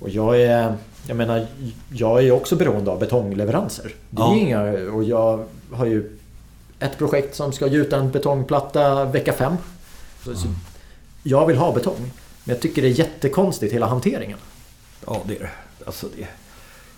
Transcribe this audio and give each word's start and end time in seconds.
Och 0.00 0.08
jag 0.08 0.40
är... 0.42 0.74
Jag 1.06 1.16
menar, 1.16 1.46
jag 1.92 2.24
är 2.24 2.30
också 2.32 2.56
beroende 2.56 2.90
av 2.90 2.98
betongleveranser. 2.98 3.94
Det 4.10 4.22
är 4.22 4.26
Ja. 4.26 4.36
inga, 4.36 4.62
och 4.92 5.04
jag 5.04 5.44
har 5.72 5.86
ju 5.86 6.18
ett 6.78 6.98
projekt 6.98 7.34
som 7.34 7.52
ska 7.52 7.66
gjuta 7.66 7.96
en 7.96 8.10
betongplatta 8.10 9.04
vecka 9.04 9.32
fem. 9.32 9.54
Så, 10.24 10.34
så 10.34 10.46
jag 11.22 11.46
vill 11.46 11.56
ha 11.56 11.72
betong. 11.72 12.00
Men 12.44 12.54
jag 12.54 12.60
tycker 12.60 12.82
det 12.82 12.88
är 12.88 12.98
jättekonstigt 12.98 13.72
hela 13.74 13.86
hanteringen. 13.86 14.38
Ja, 15.06 15.22
det 15.26 15.36
är 15.36 15.40
det. 15.40 15.50
Alltså 15.86 16.06
det, 16.18 16.26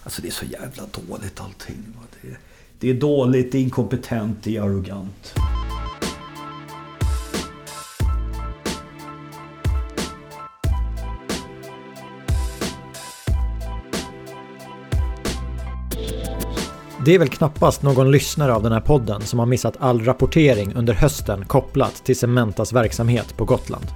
alltså 0.05 0.23
det 0.23 0.29
är 0.29 0.32
så 0.32 0.45
jävla 0.45 0.82
dåligt 1.09 1.41
allting. 1.41 1.77
Det, 2.23 2.29
det 2.79 2.91
är 2.91 2.95
dåligt, 2.95 3.53
det 3.53 3.59
är 3.59 3.62
inkompetent, 3.62 4.39
det 4.43 4.57
är 4.57 4.62
arrogant. 4.62 5.34
Det 17.05 17.15
är 17.15 17.19
väl 17.19 17.29
knappast 17.29 17.83
någon 17.83 18.11
lyssnare 18.11 18.55
av 18.55 18.62
den 18.62 18.73
här 18.73 18.80
podden 18.80 19.20
som 19.20 19.38
har 19.38 19.47
missat 19.47 19.77
all 19.79 20.05
rapportering 20.05 20.74
under 20.74 20.95
hösten 20.95 21.45
kopplat 21.45 22.05
till 22.05 22.16
Cementas 22.16 22.73
verksamhet 22.73 23.37
på 23.37 23.45
Gotland. 23.45 23.87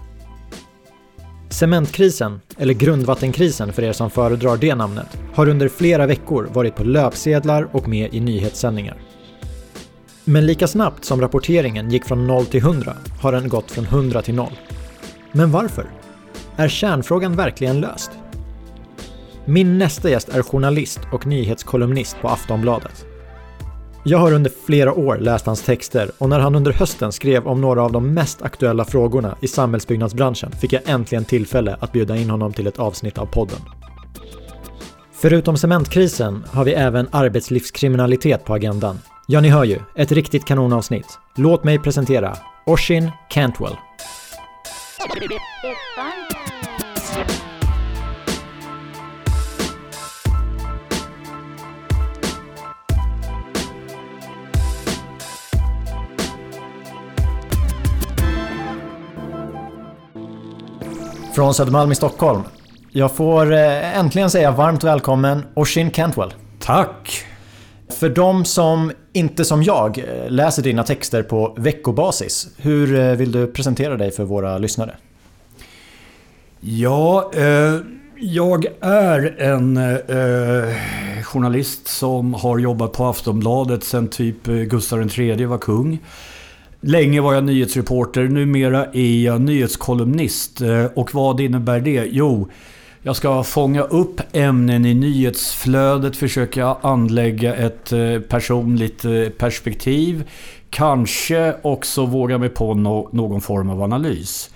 Cementkrisen, 1.51 2.41
eller 2.59 2.75
grundvattenkrisen 2.75 3.73
för 3.73 3.83
er 3.83 3.93
som 3.93 4.11
föredrar 4.11 4.57
det 4.57 4.75
namnet, 4.75 5.19
har 5.35 5.49
under 5.49 5.69
flera 5.69 6.07
veckor 6.07 6.49
varit 6.53 6.77
på 6.77 6.85
löpsedlar 6.85 7.69
och 7.73 7.89
med 7.89 8.15
i 8.15 8.21
nyhetssändningar. 8.21 8.97
Men 10.25 10.47
lika 10.47 10.67
snabbt 10.67 11.05
som 11.05 11.21
rapporteringen 11.21 11.91
gick 11.91 12.05
från 12.05 12.27
0 12.27 12.47
till 12.47 12.61
100 12.61 12.97
har 13.21 13.33
den 13.33 13.49
gått 13.49 13.71
från 13.71 13.85
100 13.85 14.23
till 14.23 14.35
0. 14.35 14.53
Men 15.33 15.51
varför? 15.51 15.87
Är 16.57 16.69
kärnfrågan 16.69 17.37
verkligen 17.37 17.81
löst? 17.81 18.11
Min 19.49 19.79
nästa 19.79 20.11
gäst 20.11 20.29
är 20.29 20.43
journalist 20.43 21.01
och 21.13 21.27
nyhetskolumnist 21.27 22.17
på 22.21 22.29
Aftonbladet. 22.29 23.07
Jag 24.05 24.19
har 24.19 24.33
under 24.33 24.53
flera 24.67 24.93
år 24.93 25.17
läst 25.17 25.47
hans 25.47 25.63
texter 25.63 26.11
och 26.19 26.29
när 26.29 26.39
han 26.39 26.55
under 26.55 26.73
hösten 26.73 27.13
skrev 27.13 27.47
om 27.47 27.61
några 27.61 27.83
av 27.83 27.93
de 27.93 28.15
mest 28.15 28.43
aktuella 28.43 28.85
frågorna 28.85 29.37
i 29.41 29.49
samhällsbyggnadsbranschen 29.49 30.53
fick 30.53 30.73
jag 30.73 30.83
äntligen 30.87 31.25
tillfälle 31.25 31.77
att 31.81 31.93
bjuda 31.93 32.17
in 32.17 32.31
honom 32.31 32.53
till 32.53 32.67
ett 32.67 32.79
avsnitt 32.79 33.19
av 33.19 33.27
podden. 33.27 33.61
Förutom 35.13 35.57
cementkrisen 35.57 36.45
har 36.51 36.65
vi 36.65 36.73
även 36.73 37.09
arbetslivskriminalitet 37.11 38.45
på 38.45 38.55
agendan. 38.55 38.99
Ja, 39.27 39.41
ni 39.41 39.49
hör 39.49 39.65
ju, 39.65 39.79
ett 39.97 40.13
riktigt 40.13 40.45
kanonavsnitt. 40.45 41.19
Låt 41.37 41.65
mig 41.65 41.79
presentera 41.79 42.37
Oshin 42.67 43.11
Cantwell. 43.31 43.77
Från 61.37 61.55
Södermalm 61.55 61.93
i 61.93 61.95
Stockholm. 61.95 62.43
Jag 62.91 63.17
får 63.17 63.53
eh, 63.53 63.99
äntligen 63.99 64.31
säga 64.31 64.51
varmt 64.51 64.85
välkommen 64.85 65.43
Oshin 65.55 65.91
Cantwell. 65.91 66.35
Tack! 66.61 67.25
För 68.01 68.09
de 68.09 68.45
som 68.45 68.93
inte 69.13 69.45
som 69.45 69.63
jag 69.63 69.99
eh, 69.99 70.31
läser 70.31 70.63
dina 70.63 70.85
texter 70.85 71.23
på 71.23 71.55
veckobasis, 71.59 72.49
hur 72.57 72.95
eh, 72.95 73.13
vill 73.13 73.33
du 73.33 73.47
presentera 73.47 73.97
dig 73.97 74.11
för 74.11 74.25
våra 74.25 74.59
lyssnare? 74.59 74.97
Ja, 76.61 77.31
eh, 77.35 77.75
jag 78.17 78.67
är 78.81 79.41
en 79.41 79.77
eh, 79.77 80.75
journalist 81.23 81.89
som 81.89 82.35
har 82.35 82.59
jobbat 82.59 82.93
på 82.93 83.05
Aftonbladet 83.05 83.85
sedan 83.85 84.09
typ 84.09 84.45
Gustav 84.45 85.19
III 85.19 85.45
var 85.45 85.59
kung. 85.59 85.99
Länge 86.87 87.21
var 87.21 87.35
jag 87.35 87.45
nyhetsreporter, 87.45 88.29
numera 88.29 88.87
är 88.93 89.25
jag 89.25 89.41
nyhetskolumnist. 89.41 90.61
Eh, 90.61 90.85
och 90.85 91.15
vad 91.15 91.41
innebär 91.41 91.81
det? 91.81 92.09
Jo, 92.11 92.49
jag 93.03 93.17
ska 93.17 93.43
fånga 93.43 93.83
upp 93.83 94.21
ämnen 94.33 94.87
i 94.87 94.95
nyhetsflödet, 94.95 96.17
försöka 96.17 96.67
anlägga 96.67 97.55
ett 97.55 97.93
eh, 97.93 98.21
personligt 98.21 99.05
eh, 99.05 99.29
perspektiv. 99.29 100.29
Kanske 100.71 101.57
också 101.63 102.07
våga 102.07 102.39
mig 102.39 102.49
på 102.49 102.75
någon 103.13 103.41
form 103.41 103.71
av 103.71 103.83
analys. 103.83 104.51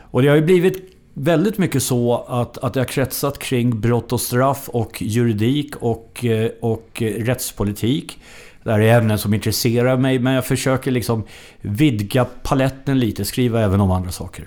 Och 0.00 0.22
det 0.22 0.28
har 0.28 0.36
ju 0.36 0.42
blivit 0.42 0.92
väldigt 1.14 1.58
mycket 1.58 1.82
så 1.82 2.24
att, 2.28 2.58
att 2.58 2.74
det 2.74 2.80
har 2.80 2.84
kretsat 2.84 3.38
kring 3.38 3.80
brott 3.80 4.12
och 4.12 4.20
straff 4.20 4.68
och 4.68 5.02
juridik 5.02 5.76
och, 5.76 6.24
och 6.60 7.02
rättspolitik. 7.18 8.18
Det 8.66 8.72
här 8.72 8.80
är 8.80 8.98
ämnen 8.98 9.18
som 9.18 9.34
intresserar 9.34 9.96
mig 9.96 10.18
men 10.18 10.32
jag 10.32 10.44
försöker 10.44 10.90
liksom 10.90 11.22
vidga 11.60 12.26
paletten 12.42 12.98
lite, 12.98 13.24
skriva 13.24 13.60
även 13.60 13.80
om 13.80 13.90
andra 13.90 14.10
saker. 14.10 14.44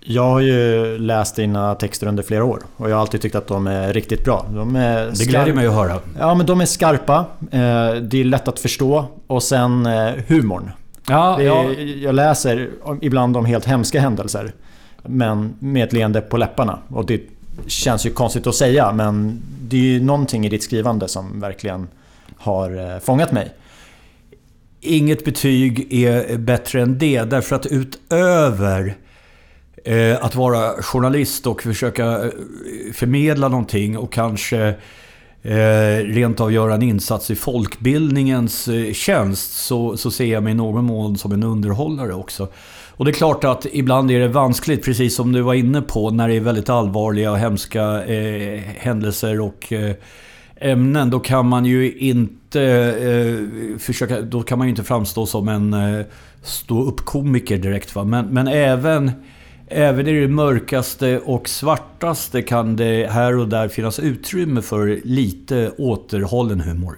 Jag 0.00 0.22
har 0.22 0.40
ju 0.40 0.98
läst 0.98 1.36
dina 1.36 1.74
texter 1.74 2.06
under 2.06 2.22
flera 2.22 2.44
år 2.44 2.62
och 2.76 2.90
jag 2.90 2.94
har 2.96 3.00
alltid 3.00 3.20
tyckt 3.20 3.34
att 3.34 3.46
de 3.46 3.66
är 3.66 3.92
riktigt 3.92 4.24
bra. 4.24 4.46
De 4.54 4.76
är 4.76 5.06
Det 5.18 5.24
gläder 5.24 5.52
mig 5.52 5.66
att 5.66 5.74
höra. 5.74 5.98
Ja, 6.18 6.34
men 6.34 6.46
de 6.46 6.60
är 6.60 6.64
skarpa. 6.64 7.24
eh, 7.40 7.94
Det 8.02 8.20
är 8.20 8.24
lätt 8.24 8.48
att 8.48 8.58
förstå 8.58 9.04
och 9.26 9.42
sen 9.42 9.86
eh, 9.86 10.12
humorn. 10.28 10.70
Ja, 11.08 11.42
ja, 11.42 11.64
jag 12.02 12.14
läser 12.14 12.68
ibland 13.00 13.36
om 13.36 13.44
helt 13.44 13.64
hemska 13.64 14.00
händelser. 14.00 14.52
Men 15.02 15.54
med 15.58 15.84
ett 15.84 15.92
leende 15.92 16.20
på 16.20 16.36
läpparna. 16.36 16.78
Och 16.88 17.06
det 17.06 17.20
känns 17.66 18.06
ju 18.06 18.10
konstigt 18.10 18.46
att 18.46 18.54
säga 18.54 18.92
men 18.92 19.42
det 19.60 19.76
är 19.76 19.80
ju 19.80 20.00
någonting 20.02 20.46
i 20.46 20.48
ditt 20.48 20.62
skrivande 20.62 21.08
som 21.08 21.40
verkligen 21.40 21.88
har 22.36 22.94
eh, 22.94 22.98
fångat 22.98 23.32
mig. 23.32 23.52
Inget 24.80 25.24
betyg 25.24 25.92
är 25.92 26.38
bättre 26.38 26.82
än 26.82 26.98
det. 26.98 27.22
Därför 27.22 27.56
att 27.56 27.66
utöver 27.66 28.94
eh, 29.84 30.24
att 30.24 30.34
vara 30.34 30.82
journalist 30.82 31.46
och 31.46 31.62
försöka 31.62 32.04
eh, 32.04 32.30
förmedla 32.94 33.48
någonting 33.48 33.98
och 33.98 34.12
kanske 34.12 34.74
rent 36.02 36.40
av 36.40 36.52
göra 36.52 36.74
en 36.74 36.82
insats 36.82 37.30
i 37.30 37.36
folkbildningens 37.36 38.68
tjänst 38.92 39.52
så, 39.52 39.96
så 39.96 40.10
ser 40.10 40.24
jag 40.24 40.42
mig 40.42 40.50
i 40.50 40.54
någon 40.54 40.84
mån 40.84 41.18
som 41.18 41.32
en 41.32 41.42
underhållare 41.42 42.14
också. 42.14 42.48
Och 43.00 43.06
det 43.06 43.10
är 43.10 43.14
klart 43.14 43.44
att 43.44 43.66
ibland 43.72 44.10
är 44.10 44.20
det 44.20 44.28
vanskligt, 44.28 44.84
precis 44.84 45.14
som 45.14 45.32
du 45.32 45.40
var 45.40 45.54
inne 45.54 45.82
på, 45.82 46.10
när 46.10 46.28
det 46.28 46.34
är 46.34 46.40
väldigt 46.40 46.68
allvarliga 46.68 47.30
och 47.30 47.38
hemska 47.38 48.04
eh, 48.04 48.60
händelser 48.60 49.40
och 49.40 49.72
eh, 49.72 49.94
ämnen. 50.60 51.10
Då 51.10 51.20
kan 51.20 51.46
man 51.46 51.64
ju 51.64 51.92
inte 51.92 52.62
eh, 52.62 53.78
försöka, 53.78 54.20
då 54.20 54.42
kan 54.42 54.58
man 54.58 54.66
ju 54.66 54.70
inte 54.70 54.84
framstå 54.84 55.26
som 55.26 55.48
en 55.48 55.74
eh, 55.74 56.06
stå 56.42 56.82
upp 56.82 57.04
komiker 57.04 57.58
direkt. 57.58 57.94
Va? 57.94 58.04
Men, 58.04 58.26
men 58.26 58.48
även, 58.48 59.10
även 59.66 60.06
i 60.06 60.20
det 60.20 60.28
mörkaste 60.28 61.18
och 61.18 61.48
svartaste 61.48 62.42
kan 62.42 62.76
det 62.76 63.10
här 63.10 63.36
och 63.38 63.48
där 63.48 63.68
finnas 63.68 63.98
utrymme 63.98 64.62
för 64.62 65.00
lite 65.04 65.70
återhållen 65.78 66.60
humor. 66.60 66.94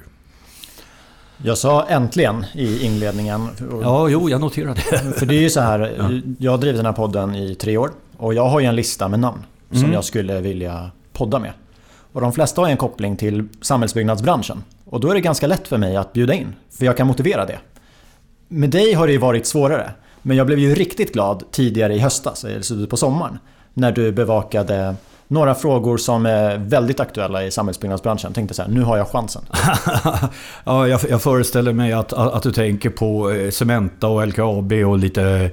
Jag 1.44 1.58
sa 1.58 1.86
äntligen 1.88 2.44
i 2.54 2.86
inledningen. 2.86 3.48
Ja, 3.82 4.08
jo, 4.08 4.30
jag 4.30 4.40
noterade 4.40 4.80
det. 4.90 4.98
För 5.18 5.26
det 5.26 5.34
är 5.34 5.40
ju 5.40 5.50
så 5.50 5.60
här, 5.60 6.22
jag 6.38 6.50
har 6.50 6.58
drivit 6.58 6.76
den 6.76 6.86
här 6.86 6.92
podden 6.92 7.34
i 7.34 7.54
tre 7.54 7.76
år. 7.76 7.90
Och 8.16 8.34
jag 8.34 8.48
har 8.48 8.60
ju 8.60 8.66
en 8.66 8.76
lista 8.76 9.08
med 9.08 9.20
namn 9.20 9.38
som 9.70 9.78
Mm. 9.78 9.92
jag 9.92 10.04
skulle 10.04 10.40
vilja 10.40 10.90
podda 11.12 11.38
med. 11.38 11.52
Och 12.12 12.20
de 12.20 12.32
flesta 12.32 12.60
har 12.60 12.68
en 12.68 12.76
koppling 12.76 13.16
till 13.16 13.48
samhällsbyggnadsbranschen. 13.60 14.64
Och 14.84 15.00
då 15.00 15.10
är 15.10 15.14
det 15.14 15.20
ganska 15.20 15.46
lätt 15.46 15.68
för 15.68 15.78
mig 15.78 15.96
att 15.96 16.12
bjuda 16.12 16.34
in. 16.34 16.54
För 16.78 16.84
jag 16.84 16.96
kan 16.96 17.06
motivera 17.06 17.46
det. 17.46 17.58
Med 18.48 18.70
dig 18.70 18.92
har 18.92 19.06
det 19.06 19.12
ju 19.12 19.18
varit 19.18 19.46
svårare. 19.46 19.90
Men 20.22 20.36
jag 20.36 20.46
blev 20.46 20.58
ju 20.58 20.74
riktigt 20.74 21.12
glad 21.12 21.44
tidigare 21.50 21.94
i 21.94 21.98
höstas, 21.98 22.44
eller 22.44 22.62
slutet 22.62 22.90
på 22.90 22.96
sommaren. 22.96 23.38
När 23.74 23.92
du 23.92 24.12
bevakade 24.12 24.94
några 25.28 25.54
frågor 25.54 25.96
som 25.96 26.26
är 26.26 26.58
väldigt 26.58 27.00
aktuella 27.00 27.44
i 27.44 27.50
samhällsbyggnadsbranschen. 27.50 28.28
Jag 28.28 28.34
tänkte 28.34 28.54
så 28.54 28.62
här, 28.62 28.68
nu 28.68 28.82
har 28.82 28.96
jag 28.96 29.08
chansen. 29.08 29.42
ja, 30.64 30.88
jag, 30.88 31.00
jag 31.08 31.22
föreställer 31.22 31.72
mig 31.72 31.92
att, 31.92 32.12
att, 32.12 32.32
att 32.32 32.42
du 32.42 32.52
tänker 32.52 32.90
på 32.90 33.30
eh, 33.30 33.50
Cementa 33.50 34.08
och 34.08 34.26
LKAB 34.26 34.72
och 34.72 34.98
lite, 34.98 35.50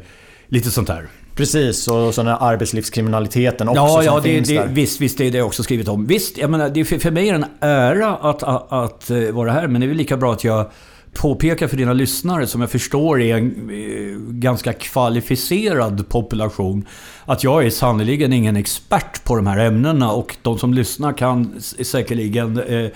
lite 0.48 0.72
sånt 0.72 0.88
där. 0.88 1.08
Precis, 1.40 1.88
och 1.88 2.14
så 2.14 2.24
här 2.24 2.38
arbetslivskriminaliteten 2.40 3.70
också 3.70 3.82
Ja, 3.82 3.88
som 3.96 4.04
ja 4.06 4.16
det, 4.16 4.22
finns 4.22 4.48
det, 4.48 4.56
där. 4.56 4.68
visst, 4.68 5.02
visst, 5.02 5.18
det 5.18 5.28
är 5.28 5.32
det 5.32 5.38
jag 5.38 5.48
också 5.48 5.64
skrivit 5.64 5.88
om. 5.88 6.06
Visst, 6.06 6.38
jag 6.38 6.50
menar, 6.50 6.70
det 6.70 6.80
är 6.80 6.84
för, 6.84 7.00
för 7.00 7.12
mig 7.12 7.30
är 7.30 7.34
det 7.34 7.46
en 7.46 7.70
ära 7.70 8.16
att, 8.16 8.44
att, 8.44 8.72
att 8.72 9.10
eh, 9.10 9.32
vara 9.32 9.52
här. 9.52 9.68
Men 9.68 9.82
det 9.82 9.86
är 9.86 9.88
väl 9.88 9.98
lika 9.98 10.18
bra 10.18 10.34
att 10.34 10.44
jag 10.44 10.72
påpekar 11.14 11.68
för 11.68 11.78
dina 11.78 11.94
lyssnare, 11.94 12.48
som 12.48 12.62
jag 12.62 12.70
förstår 12.70 13.22
är 13.22 13.38
en 13.38 13.70
eh, 13.70 14.34
ganska 14.34 14.74
kvalificerad 14.74 16.10
population, 16.10 16.86
att 17.26 17.44
jag 17.44 17.66
är 17.66 17.70
sannerligen 17.70 18.34
ingen 18.34 18.56
expert 18.56 19.24
på 19.24 19.36
de 19.36 19.48
här 19.48 19.58
ämnena. 19.58 20.12
Och 20.12 20.38
de 20.42 20.58
som 20.58 20.74
lyssnar 20.74 21.14
kan 21.14 21.56
säkerligen 21.62 22.60
eh, 22.60 22.90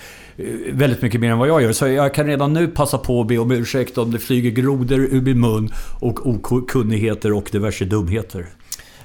väldigt 0.71 1.01
mycket 1.01 1.21
mer 1.21 1.31
än 1.31 1.38
vad 1.38 1.47
jag 1.47 1.62
gör. 1.62 1.71
Så 1.71 1.88
jag 1.88 2.13
kan 2.13 2.25
redan 2.25 2.53
nu 2.53 2.68
passa 2.68 2.97
på 2.97 3.21
att 3.21 3.27
be 3.27 3.38
om 3.38 3.51
ursäkt 3.51 3.97
om 3.97 4.12
det 4.12 4.19
flyger 4.19 4.51
grodor 4.51 5.00
ur 5.00 5.21
min 5.21 5.39
mun 5.39 5.69
och 6.01 6.27
okunnigheter 6.27 7.33
och 7.33 7.50
diverse 7.51 7.85
dumheter. 7.85 8.45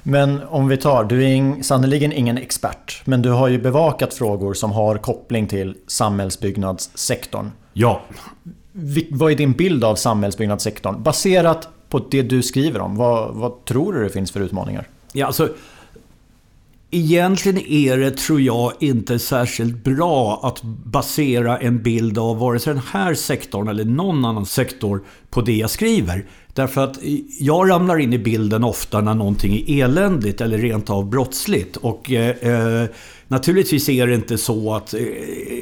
Men 0.03 0.41
om 0.47 0.67
vi 0.67 0.77
tar, 0.77 1.03
du 1.03 1.23
är 1.23 1.63
sannoliken 1.63 2.11
ingen 2.11 2.37
expert, 2.37 3.01
men 3.05 3.21
du 3.21 3.29
har 3.29 3.47
ju 3.47 3.61
bevakat 3.61 4.13
frågor 4.13 4.53
som 4.53 4.71
har 4.71 4.97
koppling 4.97 5.47
till 5.47 5.75
samhällsbyggnadssektorn. 5.87 7.51
Ja. 7.73 8.01
Vad 9.11 9.31
är 9.31 9.35
din 9.35 9.51
bild 9.51 9.83
av 9.83 9.95
samhällsbyggnadssektorn? 9.95 11.03
Baserat 11.03 11.69
på 11.89 12.05
det 12.11 12.21
du 12.21 12.43
skriver 12.43 12.79
om, 12.79 12.95
vad, 12.95 13.35
vad 13.35 13.65
tror 13.65 13.93
du 13.93 14.03
det 14.03 14.09
finns 14.09 14.31
för 14.31 14.39
utmaningar? 14.39 14.87
Ja, 15.13 15.25
alltså, 15.25 15.49
Egentligen 16.91 17.57
är 17.57 17.97
det, 17.97 18.17
tror 18.17 18.41
jag, 18.41 18.73
inte 18.79 19.19
särskilt 19.19 19.83
bra 19.83 20.39
att 20.43 20.63
basera 20.63 21.57
en 21.57 21.83
bild 21.83 22.17
av 22.17 22.37
vare 22.37 22.59
sig 22.59 22.73
den 22.73 22.83
här 22.91 23.13
sektorn 23.13 23.67
eller 23.67 23.85
någon 23.85 24.25
annan 24.25 24.45
sektor 24.45 25.01
på 25.29 25.41
det 25.41 25.55
jag 25.55 25.69
skriver. 25.69 26.25
Därför 26.53 26.83
att 26.83 26.99
jag 27.39 27.69
ramlar 27.69 27.99
in 27.99 28.13
i 28.13 28.17
bilden 28.17 28.63
ofta 28.63 29.01
när 29.01 29.13
någonting 29.13 29.63
är 29.67 29.83
eländigt 29.83 30.41
eller 30.41 30.57
rent 30.57 30.89
av 30.89 31.09
brottsligt. 31.09 31.77
Och 31.77 32.11
eh, 32.11 32.83
eh 32.83 32.89
naturligtvis 33.27 33.89
är 33.89 34.07
det 34.07 34.15
inte 34.15 34.37
så 34.37 34.75
att 34.75 34.93
eh, 34.93 34.99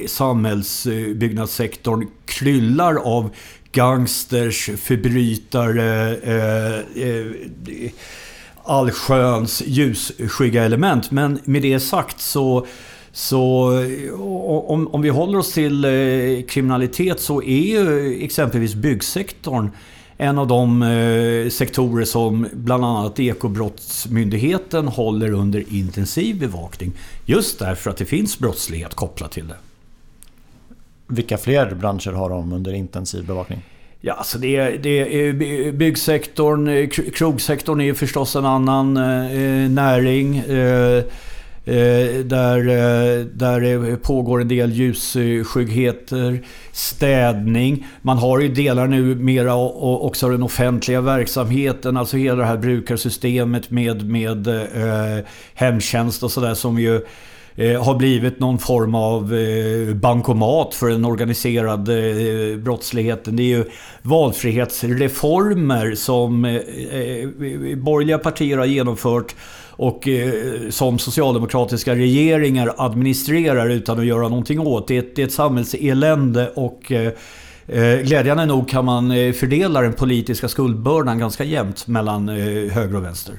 samhällsbyggnadssektorn 0.08 2.08
kryllar 2.26 2.96
av 2.96 3.30
gangsters, 3.72 4.70
förbrytare, 4.78 6.16
eh, 6.16 6.76
eh 7.04 7.26
allsköns 8.68 9.64
ljusskygga 9.66 10.64
element. 10.64 11.12
Men 11.12 11.40
med 11.44 11.62
det 11.62 11.80
sagt 11.80 12.22
så 12.22 12.66
så 13.12 13.72
om, 14.68 14.88
om 14.88 15.02
vi 15.02 15.10
håller 15.10 15.38
oss 15.38 15.54
till 15.54 15.86
eh, 15.86 15.92
kriminalitet 16.48 17.20
så 17.20 17.44
är 17.44 17.62
ju 17.62 18.14
exempelvis 18.24 18.76
byggsektorn 18.76 19.70
en 20.18 20.38
av 20.38 20.48
de 20.48 20.82
eh, 20.82 21.50
sektorer 21.50 22.06
som 22.06 22.48
bland 22.54 22.86
annat 22.86 23.20
Ekobrottsmyndigheten 23.20 24.88
håller 24.88 25.32
under 25.32 25.74
intensiv 25.74 26.40
bevakning. 26.40 26.94
Just 27.26 27.60
därför 27.60 27.90
att 27.90 27.98
det 27.98 28.06
finns 28.06 28.40
brottslighet 28.40 28.94
kopplat 28.94 29.32
till 29.32 29.48
det. 29.48 29.58
Vilka 31.08 31.38
fler 31.38 31.76
branscher 31.76 32.12
har 32.12 32.30
de 32.30 32.54
under 32.54 32.74
intensiv 32.74 33.26
bevakning? 33.26 33.64
Ja, 34.02 34.14
alltså 34.14 34.38
det, 34.38 34.78
det 34.78 35.34
byggsektorn, 35.74 36.68
eh, 36.68 36.90
krogsektorn 36.90 37.82
är 37.82 37.94
förstås 37.94 38.36
en 38.36 38.46
annan 38.46 38.98
eh, 38.98 39.64
eh 39.64 39.70
näring. 39.70 40.38
Eh, 40.38 41.04
eh, 41.68 42.26
där, 42.26 42.60
eh, 42.60 43.26
där 43.26 43.62
det 43.62 43.98
pågår 43.98 44.42
en 44.42 44.48
del 44.48 44.72
ljusskyggheter, 44.72 46.44
städning. 46.72 47.88
Man 48.02 48.18
har 48.18 48.40
ju 48.40 48.48
delar 48.48 48.88
nu 48.88 49.16
mera 49.16 49.56
också 49.56 50.26
av 50.26 50.32
den 50.32 50.44
offentliga 50.44 51.02
verksamheten, 51.02 51.98
alltså 51.98 52.18
hela 52.18 52.36
det 52.36 52.46
här 52.46 52.58
brukarsystemet 52.58 53.72
med, 53.72 54.10
med 54.10 54.48
eh, 54.48 55.26
hemtjänst 55.54 56.24
och 56.24 56.32
sådär 56.32 56.54
som 56.54 56.80
ju 56.80 57.02
Eh, 57.60 57.84
har 57.84 57.96
blivit 57.96 58.40
någon 58.40 58.60
form 58.60 58.96
av 58.96 59.36
eh, 59.36 59.94
bankomat 59.96 60.76
för 60.76 60.90
den 60.90 61.06
organiserade 61.06 62.10
eh, 62.10 62.58
brottsligheten. 62.58 63.36
Det 63.36 63.44
är 63.44 63.58
ju 63.58 63.66
valfrihetsreformer 64.02 65.96
som 65.96 66.46
eh, 66.46 66.56
eh, 66.56 67.30
borgerliga 67.78 68.18
partier 68.18 68.58
har 68.58 68.66
genomfört 68.66 69.36
och 69.70 70.08
eh, 70.08 70.34
som 70.70 71.00
socialdemokratiska 71.00 71.96
regeringar 71.96 72.74
administrerar 72.78 73.70
utan 73.70 74.00
att 74.00 74.06
göra 74.06 74.30
någonting 74.30 74.60
åt. 74.60 74.88
Det 74.88 74.96
är 74.96 75.00
ett, 75.00 75.16
det 75.16 75.22
är 75.22 75.26
ett 75.26 75.34
samhällselände 75.34 76.50
och 76.50 76.92
glädjande 78.04 78.46
nog 78.46 78.70
kan 78.70 78.86
man 78.86 79.10
fördela 79.34 79.82
den 79.82 79.94
politiska 79.94 80.48
skuldbördan 80.48 81.20
ganska 81.20 81.44
jämnt 81.44 81.88
mellan 81.88 82.28
höger 82.70 82.96
och 82.96 83.04
vänster. 83.04 83.36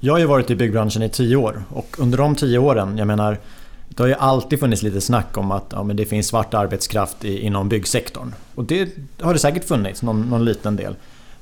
Jag 0.00 0.14
har 0.14 0.18
ju 0.18 0.26
varit 0.26 0.50
i 0.50 0.56
byggbranschen 0.56 1.02
i 1.02 1.08
tio 1.08 1.36
år 1.36 1.64
och 1.68 1.96
under 1.98 2.18
de 2.18 2.34
tio 2.34 2.58
åren, 2.58 2.98
jag 2.98 3.06
menar 3.06 3.38
det 3.88 4.02
har 4.02 4.08
ju 4.08 4.14
alltid 4.14 4.60
funnits 4.60 4.82
lite 4.82 5.00
snack 5.00 5.38
om 5.38 5.50
att 5.50 5.66
ja, 5.70 5.82
men 5.82 5.96
det 5.96 6.04
finns 6.04 6.26
svart 6.26 6.54
arbetskraft 6.54 7.24
i, 7.24 7.40
inom 7.40 7.68
byggsektorn. 7.68 8.34
Och 8.54 8.64
det 8.64 8.88
har 9.20 9.32
det 9.32 9.38
säkert 9.38 9.64
funnits, 9.64 10.02
någon, 10.02 10.22
någon 10.22 10.44
liten 10.44 10.76
del. 10.76 10.96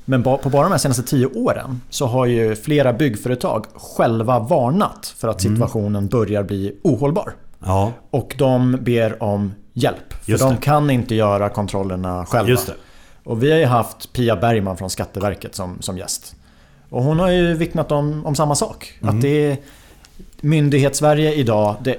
Men 0.05 0.23
på 0.23 0.39
bara 0.43 0.63
de 0.63 0.71
här 0.71 0.77
senaste 0.77 1.03
tio 1.03 1.27
åren 1.27 1.81
så 1.89 2.05
har 2.05 2.25
ju 2.25 2.55
flera 2.55 2.93
byggföretag 2.93 3.65
själva 3.75 4.39
varnat 4.39 5.13
för 5.17 5.27
att 5.27 5.43
mm. 5.43 5.55
situationen 5.55 5.95
mm. 5.95 6.07
börjar 6.07 6.43
bli 6.43 6.75
ohållbar. 6.81 7.33
Ja. 7.59 7.91
Och 8.09 8.35
de 8.37 8.77
ber 8.81 9.23
om 9.23 9.53
hjälp. 9.73 10.13
För 10.23 10.31
Just 10.31 10.43
de 10.43 10.55
det. 10.55 10.61
kan 10.61 10.89
inte 10.89 11.15
göra 11.15 11.49
kontrollerna 11.49 12.25
själva. 12.25 12.61
Och 13.23 13.43
vi 13.43 13.51
har 13.51 13.59
ju 13.59 13.65
haft 13.65 14.13
Pia 14.13 14.35
Bergman 14.35 14.77
från 14.77 14.89
Skatteverket 14.89 15.55
som, 15.55 15.81
som 15.81 15.97
gäst. 15.97 16.35
Och 16.89 17.03
hon 17.03 17.19
har 17.19 17.31
ju 17.31 17.53
vittnat 17.53 17.91
om, 17.91 18.25
om 18.25 18.35
samma 18.35 18.55
sak. 18.55 18.93
Mm. 19.01 19.15
Att 19.15 19.21
det 19.21 19.51
är 19.51 19.57
Myndighetssverige 20.41 21.33
idag, 21.33 21.75
det, 21.81 21.97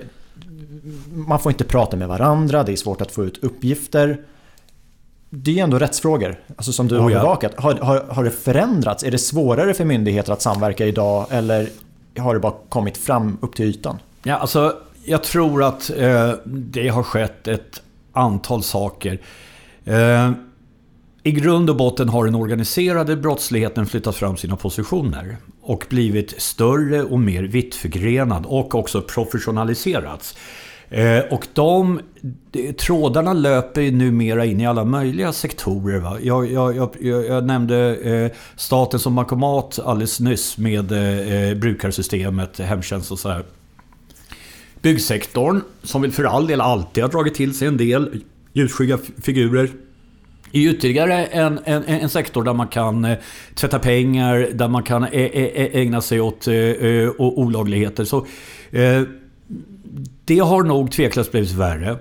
man 1.08 1.40
får 1.40 1.52
inte 1.52 1.64
prata 1.64 1.96
med 1.96 2.08
varandra, 2.08 2.62
det 2.62 2.72
är 2.72 2.76
svårt 2.76 3.00
att 3.00 3.12
få 3.12 3.24
ut 3.24 3.44
uppgifter. 3.44 4.18
Det 5.30 5.58
är 5.58 5.64
ändå 5.64 5.78
rättsfrågor, 5.78 6.40
alltså 6.56 6.72
som 6.72 6.88
du 6.88 6.96
oh, 6.96 7.02
har 7.02 7.10
bevakat. 7.10 7.52
Har, 7.56 7.74
har, 7.74 8.04
har 8.08 8.24
det 8.24 8.30
förändrats? 8.30 9.04
Är 9.04 9.10
det 9.10 9.18
svårare 9.18 9.74
för 9.74 9.84
myndigheter 9.84 10.32
att 10.32 10.42
samverka 10.42 10.86
idag 10.86 11.26
eller 11.30 11.68
har 12.18 12.34
det 12.34 12.40
bara 12.40 12.54
kommit 12.68 12.96
fram 12.96 13.38
upp 13.40 13.56
till 13.56 13.66
ytan? 13.66 13.98
Ja, 14.22 14.36
alltså, 14.36 14.76
jag 15.04 15.22
tror 15.22 15.64
att 15.64 15.90
eh, 15.96 16.32
det 16.44 16.88
har 16.88 17.02
skett 17.02 17.48
ett 17.48 17.82
antal 18.12 18.62
saker. 18.62 19.20
Eh, 19.84 20.30
i 21.26 21.32
grund 21.32 21.70
och 21.70 21.76
botten 21.76 22.08
har 22.08 22.24
den 22.24 22.34
organiserade 22.34 23.16
brottsligheten 23.16 23.86
flyttat 23.86 24.16
fram 24.16 24.36
sina 24.36 24.56
positioner 24.56 25.36
och 25.62 25.86
blivit 25.88 26.40
större 26.42 27.02
och 27.02 27.20
mer 27.20 27.42
vittförgrenad 27.42 28.46
och 28.46 28.74
också 28.74 29.02
professionaliserats. 29.02 30.36
Eh, 30.88 31.18
och 31.30 31.46
de 31.52 32.00
trådarna 32.78 33.32
löper 33.32 33.80
ju 33.80 33.90
numera 33.90 34.44
in 34.44 34.60
i 34.60 34.66
alla 34.66 34.84
möjliga 34.84 35.32
sektorer. 35.32 35.98
Va? 35.98 36.18
Jag, 36.22 36.52
jag, 36.52 36.76
jag, 36.76 37.24
jag 37.26 37.44
nämnde 37.44 37.96
eh, 37.96 38.30
staten 38.56 39.00
som 39.00 39.14
bankomat 39.14 39.78
alldeles 39.84 40.20
nyss 40.20 40.58
med 40.58 40.92
eh, 40.92 41.32
eh 41.32 41.56
brukarsystemet, 41.56 42.58
hemtjänst 42.58 43.12
och 43.12 43.18
sådär. 43.18 43.44
Byggsektorn, 44.82 45.60
som 45.82 46.02
väl 46.02 46.12
för 46.12 46.24
all 46.24 46.46
del 46.46 46.60
alltid 46.60 47.04
har 47.04 47.10
dragit 47.10 47.34
till 47.34 47.54
sig 47.54 47.68
en 47.68 47.76
del 47.76 48.22
ljusskygga 48.52 48.98
figurer 49.22 49.70
är 50.56 50.70
ytterligare 50.70 51.24
en, 51.26 51.60
en, 51.64 51.84
en 51.84 52.08
sektor 52.08 52.44
där 52.44 52.54
man 52.54 52.68
kan 52.68 53.04
eh, 53.04 53.18
tvätta 53.54 53.78
pengar, 53.78 54.48
där 54.52 54.68
man 54.68 54.82
kan 54.82 55.04
eh, 55.04 55.10
eh, 55.12 55.76
ägna 55.76 56.00
sig 56.00 56.20
åt 56.20 56.48
olagligheter. 57.18 58.04
Så, 58.04 58.26
det 60.24 60.38
har 60.38 60.62
nog 60.62 60.92
tveklöst 60.92 61.32
blivit 61.32 61.52
värre. 61.52 61.98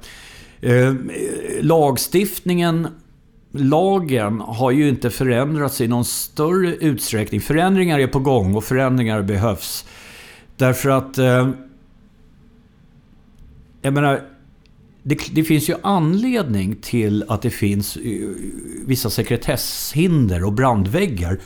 Lagstiftningen 1.62 2.88
lagen 3.51 4.41
har 4.41 4.71
ju 4.71 4.89
inte 4.89 5.09
förändrats 5.09 5.81
i 5.81 5.88
någon 5.88 6.05
större 6.05 6.75
utsträckning. 6.75 7.41
Förändringar 7.41 8.00
är 8.00 8.07
på 8.07 8.19
gång 8.19 8.55
och 8.55 8.63
förändringar 8.63 9.21
behövs. 9.21 9.85
Därför 10.57 10.89
att... 10.89 11.17
Jag 13.81 13.93
menar, 13.93 14.21
det, 15.07 15.17
det, 15.31 15.43
finns 15.43 15.69
ju 15.69 15.75
anledning 15.83 16.75
till 16.75 17.24
att 17.27 17.41
det 17.41 17.50
finns 17.50 17.97
eh, 17.97 18.01
vissa 18.85 19.09
sekretesshinder 19.09 20.43
och 20.43 20.53
brandväggar 20.53 21.39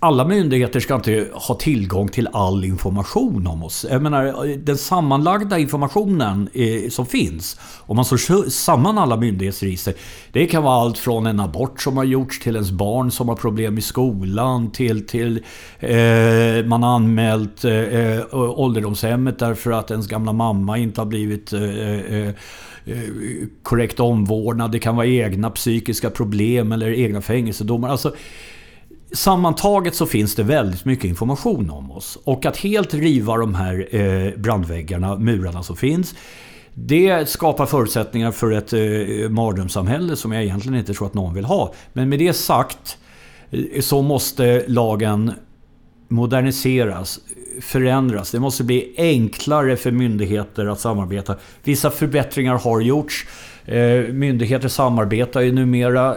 alla 0.00 0.24
myndigheter 0.24 0.80
ska 0.80 0.94
inte 0.94 1.28
ha 1.32 1.54
tillgång 1.54 2.08
till 2.08 2.28
all 2.32 2.64
information 2.64 3.46
om 3.46 3.62
oss. 3.62 3.86
Jag 3.90 4.02
menar, 4.02 4.56
den 4.56 4.78
sammanlagda 4.78 5.58
informationen 5.58 6.48
eh, 6.54 6.90
som 6.90 7.06
finns, 7.06 7.60
om 7.80 7.96
man 7.96 8.04
slår 8.04 8.50
samman 8.50 8.98
alla 8.98 9.16
myndighetsregister, 9.16 9.94
det 10.32 10.46
kan 10.46 10.62
vara 10.62 10.74
allt 10.74 10.98
från 10.98 11.26
en 11.26 11.40
abort 11.40 11.80
som 11.80 11.96
har 11.96 12.04
gjorts 12.04 12.40
till 12.40 12.54
ens 12.54 12.70
barn 12.70 13.10
som 13.10 13.28
har 13.28 13.36
problem 13.36 13.78
i 13.78 13.82
skolan, 13.82 14.70
till, 14.70 15.06
till 15.06 15.42
eh, 15.78 16.64
man 16.66 16.82
har 16.82 16.94
anmält 16.94 17.64
eh, 17.64 17.72
eh 17.72 18.34
ålderdomshemmet 18.34 19.38
därför 19.38 19.70
att 19.70 19.90
ens 19.90 20.06
gamla 20.06 20.32
mamma 20.32 20.78
inte 20.78 21.00
har 21.00 21.06
blivit 21.06 21.52
eh, 21.52 21.62
eh, 21.62 22.28
eh 22.28 22.34
korrekt 23.62 24.00
omvårdnad. 24.00 24.72
Det 24.72 24.78
kan 24.78 24.96
vara 24.96 25.06
egna 25.06 25.50
psykiska 25.50 26.10
problem 26.10 26.72
eller 26.72 26.90
egna 26.90 27.22
fängelsedomar. 27.22 27.88
Alltså, 27.88 28.14
Sammantaget 29.16 29.94
så 29.94 30.06
finns 30.06 30.34
det 30.34 30.42
väldigt 30.42 30.84
mycket 30.84 31.04
information 31.04 31.70
om 31.70 31.90
oss. 31.90 32.18
Och 32.24 32.46
att 32.46 32.56
helt 32.56 32.94
riva 32.94 33.36
de 33.36 33.54
här 33.54 33.88
eh, 33.90 34.38
brandväggarna, 34.38 35.16
murarna 35.16 35.62
som 35.62 35.76
finns. 35.76 36.14
Det 36.74 37.28
skapar 37.28 37.66
förutsättningar 37.66 38.30
för 38.30 38.50
ett 38.50 38.72
eh, 38.72 39.30
mardrömssamhälle 39.30 40.16
som 40.16 40.32
jag 40.32 40.44
egentligen 40.44 40.78
inte 40.78 40.94
tror 40.94 41.06
att 41.06 41.14
någon 41.14 41.34
vill 41.34 41.44
ha. 41.44 41.74
Men 41.92 42.08
med 42.08 42.18
det 42.18 42.32
sagt 42.32 42.98
eh, 43.50 43.80
så 43.80 44.02
måste 44.02 44.64
lagen 44.66 45.32
moderniseras, 46.08 47.20
förändras. 47.60 48.30
Det 48.30 48.40
måste 48.40 48.64
bli 48.64 48.94
enklare 48.96 49.76
för 49.76 49.90
myndigheter 49.90 50.66
att 50.66 50.80
samarbeta. 50.80 51.36
Vissa 51.62 51.90
förbättringar 51.90 52.58
har 52.58 52.80
gjorts. 52.80 53.26
Eh, 53.66 54.12
myndigheter 54.12 54.68
samarbetar 54.68 55.40
ju 55.40 55.52
numera 55.52 56.16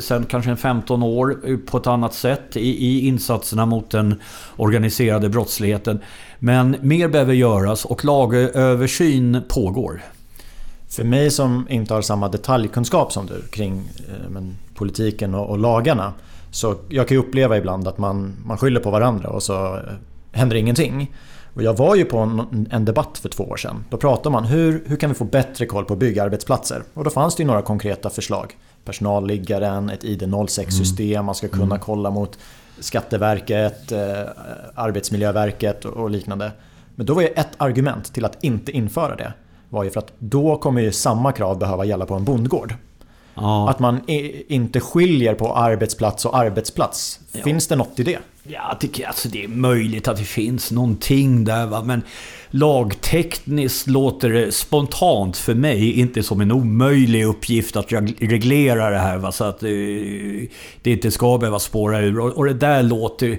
sen 0.00 0.26
kanske 0.26 0.56
15 0.56 1.02
år 1.02 1.56
på 1.66 1.76
ett 1.76 1.86
annat 1.86 2.14
sätt 2.14 2.56
i, 2.56 3.06
insatserna 3.06 3.66
mot 3.66 3.90
den 3.90 4.20
organiserade 4.56 5.28
brottsligheten. 5.28 6.00
Men 6.38 6.76
mer 6.80 7.08
behöver 7.08 7.34
göras 7.34 7.84
och 7.84 8.04
lagöversyn 8.04 9.42
pågår. 9.48 10.02
För 10.88 11.04
mig 11.04 11.30
som 11.30 11.66
inte 11.70 11.94
har 11.94 12.02
samma 12.02 12.28
detaljkunskap 12.28 13.12
som 13.12 13.26
du 13.26 13.42
kring 13.50 13.90
eh, 14.08 14.30
men, 14.30 14.56
politiken 14.74 15.34
och, 15.34 15.50
och, 15.50 15.58
lagarna. 15.58 16.12
Så 16.50 16.76
jag 16.88 17.08
kan 17.08 17.16
ju 17.16 17.22
uppleva 17.22 17.56
ibland 17.56 17.88
att 17.88 17.98
man, 17.98 18.34
man 18.44 18.58
skyller 18.58 18.80
på 18.80 18.90
varandra 18.90 19.28
och 19.28 19.42
så 19.42 19.76
eh, 19.76 19.82
händer 20.32 20.56
ingenting. 20.56 21.14
Och 21.54 21.62
jag 21.62 21.76
var 21.76 21.94
ju 21.94 22.04
på 22.04 22.18
en, 22.18 22.68
en, 22.70 22.84
debatt 22.84 23.18
för 23.18 23.28
två 23.28 23.44
år 23.44 23.56
sedan. 23.56 23.84
Då 23.90 23.96
pratade 23.96 24.32
man 24.32 24.44
hur, 24.44 24.84
hur 24.86 24.96
kan 24.96 25.10
vi 25.10 25.14
få 25.14 25.24
bättre 25.24 25.66
koll 25.66 25.84
på 25.84 25.96
byggarbetsplatser? 25.96 26.82
Och 26.94 27.04
då 27.04 27.10
fanns 27.10 27.36
det 27.36 27.42
ju 27.42 27.46
några 27.46 27.62
konkreta 27.62 28.10
förslag. 28.10 28.56
Personalliggaren, 28.84 29.90
ett 29.90 30.04
ID06-system, 30.04 31.12
mm. 31.12 31.24
man 31.24 31.34
ska 31.34 31.48
kunna 31.48 31.64
mm. 31.64 31.78
kolla 31.80 32.10
mot 32.10 32.38
Skatteverket, 32.78 33.92
eh, 33.92 33.98
Arbetsmiljöverket 34.74 35.84
och 35.84 36.10
liknande. 36.10 36.52
Men 36.94 37.06
då 37.06 37.14
var 37.14 37.22
ju 37.22 37.28
ett 37.28 37.50
argument 37.56 38.14
till 38.14 38.24
att 38.24 38.44
inte 38.44 38.72
införa 38.72 39.16
det 39.16 39.32
var 39.70 39.84
ju 39.84 39.90
för 39.90 39.98
att 39.98 40.12
då 40.18 40.56
kommer 40.56 40.80
ju 40.80 40.92
samma 40.92 41.32
krav 41.32 41.58
behöva 41.58 41.84
gälla 41.84 42.06
på 42.06 42.14
en 42.14 42.24
bondgård. 42.24 42.74
Ja. 43.34 43.70
Att 43.70 43.78
man 43.78 44.00
inte 44.06 44.80
skiljer 44.80 45.34
på 45.34 45.54
arbetsplats 45.54 46.24
och 46.24 46.38
arbetsplats. 46.38 47.20
Ja. 47.32 47.42
Finns 47.42 47.66
det 47.66 47.76
något 47.76 47.98
i 47.98 48.02
det? 48.02 48.18
Ja, 48.42 48.68
jag 48.70 48.80
tycker 48.80 49.06
alltså 49.06 49.28
det 49.28 49.44
är 49.44 49.48
möjligt 49.48 50.08
att 50.08 50.16
det 50.16 50.24
finns 50.24 50.70
någonting 50.70 51.44
där. 51.44 51.66
Va? 51.66 51.82
Men 51.82 52.02
lagtekniskt 52.50 53.86
låter 53.86 54.30
det 54.30 54.52
spontant 54.52 55.36
för 55.36 55.54
mig 55.54 55.92
inte 55.92 56.22
som 56.22 56.40
en 56.40 56.52
omöjlig 56.52 57.24
uppgift 57.24 57.76
att 57.76 57.92
reglera 58.18 58.90
det 58.90 58.98
här. 58.98 59.18
Va? 59.18 59.32
Så 59.32 59.44
att 59.44 59.62
eh, 59.62 59.68
det 60.82 60.90
inte 60.90 61.10
ska 61.10 61.38
behöva 61.38 61.58
spåra 61.58 62.00
ur. 62.00 62.18
Och 62.18 62.44
det 62.44 62.54
där 62.54 62.82
låter 62.82 63.38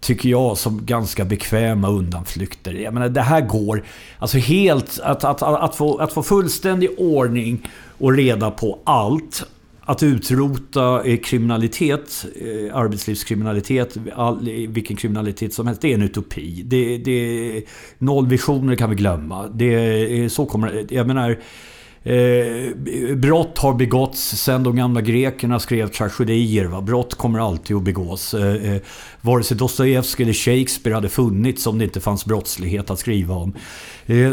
tycker 0.00 0.28
jag, 0.28 0.58
som 0.58 0.86
ganska 0.86 1.24
bekväma 1.24 1.88
undanflykter. 1.88 2.72
Jag 2.72 2.94
menar, 2.94 3.08
det 3.08 3.20
här 3.20 3.40
går... 3.40 3.84
Alltså 4.18 4.38
helt... 4.38 5.00
Att, 5.00 5.24
att, 5.24 5.42
att, 5.42 5.74
få, 5.74 5.98
att 5.98 6.12
få 6.12 6.22
fullständig 6.22 6.90
ordning 6.98 7.70
och 7.98 8.12
reda 8.12 8.50
på 8.50 8.78
allt. 8.84 9.44
Att 9.84 10.02
utrota 10.02 11.04
eh, 11.04 11.18
kriminalitet, 11.18 12.26
eh, 12.36 12.76
arbetslivskriminalitet, 12.76 13.96
all, 14.14 14.48
eh, 14.48 14.70
vilken 14.70 14.96
kriminalitet 14.96 15.54
som 15.54 15.66
helst, 15.66 15.82
det 15.82 15.90
är 15.90 15.94
en 15.94 16.02
utopi. 16.02 16.62
Det, 16.64 16.98
det, 16.98 17.62
nollvisioner 17.98 18.76
kan 18.76 18.90
vi 18.90 18.96
glömma. 18.96 19.48
Det, 19.48 20.32
så 20.32 20.46
kommer 20.46 20.86
Jag 20.90 21.06
menar... 21.06 21.38
Eh, 22.04 22.74
brott 23.16 23.58
har 23.58 23.74
begåtts 23.74 24.20
sen 24.20 24.62
de 24.62 24.76
gamla 24.76 25.00
grekerna 25.00 25.58
skrev 25.58 25.88
tragedier. 25.88 26.64
Va? 26.64 26.80
Brott 26.80 27.14
kommer 27.14 27.38
alltid 27.38 27.76
att 27.76 27.82
begås. 27.82 28.34
Eh, 28.34 28.76
vare 29.22 29.42
sig 29.42 29.56
Dostojevskij 29.56 30.22
eller 30.22 30.32
Shakespeare 30.32 30.94
hade 30.94 31.08
funnits 31.08 31.66
om 31.66 31.78
det 31.78 31.84
inte 31.84 32.00
fanns 32.00 32.24
brottslighet 32.24 32.90
att 32.90 32.98
skriva 32.98 33.34
om. 33.34 33.52
Eh, 34.06 34.30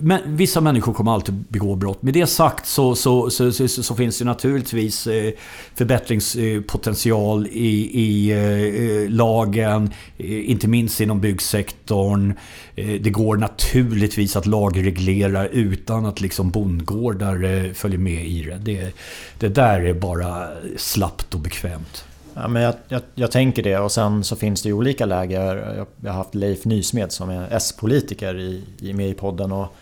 men 0.00 0.36
vissa 0.36 0.60
människor 0.60 0.92
kommer 0.92 1.12
alltid 1.12 1.34
begå 1.48 1.74
brott. 1.74 2.02
Med 2.02 2.14
det 2.14 2.26
sagt 2.26 2.66
så, 2.66 2.94
så, 2.94 3.30
så, 3.30 3.52
så 3.68 3.94
finns 3.94 4.18
det 4.18 4.24
naturligtvis 4.24 5.06
eh, 5.06 5.32
förbättringspotential 5.74 7.46
i, 7.46 8.00
i 8.00 8.30
eh, 8.30 9.10
lagen, 9.10 9.90
inte 10.18 10.68
minst 10.68 11.00
inom 11.00 11.20
byggsektorn. 11.20 12.34
Det 12.74 13.10
går 13.10 13.36
naturligtvis 13.36 14.36
att 14.36 14.46
lagreglera 14.46 15.48
utan 15.48 16.06
att 16.06 16.20
liksom 16.20 16.50
bondgårdar 16.50 17.74
följer 17.74 17.98
med 17.98 18.26
i 18.26 18.42
det. 18.42 18.58
det. 18.58 18.94
Det 19.38 19.48
där 19.48 19.80
är 19.80 19.94
bara 19.94 20.48
slappt 20.76 21.34
och 21.34 21.40
bekvämt. 21.40 22.04
Ja, 22.34 22.48
men 22.48 22.62
jag, 22.62 22.74
jag, 22.88 23.02
jag, 23.14 23.30
tänker 23.30 23.62
det 23.62 23.78
och 23.78 23.92
sen 23.92 24.24
så 24.24 24.36
finns 24.36 24.62
det 24.62 24.68
ju 24.68 24.72
olika 24.72 25.06
läger. 25.06 25.56
Jag, 25.76 25.86
jag 26.00 26.12
har 26.12 26.18
haft 26.18 26.34
Leif 26.34 26.64
Nysmed 26.64 27.12
som 27.12 27.30
är 27.30 27.48
S-politiker 27.50 28.38
i, 28.38 28.64
i, 28.80 28.92
med 28.92 29.08
i 29.08 29.14
podden 29.14 29.52
och 29.52 29.74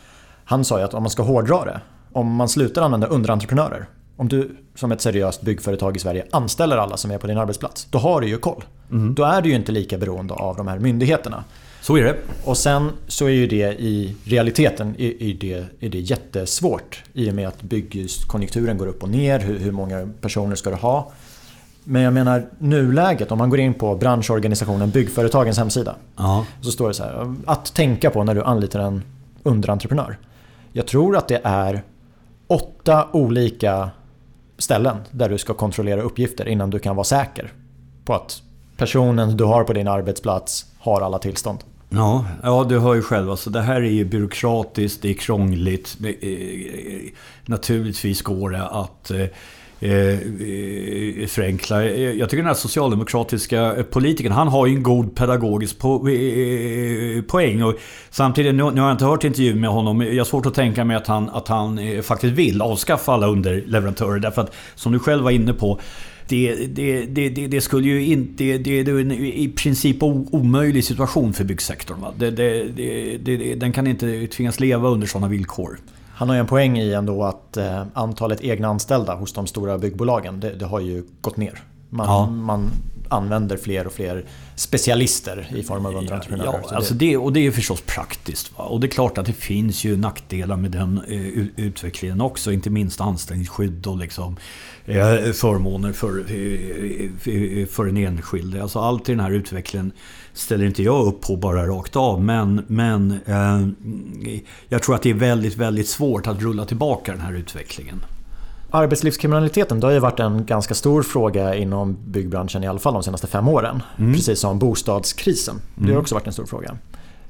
han 0.44 0.64
sa 0.64 0.78
ju 0.78 0.84
att 0.84 0.94
om 0.94 1.02
man 1.02 1.10
ska 1.10 1.22
hårdra 1.22 1.64
det, 1.64 1.80
om 2.12 2.34
man 2.34 2.48
slutar 2.48 2.82
använda 2.82 3.06
underentreprenörer. 3.06 3.86
Om 4.16 4.28
du 4.28 4.56
som 4.74 4.92
ett 4.92 5.00
seriöst 5.00 5.42
byggföretag 5.42 5.96
i 5.96 5.98
Sverige 5.98 6.26
anställer 6.30 6.76
alla 6.76 6.96
som 6.96 7.10
är 7.10 7.18
på 7.18 7.26
din 7.26 7.38
arbetsplats, 7.38 7.86
då 7.90 7.98
har 7.98 8.20
du 8.20 8.28
ju 8.28 8.38
koll. 8.38 8.64
Mm. 8.90 9.14
Då 9.14 9.24
är 9.24 9.42
du 9.42 9.48
ju 9.48 9.54
inte 9.54 9.72
lika 9.72 9.98
beroende 9.98 10.34
av 10.34 10.56
de 10.56 10.68
här 10.68 10.78
myndigheterna. 10.78 11.44
Så 11.80 11.96
är 11.96 12.04
det. 12.04 12.16
Och 12.44 12.56
sen 12.56 12.90
så 13.06 13.24
är 13.24 13.30
ju 13.30 13.46
det 13.46 13.80
i 13.80 14.16
realiteten 14.24 14.94
är, 14.98 15.34
det, 15.34 15.64
är 15.80 15.88
det 15.88 15.98
jättesvårt 15.98 17.02
i 17.12 17.30
och 17.30 17.34
med 17.34 17.48
att 17.48 17.62
byggkonjunkturen 17.62 18.78
går 18.78 18.86
upp 18.86 19.02
och 19.02 19.08
ner. 19.08 19.38
Hur, 19.38 19.58
hur 19.58 19.72
många 19.72 20.08
personer 20.20 20.56
ska 20.56 20.70
du 20.70 20.76
ha? 20.76 21.12
Men 21.84 22.02
jag 22.02 22.12
menar 22.12 22.46
nuläget, 22.58 23.32
om 23.32 23.38
man 23.38 23.50
går 23.50 23.60
in 23.60 23.74
på 23.74 23.96
branschorganisationen 23.96 24.90
Byggföretagens 24.90 25.58
hemsida. 25.58 25.94
Ja. 26.16 26.46
Så 26.60 26.70
står 26.70 26.88
det 26.88 26.94
så 26.94 27.02
här, 27.02 27.34
att 27.46 27.74
tänka 27.74 28.10
på 28.10 28.24
när 28.24 28.34
du 28.34 28.42
anlitar 28.42 28.80
en 28.80 29.02
underentreprenör. 29.42 30.18
Jag 30.72 30.86
tror 30.86 31.16
att 31.16 31.28
det 31.28 31.40
är 31.44 31.82
åtta 32.46 33.06
olika 33.12 33.90
ställen 34.58 34.96
där 35.10 35.28
du 35.28 35.38
ska 35.38 35.54
kontrollera 35.54 36.02
uppgifter 36.02 36.48
innan 36.48 36.70
du 36.70 36.78
kan 36.78 36.96
vara 36.96 37.04
säker 37.04 37.52
på 38.04 38.14
att 38.14 38.42
personen 38.76 39.36
du 39.36 39.44
har 39.44 39.64
på 39.64 39.72
din 39.72 39.88
arbetsplats 39.88 40.66
har 40.78 41.00
alla 41.00 41.18
tillstånd. 41.18 41.58
Ja, 41.88 42.24
ja 42.42 42.66
du 42.68 42.78
hör 42.78 42.94
ju 42.94 43.02
själv. 43.02 43.30
Alltså, 43.30 43.50
det 43.50 43.60
här 43.60 43.76
är 43.76 43.90
ju 43.90 44.04
byråkratiskt, 44.04 45.02
det 45.02 45.10
är 45.10 45.14
krångligt. 45.14 45.96
Naturligtvis 47.46 48.22
går 48.22 48.50
det 48.50 48.66
att 48.66 49.10
Eh, 49.82 49.92
eh, 49.92 51.26
förenkla. 51.26 51.84
Eh, 51.84 52.00
jag 52.00 52.30
tycker 52.30 52.42
den 52.42 52.46
här 52.46 52.54
socialdemokratiska 52.54 53.76
eh, 53.76 53.82
politikern, 53.82 54.32
han 54.32 54.48
har 54.48 54.66
ju 54.66 54.74
en 54.74 54.82
god 54.82 55.16
pedagogisk 55.16 55.78
po 55.78 56.08
eh, 56.08 57.22
poäng. 57.22 57.62
Och 57.62 57.74
samtidigt, 58.10 58.54
nu, 58.54 58.70
nu 58.70 58.80
har 58.80 58.88
jag 58.88 58.94
inte 58.94 59.04
hört 59.04 59.24
intervjun 59.24 59.60
med 59.60 59.70
honom, 59.70 60.00
jag 60.00 60.16
har 60.16 60.24
svårt 60.24 60.46
att 60.46 60.54
tänka 60.54 60.84
mig 60.84 60.96
att 60.96 61.06
han, 61.06 61.28
att 61.28 61.48
han 61.48 61.78
eh, 61.78 62.02
faktiskt 62.02 62.34
vill 62.34 62.62
avskaffa 62.62 63.12
alla 63.12 63.26
underleverantörer. 63.26 64.18
Därför 64.18 64.42
att, 64.42 64.54
som 64.74 64.92
du 64.92 64.98
själv 64.98 65.24
var 65.24 65.30
inne 65.30 65.52
på, 65.52 65.80
det, 66.28 66.54
det, 66.54 67.06
det, 67.06 67.28
det, 67.28 67.60
skulle 67.60 67.88
ju 67.88 68.04
inte... 68.04 68.44
Det, 68.44 68.58
det 68.58 68.90
är 68.90 69.00
en 69.00 69.12
i 69.12 69.52
princip 69.56 69.96
omöjlig 70.02 70.84
situation 70.84 71.32
för 71.32 71.44
byggsektorn. 71.44 72.00
Va? 72.00 72.12
Det, 72.16 72.30
det, 72.30 72.64
det, 73.18 73.54
den 73.54 73.72
kan 73.72 73.86
inte 73.86 74.26
tvingas 74.26 74.60
leva 74.60 74.88
under 74.88 75.06
sådana 75.06 75.28
villkor. 75.28 75.78
Han 76.20 76.28
har 76.28 76.36
ju 76.36 76.40
en 76.40 76.46
poäng 76.46 76.78
i 76.78 76.92
ändå 76.92 77.24
att 77.24 77.56
eh, 77.56 77.82
antalet 77.94 78.40
egna 78.40 78.68
anställda 78.68 79.14
hos 79.14 79.32
de 79.32 79.46
stora 79.46 79.78
byggbolagen 79.78 80.40
det, 80.40 80.50
det 80.50 80.66
har 80.66 80.80
ju 80.80 81.04
gått 81.20 81.36
ner. 81.36 81.62
Man, 81.88 82.06
ja. 82.06 82.26
man, 82.26 82.70
använder 83.10 83.56
fler 83.56 83.86
och 83.86 83.92
fler 83.92 84.24
specialister 84.54 85.48
i 85.56 85.62
form 85.62 85.86
av 85.86 85.96
underentreprenörer. 85.96 86.60
Ja, 86.70 86.76
alltså 86.76 86.94
det, 86.94 87.16
och 87.16 87.32
det 87.32 87.46
är 87.46 87.50
förstås 87.50 87.80
praktiskt. 87.80 88.58
Va? 88.58 88.64
Och 88.64 88.80
det 88.80 88.86
är 88.86 88.88
klart 88.88 89.18
att 89.18 89.26
det 89.26 89.32
finns 89.32 89.84
ju 89.84 89.96
nackdelar 89.96 90.56
med 90.56 90.70
den 90.70 91.00
eh, 91.08 91.64
utvecklingen 91.64 92.20
också. 92.20 92.52
Inte 92.52 92.70
minst 92.70 93.00
anställningsskydd 93.00 93.86
och 93.86 93.98
liksom, 93.98 94.36
eh, 94.84 95.32
förmåner 95.32 95.92
för, 95.92 96.18
eh, 96.18 97.66
för 97.66 97.84
den 97.84 97.96
enskilde. 97.96 98.62
Alltså 98.62 98.78
allt 98.78 99.08
i 99.08 99.12
den 99.12 99.20
här 99.20 99.30
utvecklingen 99.30 99.92
ställer 100.32 100.64
inte 100.64 100.82
jag 100.82 101.06
upp 101.06 101.20
på 101.20 101.36
bara 101.36 101.66
rakt 101.66 101.96
av. 101.96 102.22
Men, 102.22 102.64
men 102.66 103.20
eh, 103.26 103.68
jag 104.68 104.82
tror 104.82 104.94
att 104.94 105.02
det 105.02 105.10
är 105.10 105.14
väldigt, 105.14 105.56
väldigt 105.56 105.88
svårt 105.88 106.26
att 106.26 106.42
rulla 106.42 106.64
tillbaka 106.64 107.12
den 107.12 107.20
här 107.20 107.32
utvecklingen. 107.32 108.04
Arbetslivskriminaliteten 108.70 109.80
det 109.80 109.86
har 109.86 109.92
ju 109.92 109.98
varit 109.98 110.20
en 110.20 110.46
ganska 110.46 110.74
stor 110.74 111.02
fråga 111.02 111.54
inom 111.54 111.96
byggbranschen 112.06 112.64
i 112.64 112.66
alla 112.66 112.78
fall 112.78 112.92
de 112.94 113.02
senaste 113.02 113.26
fem 113.26 113.48
åren. 113.48 113.82
Mm. 113.98 114.14
Precis 114.14 114.40
som 114.40 114.58
bostadskrisen. 114.58 115.54
Det 115.74 115.82
har 115.82 115.90
mm. 115.90 116.00
också 116.00 116.14
varit 116.14 116.26
en 116.26 116.32
stor 116.32 116.46
fråga. 116.46 116.76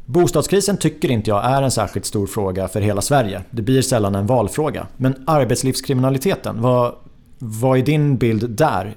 Bostadskrisen 0.06 0.76
tycker 0.76 1.11
inte 1.11 1.30
jag 1.30 1.44
är 1.44 1.62
en 1.62 1.70
särskilt 1.70 2.06
stor 2.06 2.26
fråga 2.26 2.68
för 2.68 2.80
hela 2.80 3.02
Sverige. 3.02 3.42
Det 3.50 3.62
blir 3.62 3.82
sällan 3.82 4.14
en 4.14 4.26
valfråga. 4.26 4.87
Men 4.97 5.25
arbetslivskriminaliteten, 5.26 6.62
vad, 6.62 6.94
vad 7.38 7.78
är 7.78 7.82
din 7.82 8.16
bild 8.16 8.50
där? 8.50 8.94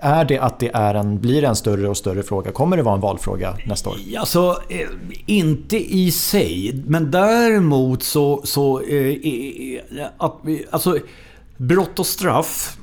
Är 0.00 0.24
det 0.24 0.38
att 0.38 0.58
det 0.58 0.70
är 0.74 0.94
en, 0.94 1.20
blir 1.20 1.44
en 1.44 1.56
större 1.56 1.88
och 1.88 1.96
större 1.96 2.22
fråga? 2.22 2.52
Kommer 2.52 2.76
det 2.76 2.82
vara 2.82 2.94
en 2.94 3.00
valfråga 3.00 3.56
nästa 3.66 3.90
år? 3.90 3.96
Alltså, 4.18 4.56
inte 5.26 5.94
i 5.94 6.10
sig. 6.10 6.82
Men 6.86 7.10
däremot 7.10 8.02
så... 8.02 8.40
så 8.44 8.80
eh, 8.80 9.16
alltså, 10.70 10.98
brott 11.56 11.98
och 11.98 12.06
straff 12.06 12.76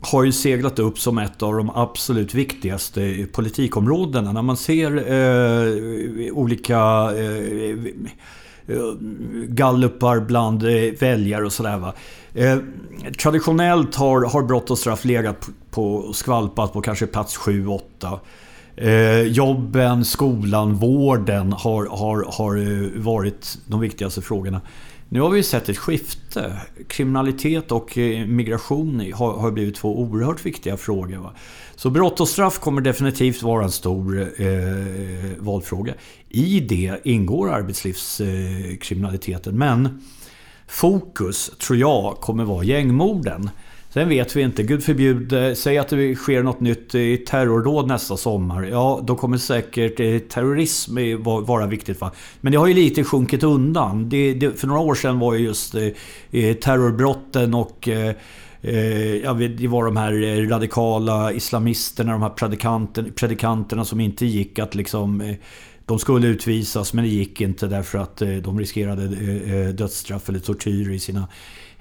har 0.00 0.24
ju 0.24 0.32
seglat 0.32 0.78
upp 0.78 0.98
som 0.98 1.18
ett 1.18 1.42
av 1.42 1.54
de 1.54 1.70
absolut 1.70 2.34
viktigaste 2.34 3.26
politikområdena. 3.32 4.32
När 4.32 4.42
man 4.42 4.56
ser 4.56 4.96
eh, 4.96 6.32
olika 6.32 6.78
eh, 7.16 7.70
eh 8.66 8.94
gallupar 9.48 10.20
bland 10.20 10.62
eh, 10.62 10.92
väljare 11.00 11.44
och 11.44 11.52
sådär. 11.52 11.92
Eh, 12.34 12.58
traditionellt 13.22 13.94
har, 13.94 14.24
har 14.24 14.42
brott 14.42 14.70
och 14.70 14.78
straff 14.78 15.04
legat 15.04 15.48
på 15.70 16.12
skvalpat 16.12 16.72
på 16.72 16.80
kanske 16.80 17.06
plats 17.06 17.38
7-8. 17.38 18.18
Eh, 18.76 19.20
jobben, 19.20 20.04
skolan, 20.04 20.74
vården 20.74 21.52
har, 21.52 21.86
har, 21.86 22.26
har 22.38 22.56
eh, 22.56 23.02
varit 23.02 23.58
de 23.66 23.80
viktigaste 23.80 24.22
frågorna. 24.22 24.60
Nu 25.14 25.20
har 25.20 25.30
vi 25.30 25.42
sett 25.42 25.68
ett 25.68 25.78
skifte. 25.78 26.56
Kriminalitet 26.88 27.72
och 27.72 27.98
eh, 27.98 28.26
migration 28.26 29.12
har, 29.14 29.32
har 29.32 29.50
blivit 29.50 29.74
två 29.74 30.00
oerhört 30.00 30.46
viktiga 30.46 30.76
frågor. 30.76 31.16
Va? 31.16 31.32
Så 31.76 31.90
brott 31.90 32.20
och 32.20 32.28
straff 32.28 32.58
kommer 32.58 32.80
definitivt 32.80 33.42
vara 33.42 33.64
en 33.64 33.70
stor 33.70 34.32
eh, 34.42 34.48
valfråga. 35.38 35.94
I 36.28 36.60
det 36.60 37.00
ingår 37.04 37.52
arbetslivskriminaliteten. 37.52 39.52
Eh, 39.52 39.58
Men 39.58 40.02
fokus, 40.66 41.50
tror 41.58 41.78
jag, 41.78 42.16
kommer 42.20 42.44
vara 42.44 42.64
gängmorden. 42.64 43.50
Sen 43.94 44.08
vet 44.08 44.36
vi 44.36 44.42
inte, 44.42 44.62
gud 44.62 44.84
förbjude, 44.84 45.56
säg 45.56 45.78
att 45.78 45.88
det 45.88 46.14
sker 46.14 46.42
något 46.42 46.60
nytt 46.60 46.94
i 46.94 47.16
terrordåd 47.16 47.88
nästa 47.88 48.16
sommar. 48.16 48.62
Ja, 48.62 49.00
då 49.02 49.16
kommer 49.16 49.38
säkert 49.38 50.00
eh, 50.00 50.18
terrorism 50.18 50.96
vara 51.22 51.66
viktigt. 51.66 52.00
Va? 52.00 52.10
Men 52.40 52.52
det 52.52 52.58
har 52.58 52.66
ju 52.66 52.74
lite 52.74 53.04
sjunkit 53.04 53.42
undan. 53.42 54.08
Det, 54.08 54.34
det, 54.34 54.60
för 54.60 54.66
några 54.66 54.80
år 54.80 54.94
sedan 54.94 55.18
var 55.18 55.34
ju 55.34 55.44
just 55.44 55.74
eh, 55.74 55.86
eh 56.30 56.56
terrorbrotten 56.56 57.54
och 57.54 57.88
eh, 57.88 58.14
eh 58.62 59.16
ja, 59.16 59.34
det 59.34 59.68
var 59.68 59.84
de 59.84 59.96
här 59.96 60.46
radikala 60.48 61.32
islamisterna, 61.32 62.12
de 62.12 62.22
här 62.22 62.30
predikanterna, 62.30 63.08
predikanterna 63.14 63.84
som 63.84 64.00
inte 64.00 64.26
gick 64.26 64.58
att 64.58 64.74
liksom 64.74 65.36
de 65.86 65.98
skulle 65.98 66.26
utvisas 66.26 66.92
men 66.92 67.04
det 67.04 67.10
gick 67.10 67.40
inte 67.40 67.66
därför 67.66 67.98
att 67.98 68.16
de 68.16 68.58
riskerade 68.58 69.06
dödsstraff 69.72 70.28
eller 70.28 70.38
tortyr 70.38 70.90
i 70.90 70.98
sina 70.98 71.28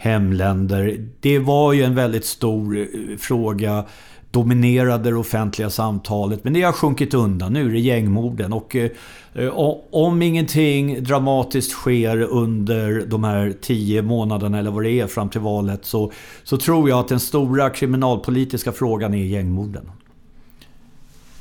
hemländer. 0.03 1.07
Det 1.19 1.39
var 1.39 1.73
ju 1.73 1.83
en 1.83 1.95
väldigt 1.95 2.25
stor 2.25 2.77
eh, 2.77 2.85
fråga 3.19 3.85
dominerade 4.31 5.09
det 5.09 5.15
offentliga 5.15 5.69
samtalet. 5.69 6.43
Men 6.43 6.53
det 6.53 6.61
har 6.61 6.71
sjunkit 6.71 7.13
undan. 7.13 7.53
Nu 7.53 7.65
är 7.65 7.73
det 7.73 7.79
gängmorden. 7.79 8.53
Och, 8.53 8.75
eh, 8.75 8.89
eh, 9.33 9.47
och 9.47 9.87
om 9.91 10.21
ingenting 10.21 11.03
dramatiskt 11.03 11.71
sker 11.71 12.21
under 12.21 13.05
de 13.07 13.23
här 13.23 13.53
tio 13.61 14.01
månaderna 14.01 14.59
eller 14.59 14.71
vad 14.71 14.83
det 14.83 14.91
är 14.91 15.07
fram 15.07 15.29
till 15.29 15.41
valet 15.41 15.85
så, 15.85 16.11
så 16.43 16.57
tror 16.57 16.89
jag 16.89 16.99
att 16.99 17.07
den 17.07 17.19
stora 17.19 17.69
kriminalpolitiska 17.69 18.71
frågan 18.71 19.13
är 19.13 19.25
gängmorden. 19.25 19.91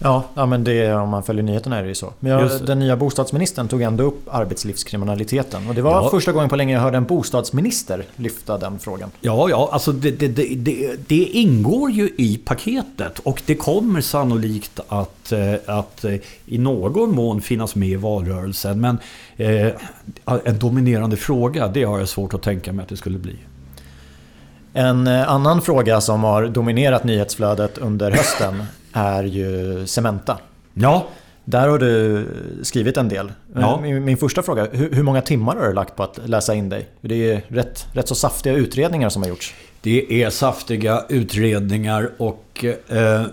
Ja, 0.03 0.25
ja 0.35 0.47
men 0.47 0.65
det, 0.65 0.95
om 0.95 1.09
man 1.09 1.23
följer 1.23 1.43
nyheterna 1.43 1.79
är 1.79 1.83
det 1.83 1.89
ju 1.89 1.95
så. 1.95 2.13
Men 2.21 2.33
jag, 2.33 2.51
den 2.67 2.79
nya 2.79 2.97
bostadsministern 2.97 3.69
tog 3.69 3.83
ändå 3.83 4.05
upp 4.05 4.29
arbetslivskriminaliteten. 4.31 5.69
Och 5.69 5.75
det 5.75 5.83
var 5.83 6.03
ja. 6.03 6.11
första 6.11 6.33
gången 6.33 6.49
på 6.49 6.57
länge 6.57 6.75
jag 6.75 6.81
hörde 6.81 6.97
en 6.97 7.05
bostadsminister 7.05 8.05
lyfta 8.17 8.59
den 8.59 8.79
frågan. 8.79 9.11
Ja, 9.21 9.51
ja, 9.51 9.69
alltså 9.73 9.93
det, 9.93 10.11
det, 10.11 10.29
det, 10.29 10.97
det 11.09 11.25
ingår 11.25 11.91
ju 11.91 12.11
i 12.19 12.41
paketet. 12.45 13.19
Och 13.19 13.43
det 13.47 13.55
kommer 13.55 14.01
sannolikt 14.01 14.81
att, 14.89 15.33
eh, 15.33 15.55
att 15.67 16.05
eh, 16.05 16.15
i 16.47 16.59
någon 16.59 17.15
mån 17.15 17.41
finnas 17.41 17.75
med 17.75 17.89
i 17.89 17.97
valrörelsen. 17.97 18.81
Men 18.81 18.99
eh, 19.37 19.69
en 20.45 20.59
dominerande 20.59 21.17
fråga, 21.17 21.69
det 21.69 21.85
har 21.85 21.99
jag 21.99 22.09
svårt 22.09 22.35
att 22.35 22.43
tänka 22.43 22.73
mig 22.73 22.83
att 22.83 22.89
det 22.89 22.97
skulle 22.97 23.19
bli. 23.19 23.37
En 24.73 25.07
eh, 25.07 25.31
annan 25.31 25.63
fråga 25.63 26.01
som 26.01 26.25
har 26.25 26.47
dominerat 26.47 27.05
nyhetsflödet 27.05 27.79
under 27.79 28.11
hösten 28.11 28.65
är 28.93 29.25
ju 29.25 29.87
Cementa. 29.87 30.39
Ja. 30.75 31.07
Där 31.45 31.69
har 31.69 31.79
du 31.79 32.27
skrivit 32.63 32.97
en 32.97 33.09
del. 33.09 33.33
Ja. 33.55 33.81
Min, 33.83 34.05
min 34.05 34.17
första 34.17 34.43
fråga, 34.43 34.69
hur, 34.73 34.93
hur, 34.93 35.03
många 35.03 35.21
timmar 35.21 35.57
har 35.57 35.67
du 35.67 35.73
lagt 35.73 35.97
på 35.97 36.03
att 36.03 36.19
läsa 36.25 36.55
in 36.55 36.69
dig? 36.69 36.89
Det 37.01 37.33
är 37.33 37.43
rätt, 37.49 37.87
rätt 37.93 38.09
så 38.09 38.15
saftiga 38.15 38.55
utredningar 38.55 39.09
som 39.09 39.23
har 39.23 39.29
gjorts. 39.29 39.55
Det 39.81 40.23
är 40.23 40.31
saftiga 40.31 41.05
utredningar 41.09 42.11
och 42.19 42.65
eh, 42.89 43.27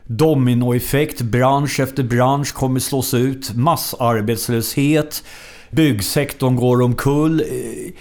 dominoeffekt. 0.09 1.21
Bransch 1.21 1.79
efter 1.79 2.03
bransch 2.03 2.53
kommer 2.53 2.79
slås 2.79 3.13
ut. 3.13 3.55
Massarbetslöshet. 3.55 5.23
Byggsektorn 5.71 6.55
går 6.55 6.81
omkull. 6.81 7.41
Eh, 7.41 7.91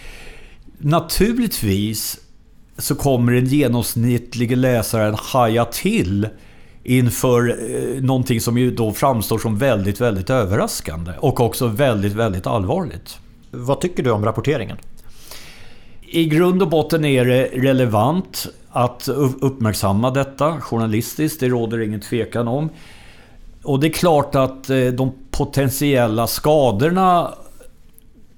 naturligtvis 0.78 2.20
så 2.78 2.94
kommer 2.94 3.32
den 3.32 3.46
genomsnittliga 3.46 4.56
läsaren 4.56 5.14
haja 5.14 5.64
till 5.64 6.28
inför 6.84 7.48
eh, 7.48 8.02
någonting 8.02 8.40
som 8.40 8.58
ju 8.58 8.70
då 8.70 8.92
framstår 8.92 9.38
som 9.38 9.58
väldigt, 9.58 10.00
väldigt 10.00 10.30
överraskande 10.30 11.12
och 11.18 11.40
också 11.40 11.66
väldigt, 11.66 12.12
väldigt 12.12 12.46
allvarligt. 12.46 13.18
Vad 13.50 13.80
tycker 13.80 14.02
du 14.02 14.10
om 14.10 14.24
rapporteringen? 14.24 14.76
I 16.00 16.24
grund 16.24 16.62
och 16.62 16.68
botten 16.68 17.04
är 17.04 17.24
det 17.24 17.44
relevant 17.44 18.46
att 18.78 19.08
uppmärksamma 19.40 20.10
detta 20.10 20.60
journalistiskt. 20.60 21.40
Det 21.40 21.48
råder 21.48 21.80
ingen 21.80 22.00
tvekan 22.00 22.48
om. 22.48 22.70
Och 23.62 23.80
det 23.80 23.86
är 23.86 23.92
klart 23.92 24.34
att 24.34 24.70
eh, 24.70 24.86
de 24.86 25.12
potentiella 25.30 26.26
skadorna 26.26 27.34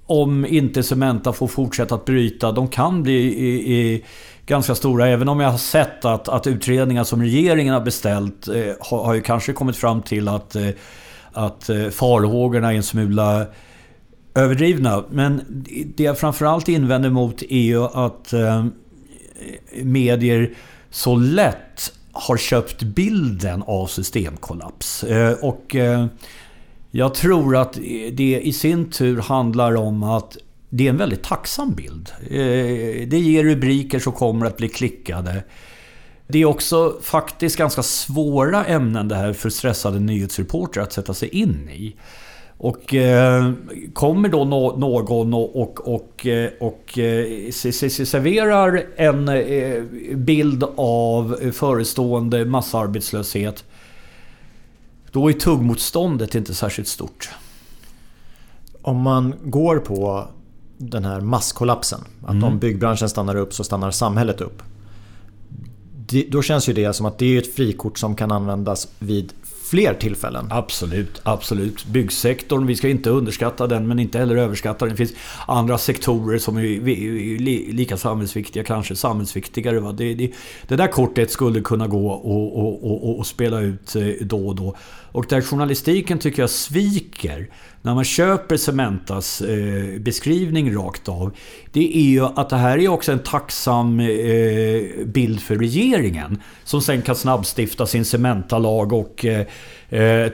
om 0.06 0.46
inte 0.46 0.82
Cementa 0.82 1.32
får 1.32 1.46
fortsätta 1.46 1.94
att 1.94 2.04
bryta, 2.04 2.52
de 2.52 2.68
kan 2.68 3.02
bli 3.02 3.14
i, 3.14 3.76
i 3.76 4.04
ganska 4.46 4.74
stora. 4.74 5.08
Även 5.08 5.28
om 5.28 5.40
jag 5.40 5.50
har 5.50 5.58
sett 5.58 6.04
att, 6.04 6.28
att 6.28 6.46
utredningar 6.46 7.04
som 7.04 7.22
regeringen 7.22 7.74
har 7.74 7.80
beställt 7.80 8.48
eh, 8.48 8.74
har, 8.80 9.04
har 9.04 9.14
ju 9.14 9.20
kanske 9.20 9.52
kommit 9.52 9.76
fram 9.76 10.02
till 10.02 10.28
att, 10.28 10.56
eh, 10.56 10.68
att 11.32 11.68
eh, 11.68 11.88
farhågorna 11.88 12.72
är 12.72 12.76
en 12.76 12.82
smula 12.82 13.46
överdrivna. 14.34 15.04
Men 15.10 15.64
det 15.96 16.02
jag 16.02 16.18
framförallt 16.18 16.68
invänder 16.68 17.10
mot 17.10 17.42
är 17.42 17.62
ju 17.62 17.84
att 17.84 18.32
eh, 18.32 18.64
Eh, 19.40 19.84
medier 19.84 20.54
så 20.90 21.16
lätt 21.16 21.92
har 22.12 22.36
köpt 22.36 22.82
bilden 22.82 23.62
av 23.66 23.86
systemkollaps. 23.86 25.04
Eh, 25.04 25.32
och 25.32 25.76
eh, 25.76 26.06
jag 26.90 27.14
tror 27.14 27.56
att 27.56 27.74
det 28.12 28.40
i 28.42 28.52
sin 28.52 28.90
tur 28.90 29.20
handlar 29.20 29.74
om 29.76 30.02
att 30.02 30.36
det 30.68 30.86
är 30.86 30.90
en 30.90 30.96
väldigt 30.96 31.22
tacksam 31.22 31.74
bild. 31.74 32.12
Det 33.10 33.18
ger 33.18 33.44
rubriker 33.44 33.98
som 33.98 34.12
kommer 34.12 34.46
att 34.46 34.56
bli 34.56 34.68
klickade. 34.68 35.44
Det 36.26 36.38
är 36.38 36.44
också 36.44 36.98
faktiskt 37.02 37.56
ganska 37.56 37.82
svåra 37.82 38.64
ämnen 38.64 39.08
det 39.08 39.14
här 39.14 39.32
för 39.32 39.50
stressade 39.50 40.00
nyhetsreportrar 40.00 40.82
att 40.82 40.92
sätta 40.92 41.14
sig 41.14 41.28
in 41.28 41.68
i. 41.68 41.96
Och 42.62 42.94
eh, 42.94 43.52
kommer 43.92 44.28
då 44.28 44.44
no 44.44 44.76
någon 44.76 45.34
och, 45.34 45.62
och, 45.62 45.94
och, 45.94 46.26
eh, 46.26 46.50
och 46.60 46.98
eh, 46.98 47.50
serverar 47.50 48.86
en 48.96 49.28
eh, 49.28 49.82
bild 50.14 50.64
av 50.76 51.36
förestående 51.52 52.44
massarbetslöshet. 52.44 53.64
Då 55.12 55.28
är 55.28 55.32
tuggmotståndet 55.32 56.34
inte 56.34 56.54
särskilt 56.54 56.88
stort. 56.88 57.30
Om 58.82 58.96
man 58.96 59.34
går 59.44 59.78
på 59.78 60.28
den 60.78 61.04
här 61.04 61.20
masskollapsen. 61.20 62.00
Att 62.22 62.30
mm. 62.30 62.44
om 62.44 62.58
byggbranschen 62.58 63.08
stannar 63.08 63.36
upp 63.36 63.54
så 63.54 63.64
stannar 63.64 63.90
samhället 63.90 64.40
upp. 64.40 64.62
då 66.28 66.42
känns 66.42 66.68
ju 66.68 66.72
det 66.72 66.92
som 66.92 67.06
att 67.06 67.18
det 67.18 67.36
är 67.36 67.38
ett 67.38 67.54
frikort 67.54 67.98
som 67.98 68.16
kan 68.16 68.32
användas 68.32 68.88
vid 68.98 69.32
fler 69.70 69.94
tillfällen. 69.94 70.46
Absolut, 70.50 71.20
absolut. 71.22 71.84
Byggsektorn, 71.84 72.66
vi 72.66 72.76
ska 72.76 72.88
inte 72.88 73.10
underskatta 73.10 73.66
den 73.66 73.88
men 73.88 73.98
inte 73.98 74.18
heller 74.18 74.36
överskatta 74.36 74.84
den. 74.84 74.94
Det 74.94 75.06
finns 75.06 75.18
andra 75.46 75.78
sektorer 75.78 76.38
som 76.38 76.56
är 76.56 77.72
lika 77.72 77.96
samhällsviktiga, 77.96 78.64
kanske 78.64 78.96
samhällsviktigare. 78.96 79.80
Va? 79.80 79.92
Det, 79.92 80.14
det, 80.14 80.32
det 80.68 80.76
där 80.76 80.86
kortet 80.86 81.30
skulle 81.30 81.60
kunna 81.60 81.86
gå 81.86 82.10
och, 82.10 82.58
och, 82.58 82.90
och, 82.90 83.18
och 83.18 83.26
spela 83.26 83.60
ut 83.60 83.96
eh, 83.96 84.06
då 84.20 84.48
och 84.48 84.56
då. 84.56 84.76
Och 85.12 85.26
där 85.28 85.40
journalistiken 85.40 86.18
tycker 86.18 86.42
jag 86.42 86.50
sviker 86.50 87.48
när 87.82 87.94
man 87.94 88.04
köper 88.04 88.56
Cementas 88.56 89.40
eh, 89.40 90.00
beskrivning 90.00 90.76
rakt 90.76 91.08
av. 91.08 91.36
Det 91.72 91.96
är 91.96 92.02
ju 92.02 92.24
att 92.24 92.48
det 92.48 92.56
här 92.56 92.78
är 92.78 92.88
också 92.88 93.12
en 93.12 93.18
tacksam 93.18 94.00
eh, 94.00 95.06
bild 95.06 95.40
för 95.40 95.56
regeringen. 95.56 96.42
Som 96.64 96.82
sen 96.82 97.02
kan 97.02 97.16
snabbstifta 97.16 97.86
sin 97.86 98.04
Cementalag 98.04 98.92
och 98.92 99.24
eh, 99.24 99.46
eh 99.88 100.32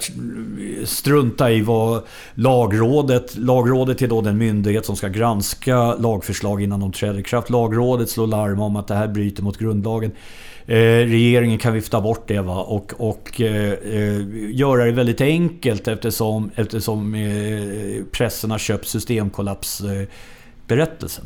strunta 0.85 1.51
i 1.51 1.61
vad 1.61 2.03
Lagrådet... 2.35 3.37
Lagrådet 3.37 4.03
är 4.03 4.09
då 4.09 4.21
den 4.21 4.39
myndighet 4.39 4.87
som 4.87 4.97
ska 4.97 5.09
granska 5.09 5.95
lagförslag 5.95 6.63
innan 6.63 6.81
de 6.81 6.93
träder 6.93 7.19
i 7.19 7.23
kraft. 7.23 7.51
Lagrådet 7.51 8.11
slår 8.11 8.27
larm 8.27 8.61
om 8.61 8.77
att 8.77 8.87
det 8.87 8.95
här 8.95 9.09
bryter 9.09 9.43
mot 9.43 9.59
grundlagen. 9.59 10.13
Eh, 10.69 11.07
regeringen 11.07 11.59
kan 11.59 11.75
vifta 11.75 12.01
bort 12.01 12.29
det 12.29 12.41
va? 12.41 12.63
och, 12.63 12.93
och 12.99 13.41
eh, 13.41 13.73
eh, 13.73 14.21
göra 14.51 14.85
det 14.85 14.93
väldigt 14.93 15.21
enkelt 15.21 15.89
eftersom, 15.89 16.51
eftersom 16.55 17.15
eh, 17.15 18.05
pressen 18.13 18.51
har 18.51 18.59
köpt 18.59 18.89
systemkollapsberättelsen. 18.89 21.25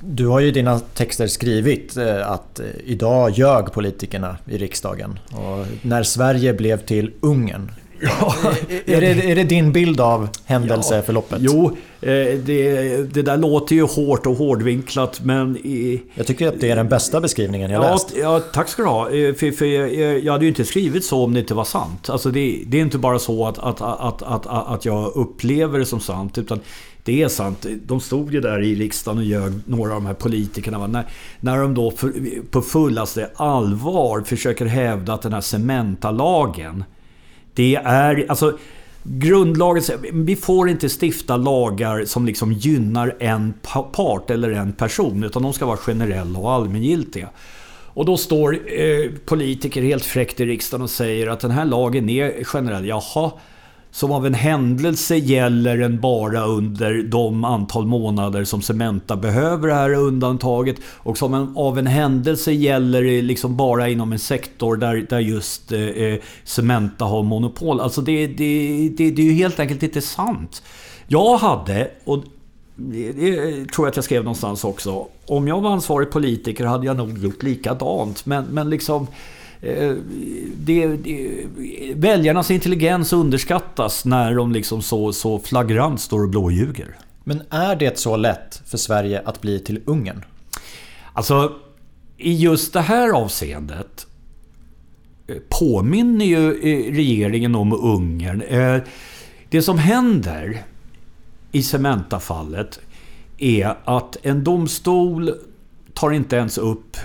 Du 0.00 0.26
har 0.26 0.40
ju 0.40 0.46
i 0.46 0.50
dina 0.50 0.78
texter 0.78 1.26
skrivit 1.26 1.96
eh, 1.96 2.30
att 2.30 2.60
eh, 2.60 2.66
idag 2.84 3.30
ljög 3.30 3.72
politikerna 3.72 4.36
i 4.46 4.58
riksdagen. 4.58 5.18
Och 5.32 5.66
när 5.82 6.02
Sverige 6.02 6.54
blev 6.54 6.78
till 6.78 7.12
Ungern 7.20 7.70
Ja, 8.04 8.34
är, 8.86 9.00
det, 9.00 9.30
är 9.30 9.34
det 9.34 9.44
din 9.44 9.72
bild 9.72 10.00
av 10.00 10.28
händelseförloppet? 10.44 11.38
Ja, 11.42 11.50
jo, 11.52 11.66
eh, 12.00 12.38
det, 12.38 13.14
det 13.14 13.22
där 13.22 13.36
låter 13.36 13.74
ju 13.74 13.82
hårt 13.82 14.26
och 14.26 14.36
hårdvinklat 14.36 15.20
men... 15.24 15.58
Jag 16.14 16.26
tycker 16.26 16.48
att 16.48 16.60
det 16.60 16.70
är 16.70 16.76
den 16.76 16.88
bästa 16.88 17.20
beskrivningen 17.20 17.70
jag 17.70 17.84
ja, 17.84 17.90
läst. 17.90 18.12
Ja, 18.16 18.40
tack 18.40 18.68
ska 18.68 18.82
du 18.82 18.88
ha. 18.88 19.10
Eh, 19.10 19.34
för, 19.34 19.50
för 19.50 19.64
jag, 19.64 20.24
jag 20.24 20.32
hade 20.32 20.44
ju 20.44 20.48
inte 20.48 20.64
skrivit 20.64 21.04
så 21.04 21.24
om 21.24 21.34
det 21.34 21.40
inte 21.40 21.54
var 21.54 21.64
sant. 21.64 22.10
Alltså 22.10 22.30
det, 22.30 22.62
det 22.66 22.76
är 22.76 22.82
inte 22.82 22.98
bara 22.98 23.18
så 23.18 23.46
att, 23.46 23.58
att, 23.58 23.80
att, 23.80 24.22
att, 24.22 24.46
att 24.46 24.84
jag 24.84 25.12
upplever 25.16 25.78
det 25.78 25.86
som 25.86 26.00
sant. 26.00 26.38
Utan 26.38 26.60
det 27.04 27.22
är 27.22 27.28
sant. 27.28 27.66
De 27.86 28.00
stod 28.00 28.34
ju 28.34 28.40
där 28.40 28.62
i 28.62 28.74
riksdagen 28.74 29.18
och 29.18 29.24
ljög, 29.24 29.52
några 29.66 29.90
av 29.90 29.96
de 29.96 30.06
här 30.06 30.14
politikerna. 30.14 30.86
När, 30.86 31.06
när 31.40 31.58
de 31.58 31.74
då 31.74 31.90
för, 31.90 32.12
på 32.50 32.62
fullaste 32.62 33.30
allvar 33.36 34.20
försöker 34.20 34.66
hävda 34.66 35.12
att 35.12 35.22
den 35.22 35.32
här 35.32 35.40
cementalagen 35.40 36.84
det 37.54 37.76
är, 37.84 38.26
alltså 38.28 38.58
grundlagen 39.02 39.82
vi 40.12 40.36
får 40.36 40.68
inte 40.68 40.88
stifta 41.00 41.36
lagar 41.36 42.04
som 42.04 42.26
liksom 42.26 42.52
gynnar 42.52 43.16
en 43.20 43.54
part 43.92 44.30
eller 44.30 44.50
en 44.50 44.72
person. 44.72 45.24
Utan 45.24 45.42
de 45.42 45.52
ska 45.52 45.66
vara 45.66 45.76
generella 45.76 46.38
och 46.38 46.52
allmängiltiga. 46.52 47.28
Och 47.94 48.04
då 48.04 48.16
står 48.16 48.58
eh, 48.80 49.10
politiker 49.24 49.82
helt 49.82 50.04
fräckt 50.04 50.40
i 50.40 50.46
riksdagen 50.46 50.82
och 50.82 50.90
säger 50.90 51.26
att 51.26 51.40
den 51.40 51.50
här 51.50 51.64
lagen 51.64 52.08
är 52.08 52.44
generell. 52.44 52.86
Jaha, 52.86 53.32
som 53.94 54.12
av 54.12 54.26
en 54.26 54.34
händelse 54.34 55.16
gäller 55.16 55.76
den 55.76 56.00
bara 56.00 56.44
under 56.44 57.02
de 57.02 57.44
antal 57.44 57.86
månader 57.86 58.44
som 58.44 58.62
Cementa 58.62 59.16
behöver 59.16 59.68
det 59.68 59.74
här 59.74 59.94
undantaget. 59.94 60.76
Och 60.84 61.18
som 61.18 61.34
en, 61.34 61.56
av 61.56 61.78
en 61.78 61.86
händelse 61.86 62.52
gäller 62.52 63.02
det 63.02 63.22
liksom 63.22 63.56
bara 63.56 63.88
inom 63.88 64.12
en 64.12 64.18
sektor 64.18 64.76
där, 64.76 65.06
där 65.10 65.18
just 65.18 65.72
eh, 65.72 65.80
eh 65.80 66.18
Cementa 66.44 67.04
har 67.04 67.22
monopol. 67.22 67.80
Alltså 67.80 68.00
det, 68.00 68.26
det, 68.26 68.88
det, 68.96 69.10
det 69.10 69.22
är 69.22 69.26
ju 69.26 69.32
helt 69.32 69.60
enkelt 69.60 69.82
inte 69.82 70.00
sant. 70.00 70.62
Jag 71.06 71.36
hade, 71.36 71.90
och 72.04 72.24
det 72.76 73.12
tror 73.72 73.86
jag 73.86 73.88
att 73.88 73.96
jag 73.96 74.04
skrev 74.04 74.24
någonstans 74.24 74.64
också. 74.64 75.06
Om 75.26 75.48
jag 75.48 75.60
var 75.60 75.70
ansvarig 75.70 76.10
politiker 76.10 76.64
hade 76.64 76.86
jag 76.86 76.96
nog 76.96 77.18
gjort 77.18 77.42
likadant. 77.42 78.26
Men, 78.26 78.44
men 78.44 78.70
liksom... 78.70 79.06
Eh, 79.64 79.96
det, 80.56 80.86
det, 80.86 81.46
väljarnas 81.94 82.50
intelligens 82.50 83.12
underskattas 83.12 84.04
när 84.04 84.34
de 84.34 84.52
liksom 84.52 84.82
så, 84.82 85.12
så 85.12 85.38
flagrant 85.38 86.00
står 86.00 86.22
och 86.22 86.28
blåljuger. 86.28 86.96
Men 87.24 87.42
är 87.50 87.76
det 87.76 87.98
så 87.98 88.16
lätt 88.16 88.62
för 88.66 88.78
Sverige 88.78 89.22
att 89.24 89.40
bli 89.40 89.60
till 89.60 89.80
Ungern? 89.84 90.24
Alltså, 91.12 91.52
i 92.16 92.34
just 92.34 92.72
det 92.72 92.80
här 92.80 93.08
avseendet 93.10 94.06
eh, 95.26 95.36
påminner 95.48 96.24
ju 96.24 96.52
eh, 96.52 96.92
regeringen 96.92 97.54
om 97.54 97.72
Ungern. 97.72 98.42
Det 99.48 99.62
som 99.62 99.78
händer 99.78 100.64
i 101.52 101.62
Cementa-fallet 101.62 102.80
är 103.38 103.76
att 103.84 104.16
en 104.22 104.44
domstol 104.44 105.34
tar 105.94 106.10
inte 106.10 106.36
ens 106.36 106.58
upp 106.58 106.96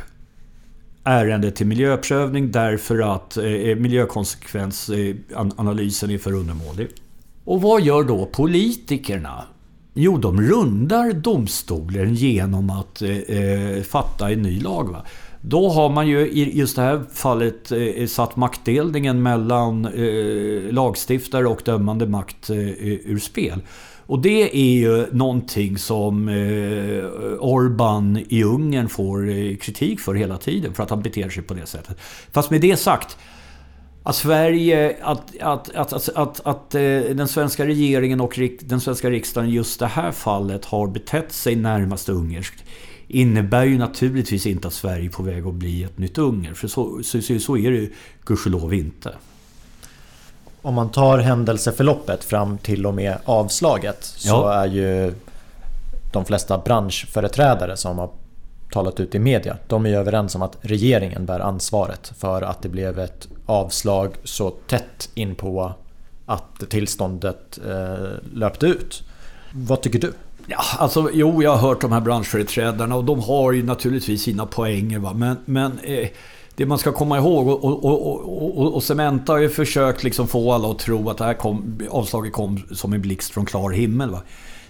ärendet 1.10 1.56
till 1.56 1.68
miljöprövning 1.68 2.52
därför 2.52 3.16
att 3.16 3.38
eh, 3.38 3.46
eh, 3.46 3.76
miljökonsekvensanalysen 3.76 6.10
eh, 6.10 6.16
är 6.16 6.20
för 6.20 6.34
undermålig. 6.34 6.88
Och 7.44 7.62
vad 7.62 7.82
gör 7.82 8.04
då 8.04 8.26
politikerna? 8.26 9.44
Jo, 9.94 10.18
de 10.18 10.42
rundar 10.42 11.14
domstolen 11.14 12.16
genom 12.16 12.70
att 12.70 13.02
eh, 13.02 13.10
fatta 13.84 14.32
en 14.32 14.42
ny 14.42 14.60
lag. 14.60 14.92
Va? 14.92 15.06
Då 15.42 15.70
har 15.70 15.90
man 15.90 16.08
ju 16.08 16.20
i 16.20 16.58
just 16.58 16.76
det 16.76 16.82
här 16.82 17.04
fallet 17.14 17.72
eh, 17.72 18.06
satt 18.08 18.36
maktdelningen 18.36 19.24
mellan 19.24 19.86
eh, 19.86 20.72
lagstiftare 20.72 21.48
och 21.48 21.62
dömande 21.66 22.08
makt 22.08 22.50
eh, 22.50 22.58
ur 22.58 23.20
spel. 23.20 23.62
Och 24.10 24.20
det 24.20 24.58
är 24.58 24.74
ju 24.74 25.08
någonting 25.12 25.78
som 25.78 26.30
eh, 26.30 27.04
Orban 27.40 28.24
i 28.30 28.44
Ungern 28.44 28.90
får 28.90 29.30
eh, 29.30 29.56
kritik 29.56 30.00
för 30.00 30.14
hela 30.14 30.38
tiden. 30.38 30.74
För 30.74 30.84
att 30.84 30.90
han 30.90 31.02
beter 31.02 31.30
sig 31.30 31.44
på 31.44 31.54
det 31.54 31.66
sättet. 31.66 31.98
Fast 32.32 32.52
med 32.52 32.62
det 32.62 32.78
sagt. 32.78 33.18
Att 34.04 34.16
Sverige, 34.16 34.98
att, 35.02 35.38
att, 35.42 35.70
att, 35.76 35.94
att, 35.94 36.10
att, 36.10 36.40
att 36.46 36.76
eh, 36.76 36.82
den 37.16 37.28
svenska 37.28 37.66
regeringen 37.66 38.22
och 38.22 38.40
den 38.62 38.82
svenska 38.82 39.10
riksdagen 39.10 39.50
just 39.50 39.80
det 39.80 39.88
här 39.88 40.12
fallet 40.12 40.66
har 40.66 40.88
betett 40.88 41.32
sig 41.32 41.56
närmast 41.56 42.10
ungerskt 42.10 42.64
innebär 43.08 43.66
ju 43.66 43.78
naturligtvis 43.78 44.46
inte 44.46 44.68
att 44.68 44.74
Sverige 44.74 45.06
är 45.06 45.10
på 45.10 45.24
väg 45.24 45.48
att 45.48 45.54
bli 45.54 45.84
ett 45.84 45.98
nytt 45.98 46.18
Ungern. 46.18 46.56
För 46.56 46.68
så, 46.68 47.04
så, 47.04 47.40
så 47.40 47.58
är 47.58 47.72
det 47.72 47.78
ju 47.78 47.94
gudskelov 48.26 48.74
inte 48.74 49.16
om 50.62 50.74
man 50.74 50.90
tar 50.90 51.18
händelseförloppet 51.18 52.24
fram 52.24 52.58
till 52.58 52.86
och 52.86 52.94
med 52.94 53.18
avslaget 53.26 54.04
så 54.04 54.28
ja. 54.28 54.54
är 54.54 54.68
ju 54.68 55.14
de 56.14 56.26
flesta 56.26 56.58
branschföreträdare 56.58 57.78
som 57.78 58.00
har 58.00 58.10
talat 58.72 59.00
ut 59.00 59.16
i 59.16 59.20
media, 59.20 59.58
de 59.68 59.86
är 59.86 59.90
ju 59.90 59.96
överens 59.96 60.36
om 60.36 60.42
att 60.42 60.58
regeringen 60.62 61.26
bär 61.26 61.40
ansvaret 61.40 62.12
för 62.18 62.42
att 62.42 62.62
det 62.62 62.70
blev 62.70 63.00
ett 63.00 63.28
avslag 63.46 64.16
så 64.24 64.50
tätt 64.50 65.10
in 65.14 65.36
på 65.36 65.74
att 66.26 66.70
tillståndet 66.70 67.60
eh, 67.68 68.08
löpte 68.34 68.66
ut. 68.66 69.04
Vad 69.54 69.82
tycker 69.82 70.00
du? 70.00 70.14
Ja, 70.48 70.62
alltså, 70.78 71.10
jo, 71.14 71.44
jag 71.44 71.56
har 71.56 71.70
hört 71.70 71.82
de 71.82 71.92
här 71.92 72.02
branschföreträdarna 72.02 72.96
och 72.96 73.04
de 73.04 73.20
har 73.20 73.52
ju 73.52 73.64
naturligtvis 73.64 74.24
sina 74.24 74.46
poänger. 74.46 75.00
Va? 75.00 75.14
Men, 75.14 75.38
men 75.46 75.80
eh, 75.80 76.10
det 76.60 76.66
man 76.66 76.78
ska 76.78 76.92
komma 76.92 77.18
ihåg, 77.18 77.48
och, 77.48 77.64
och, 77.64 78.60
och, 78.60 78.76
och, 78.76 78.84
Cementa 78.84 79.32
har 79.32 79.40
ju 79.40 79.50
försökt 79.50 80.04
liksom 80.04 80.28
få 80.28 80.52
alla 80.54 80.72
att 80.72 80.80
tro 80.80 81.10
att 81.10 81.18
det 81.18 81.24
här 81.24 81.34
kom, 81.34 81.80
avslaget 81.90 82.34
kom 82.34 82.60
som 82.72 82.94
en 82.94 83.02
blixt 83.02 83.32
från 83.32 83.46
klar 83.46 83.70
himmel. 83.70 84.10
Va? 84.10 84.22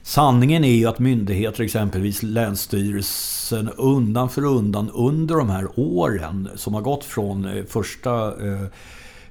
Sanningen 0.02 0.63
är 0.63 0.71
ju 0.73 0.86
att 0.86 0.99
myndigheter, 0.99 1.63
exempelvis 1.63 2.23
Länsstyrelsen, 2.23 3.69
undan 3.69 4.30
för 4.30 4.45
undan 4.45 4.89
under 4.89 5.36
de 5.36 5.49
här 5.49 5.67
åren 5.75 6.49
som 6.56 6.73
har 6.73 6.82
gått 6.82 7.04
från 7.04 7.45
eh, 7.45 7.63
första 7.65 8.34
eh, 8.47 8.63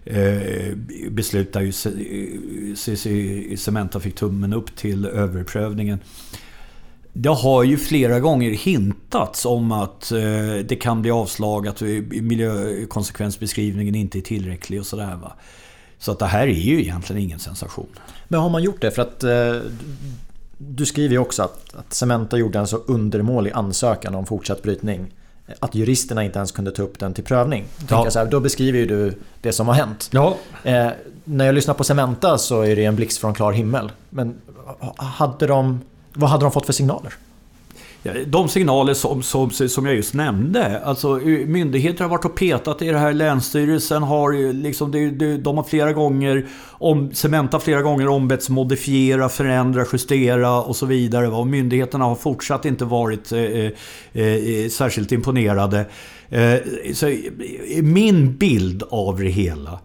eh, 0.05 0.75
beslut 1.11 1.53
där 1.53 1.61
ju 1.61 1.73
Cementa 3.57 3.99
eh, 3.99 4.03
fick 4.03 4.15
tummen 4.15 4.53
upp 4.53 4.77
till 4.77 5.07
överprövningen 5.07 5.99
det 7.13 7.29
har 7.29 7.63
ju 7.63 7.77
flera 7.77 8.21
gånger 8.21 8.51
hintats 8.51 9.47
om 9.47 9.73
att 9.73 10.13
eh, 10.13 10.19
det 10.69 10.81
kan 10.81 11.03
bli 11.03 11.11
avslag, 11.11 11.69
att 11.69 11.81
miljökonsekvensbeskrivningen 12.11 13.95
inte 13.95 14.19
är 14.19 14.23
tillräcklig 14.23 14.81
och 14.81 14.87
sådär. 14.87 15.19
Va? 15.23 15.33
Så 15.99 16.13
att 16.13 16.19
det 16.19 16.27
här 16.27 16.47
är 16.47 16.53
ju 16.53 16.81
egentligen 16.81 17.23
ingen 17.23 17.39
sensation. 17.39 17.89
Men 18.29 18.41
har 18.41 18.51
man 18.51 18.63
gjort 18.63 18.81
det? 18.81 18.91
För 18.91 19.03
att 19.03 19.25
eh, 19.25 19.57
du 20.59 20.87
skriver 20.87 21.13
ju 21.13 21.19
också 21.19 21.43
att, 21.43 21.75
att 21.75 21.95
Cementa 21.95 22.37
gjorde 22.37 22.59
en 22.59 22.67
så 22.67 22.77
undermålig 22.77 23.53
ansökan 23.53 24.15
om 24.15 24.27
fortsatt 24.27 24.63
brytning 24.63 25.07
att 25.61 25.75
juristerna 25.75 26.25
inte 26.25 26.39
ens 26.39 26.53
kunde 26.53 26.71
ta 26.71 26.83
upp 26.83 26.99
den 26.99 27.15
till 27.15 27.25
prövning. 27.25 27.65
Ja. 27.91 28.11
Så 28.11 28.19
här, 28.19 28.27
då 28.27 28.41
beskriver 28.41 28.79
ju 28.79 28.87
du 28.87 29.15
det 29.41 29.53
som 29.53 29.69
har 29.69 29.75
hänt. 29.75 30.09
Ja. 30.13 30.37
Eh, 30.65 30.89
när 31.25 31.47
jag 31.47 31.55
lyssnar 31.55 31.75
på 31.75 31.85
Cementa 31.85 32.39
så 32.39 32.63
är 32.63 32.77
det 32.77 32.85
en 32.85 32.97
blixt 32.97 33.19
från 33.19 33.35
klar 33.35 33.53
himmel. 33.53 33.93
Men 34.11 34.35
hade 34.97 35.47
de, 35.47 35.81
vad 36.19 36.31
hade 36.31 36.45
de 36.45 36.53
fått 36.53 36.67
för 36.67 36.73
signaler? 36.73 37.15
De 38.27 38.49
signaler 38.49 38.95
som, 38.95 39.23
som, 39.23 39.51
som 39.51 39.87
jag 39.87 39.95
just 39.95 40.15
nämnde. 40.15 40.81
Alltså 40.85 41.21
eh, 41.21 41.47
myndigheter 41.47 42.05
har 42.05 42.11
varit 42.11 42.25
och 42.25 42.37
petat 42.37 42.83
i 42.83 42.89
det 42.89 42.99
här. 42.99 43.13
Länsstyrelsen 43.13 44.03
har 44.03 44.53
liksom, 44.53 44.91
de 45.43 45.57
har 45.57 45.65
flera 45.65 45.93
gånger, 45.93 46.47
om, 46.71 47.15
Cementa 47.15 47.61
flera 47.61 47.83
gånger 47.83 48.09
ombetts 48.09 48.49
modifiera, 48.49 49.29
förändra, 49.29 49.85
justera 49.93 50.63
och 50.63 50.77
så 50.77 50.87
vidare. 50.87 51.29
Och 51.29 51.47
myndigheterna 51.47 52.05
har 52.05 52.15
fortsatt 52.15 52.65
inte 52.65 52.85
varit 52.85 53.33
eh, 53.33 53.41
eh, 53.41 53.73
eh 54.23 54.69
särskilt 54.69 55.13
imponerade. 55.13 55.87
Eh, 56.29 56.55
så, 56.95 57.17
min 57.83 58.37
bild 58.37 58.83
av 58.91 59.19
det 59.19 59.29
hela 59.29 59.81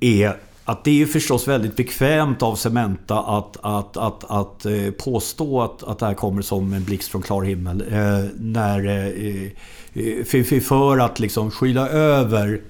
är 0.00 0.36
att 0.68 0.84
det 0.84 0.90
är 0.90 0.94
ju 0.94 1.06
förstås 1.06 1.48
väldigt 1.48 1.76
bekvämt 1.76 2.42
av 2.42 2.54
Cementa 2.56 3.18
att, 3.18 3.56
att, 3.62 3.96
att, 3.96 4.24
att 4.30 4.66
eh, 4.66 4.90
påstå 4.90 5.62
att, 5.62 5.82
att 5.82 5.98
det 5.98 6.06
här 6.06 6.14
kommer 6.14 6.42
som 6.42 6.72
en 6.72 6.84
blixt 6.84 7.08
från 7.08 7.22
klar 7.22 7.42
himmel. 7.42 7.84
Eh, 7.90 8.30
när, 8.36 8.86
eh, 8.86 9.06
eh 9.06 10.24
för, 10.24 10.60
för 10.60 10.98
att 10.98 11.20
liksom 11.20 11.50
skyla 11.50 11.88
över 11.88 12.60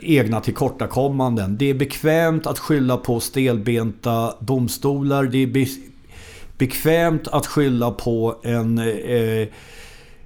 egna 0.00 0.40
tillkortakommanden. 0.40 1.56
Det 1.58 1.70
är 1.70 1.74
bekvämt 1.74 2.46
att 2.46 2.58
skylla 2.58 2.96
på 2.96 3.20
stelbenta 3.20 4.34
domstolar. 4.40 5.24
Det 5.24 5.38
är 5.38 5.68
bekvämt 6.58 7.28
att 7.28 7.46
skylla 7.46 7.90
på 7.90 8.36
en 8.42 8.78
eh, 8.78 9.48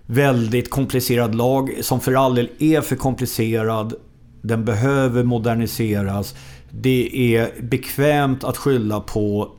väldigt 0.06 0.70
komplicerad 0.70 1.34
lag 1.34 1.72
som 1.80 2.00
för 2.00 2.14
all 2.14 2.34
del 2.34 2.48
är 2.58 2.80
för 2.80 2.96
komplicerad. 2.96 3.94
Den 4.42 4.64
behöver 4.64 5.22
moderniseras. 5.22 6.34
Det 6.74 7.36
är 7.36 7.62
bekvämt 7.62 8.44
att 8.44 8.56
skylla 8.56 9.00
på 9.00 9.52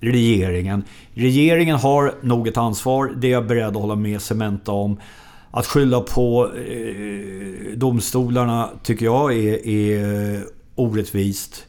regeringen. 0.00 0.84
Regeringen 1.14 1.76
har 1.76 2.14
nog 2.22 2.48
ett 2.48 2.56
ansvar, 2.56 3.12
det 3.16 3.26
är 3.26 3.32
jag 3.32 3.46
beredd 3.46 3.68
att 3.68 3.82
hålla 3.82 3.94
med 3.94 4.22
Cementa 4.22 4.72
om. 4.72 5.00
Att 5.50 5.66
skylla 5.66 6.00
på 6.00 6.50
eh, 6.56 7.76
domstolarna 7.76 8.70
tycker 8.82 9.04
jag 9.04 9.32
är, 9.32 9.66
är 9.68 10.44
orättvist. 10.74 11.66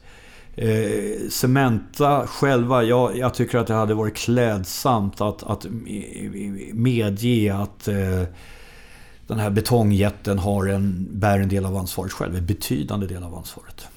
Eh, 0.55 1.29
Cementa 1.29 2.27
själva, 2.27 2.83
jag, 2.83 3.17
jag, 3.17 3.33
tycker 3.33 3.57
att 3.57 3.67
det 3.67 3.73
hade 3.73 3.93
varit 3.93 4.15
klädsamt 4.15 5.21
att, 5.21 5.43
att 5.43 5.65
medge 6.73 7.55
att 7.55 7.87
eh, 7.87 8.23
den 9.27 9.39
här 9.39 9.49
betongjätten 9.49 10.39
har 10.39 10.67
en, 10.67 11.07
bär 11.11 11.39
en 11.39 11.49
del 11.49 11.65
av 11.65 11.77
ansvaret 11.77 12.11
själv. 12.11 12.35
En 12.35 12.45
betydande 12.45 13.07
del 13.07 13.23
av 13.23 13.35
ansvaret. 13.35 13.87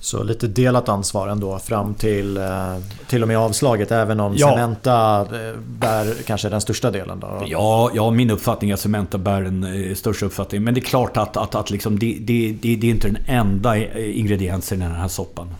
Så 0.00 0.22
lite 0.22 0.46
delat 0.46 0.88
ansvar 0.88 1.28
ändå 1.28 1.58
fram 1.58 1.94
till, 1.94 2.36
eh, 2.36 2.76
till 3.08 3.22
och 3.22 3.28
med 3.28 3.38
avslaget 3.38 3.90
även 3.90 4.20
om 4.20 4.34
ja. 4.36 4.48
Cementa 4.48 5.20
eh, 5.20 5.58
bär 5.68 6.14
kanske 6.26 6.48
den 6.48 6.60
största 6.60 6.90
delen? 6.90 7.20
Då. 7.20 7.42
Ja, 7.46 7.90
ja, 7.94 8.10
min 8.10 8.30
uppfattning 8.30 8.70
är 8.70 8.74
att 8.74 8.80
Cementa 8.80 9.18
bär 9.18 9.42
den 9.42 9.88
eh, 9.88 9.94
största 9.94 10.26
uppfattningen. 10.26 10.64
Men 10.64 10.74
det 10.74 10.80
är 10.80 10.82
klart 10.82 11.16
att, 11.16 11.36
att, 11.36 11.54
att 11.54 11.70
liksom 11.70 11.98
det, 11.98 12.18
det, 12.20 12.56
det, 12.60 12.76
det 12.76 12.86
är 12.86 12.90
inte 12.90 13.08
den 13.08 13.18
enda 13.26 13.76
ingrediensen 13.96 14.82
i 14.82 14.84
den 14.84 14.94
här 14.94 15.08
soppan. 15.08 15.54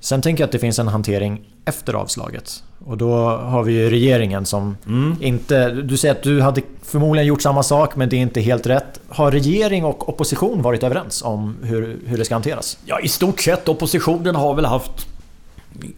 Sen 0.00 0.22
tänker 0.22 0.42
jag 0.42 0.46
att 0.46 0.52
det 0.52 0.58
finns 0.58 0.78
en 0.78 0.88
hantering 0.88 1.40
efter 1.64 1.94
avslaget. 1.94 2.62
Och 2.84 2.96
då 2.96 3.14
har 3.26 3.62
vi 3.62 3.72
ju 3.72 3.90
regeringen 3.90 4.46
som 4.46 4.76
mm. 4.86 5.16
inte... 5.20 5.70
Du 5.70 5.96
säger 5.96 6.14
att 6.14 6.22
du 6.22 6.40
hade 6.40 6.62
förmodligen 6.82 7.26
gjort 7.26 7.42
samma 7.42 7.62
sak 7.62 7.96
men 7.96 8.08
det 8.08 8.16
är 8.16 8.20
inte 8.20 8.40
helt 8.40 8.66
rätt. 8.66 9.00
Har 9.08 9.30
regering 9.30 9.84
och 9.84 10.08
opposition 10.08 10.62
varit 10.62 10.82
överens 10.82 11.22
om 11.22 11.56
hur, 11.62 11.98
hur 12.06 12.18
det 12.18 12.24
ska 12.24 12.34
hanteras? 12.34 12.78
Ja, 12.84 13.00
i 13.00 13.08
stort 13.08 13.40
sett. 13.40 13.68
Oppositionen 13.68 14.34
har 14.34 14.54
väl 14.54 14.64
haft... 14.64 15.06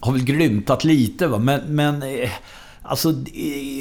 Har 0.01 0.13
väl 0.13 0.25
grymtat 0.25 0.85
lite 0.85 1.27
va, 1.27 1.39
men... 1.39 1.61
men 1.67 2.03
eh, 2.03 2.31
Alltså, 2.87 3.13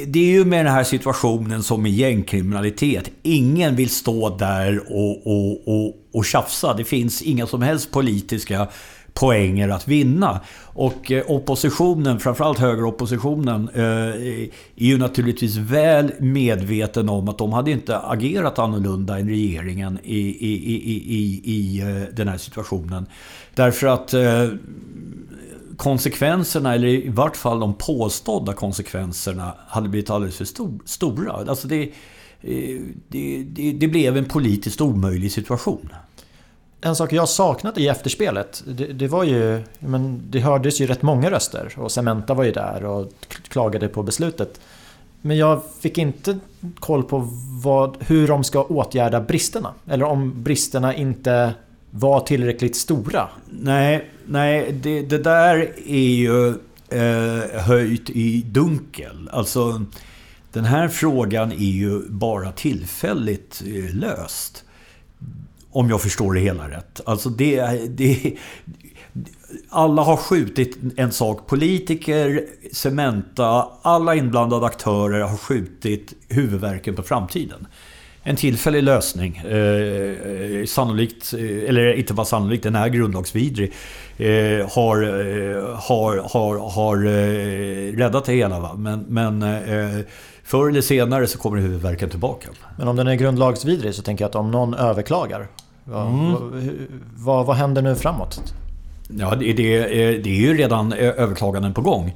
det 0.07 0.19
är 0.19 0.31
ju 0.31 0.45
med 0.45 0.65
den 0.65 0.73
här 0.73 0.83
situationen 0.83 1.63
som 1.63 1.81
med 1.83 1.91
gängkriminalitet. 1.91 3.09
Ingen 3.23 3.75
vill 3.75 3.89
stå 3.89 4.37
där 4.37 4.81
och, 4.89 5.27
och, 5.27 5.67
och, 5.67 5.95
och 6.13 6.25
tjafsa. 6.25 6.73
Det 6.73 6.83
finns 6.83 7.21
inga 7.21 7.47
som 7.47 7.61
helst 7.61 7.91
politiska 7.91 8.67
poänger 9.13 9.69
att 9.69 9.87
vinna. 9.87 10.41
Och 10.63 11.11
eh, 11.11 11.23
oppositionen, 11.27 12.19
framförallt 12.19 12.59
högeroppositionen, 12.59 13.69
eh, 13.73 13.83
är 13.83 14.49
ju 14.75 14.97
naturligtvis 14.97 15.57
väl 15.57 16.11
medveten 16.19 17.09
om 17.09 17.29
att 17.29 17.37
de 17.37 17.53
hade 17.53 17.71
inte 17.71 17.97
agerat 17.97 18.59
annorlunda 18.59 19.19
än 19.19 19.29
regeringen 19.29 19.99
i, 20.03 20.19
i, 20.19 20.73
i, 20.73 20.93
i, 20.93 21.41
i 21.43 21.81
eh, 21.81 22.15
den 22.15 22.27
här 22.27 22.37
situationen. 22.37 23.05
Därför 23.55 23.87
att 23.87 24.13
konsekvenserna, 25.77 26.75
eller 26.75 26.87
i 26.87 27.09
vart 27.09 27.37
fall 27.37 27.59
de 27.59 27.73
påstådda 27.73 28.53
konsekvenserna, 28.53 29.53
hade 29.67 29.89
blivit 29.89 30.09
alldeles 30.09 30.37
för 30.37 30.47
stora. 30.85 31.31
Alltså 31.33 31.67
det, 31.67 31.91
det, 33.07 33.43
det, 33.43 33.71
det 33.71 33.87
blev 33.87 34.17
en 34.17 34.25
politiskt 34.25 34.81
omöjlig 34.81 35.31
situation 35.31 35.89
en 36.83 36.95
sak 36.95 37.13
jag 37.13 37.29
saknat 37.29 37.77
i 37.77 37.87
efterspelet, 37.87 38.63
det, 38.67 38.85
det, 38.85 39.07
var 39.07 39.23
ju... 39.23 39.61
Men 39.79 40.21
det 40.29 40.39
hördes 40.39 40.81
ju 40.81 40.87
rätt 40.87 41.01
många 41.01 41.31
röster 41.31 41.73
och 41.77 41.91
Cementa 41.91 42.33
var 42.33 42.43
ju 42.43 42.51
där 42.51 42.85
och 42.85 43.11
klagade 43.47 43.87
på 43.87 44.03
beslutet. 44.03 44.59
Men 45.21 45.37
jag 45.37 45.61
fick 45.79 45.97
inte 45.97 46.39
koll 46.79 47.03
på 47.03 47.27
vad, 47.63 47.97
hur 47.99 48.27
de 48.27 48.43
ska 48.43 48.63
åtgärda 48.63 49.21
bristerna. 49.21 49.73
Eller 49.87 50.05
om 50.05 50.43
bristerna 50.43 50.95
inte 50.95 51.53
var 51.91 52.19
tillräckligt 52.19 52.75
stora. 52.75 53.27
Nej, 53.49 54.09
nej 54.25 54.71
det, 54.71 55.01
det 55.01 55.17
där 55.17 55.71
är 55.87 56.13
ju 56.15 56.49
eh, 56.89 57.61
höjt 57.61 58.09
i 58.09 58.41
dunkel. 58.41 59.29
Alltså, 59.31 59.85
den 60.51 60.65
här 60.65 60.87
frågan 60.87 61.51
är 61.51 61.55
ju 61.57 62.09
bara 62.09 62.51
tillfälligt 62.51 63.63
eh, 63.65 63.95
löst. 63.95 64.62
Om 65.73 65.89
jag 65.89 66.01
förstår 66.01 66.33
det 66.33 66.39
hela 66.39 66.69
rätt. 66.69 67.01
Alltså 67.05 67.29
det, 67.29 67.61
det, 67.97 68.37
alla 69.69 70.01
har 70.01 70.17
skjutit 70.17 70.77
en 70.97 71.11
sak. 71.11 71.47
Politiker, 71.47 72.45
Cementa, 72.71 73.67
alla 73.81 74.15
inblandade 74.15 74.65
aktörer 74.65 75.21
har 75.21 75.37
skjutit 75.37 76.13
huvudverken 76.29 76.95
på 76.95 77.03
framtiden. 77.03 77.67
En 78.25 78.35
tillfällig 78.35 78.83
lösning. 78.83 79.41
Eh, 79.45 79.57
eh 79.57 80.65
sannolikt, 80.65 81.33
eh, 81.33 81.69
eller 81.69 81.93
inte 81.93 82.13
bara 82.13 82.25
sannolikt, 82.25 82.63
den 82.63 82.75
är 82.75 82.87
grundlagsvidrig. 82.87 83.73
Eh, 84.17 84.27
eh, 84.27 84.69
har, 84.69 84.97
har, 85.75 86.29
har, 86.33 86.69
har 86.69 86.97
räddat 87.97 88.25
det 88.25 88.33
hela. 88.33 88.59
Va? 88.59 88.73
Men, 88.77 89.05
men 89.07 89.43
eh, 89.43 90.05
förr 90.43 90.69
eller 90.69 90.81
senare 90.81 91.27
så 91.27 91.37
kommer 91.37 91.57
huvudverken 91.57 92.09
tillbaka. 92.09 92.49
Men 92.77 92.87
om 92.87 92.95
den 92.95 93.07
är 93.07 93.15
grundlagsvidrig 93.15 93.95
så 93.95 94.01
tänker 94.01 94.23
jag 94.23 94.29
att 94.29 94.35
om 94.35 94.51
någon 94.51 94.73
överklagar 94.73 95.47
vad, 95.85 96.07
mm. 96.07 96.87
vad, 97.15 97.45
vad, 97.45 97.55
händer 97.55 97.81
nu 97.81 97.95
framåt? 97.95 98.53
Ja, 99.09 99.35
det, 99.35 99.53
det, 99.53 99.87
det 100.17 100.29
är 100.29 100.41
ju 100.41 100.57
redan 100.57 100.93
överklaganden 100.93 101.73
på 101.73 101.81
gång. 101.81 102.15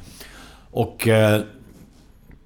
Och 0.71 1.07
eh, 1.07 1.41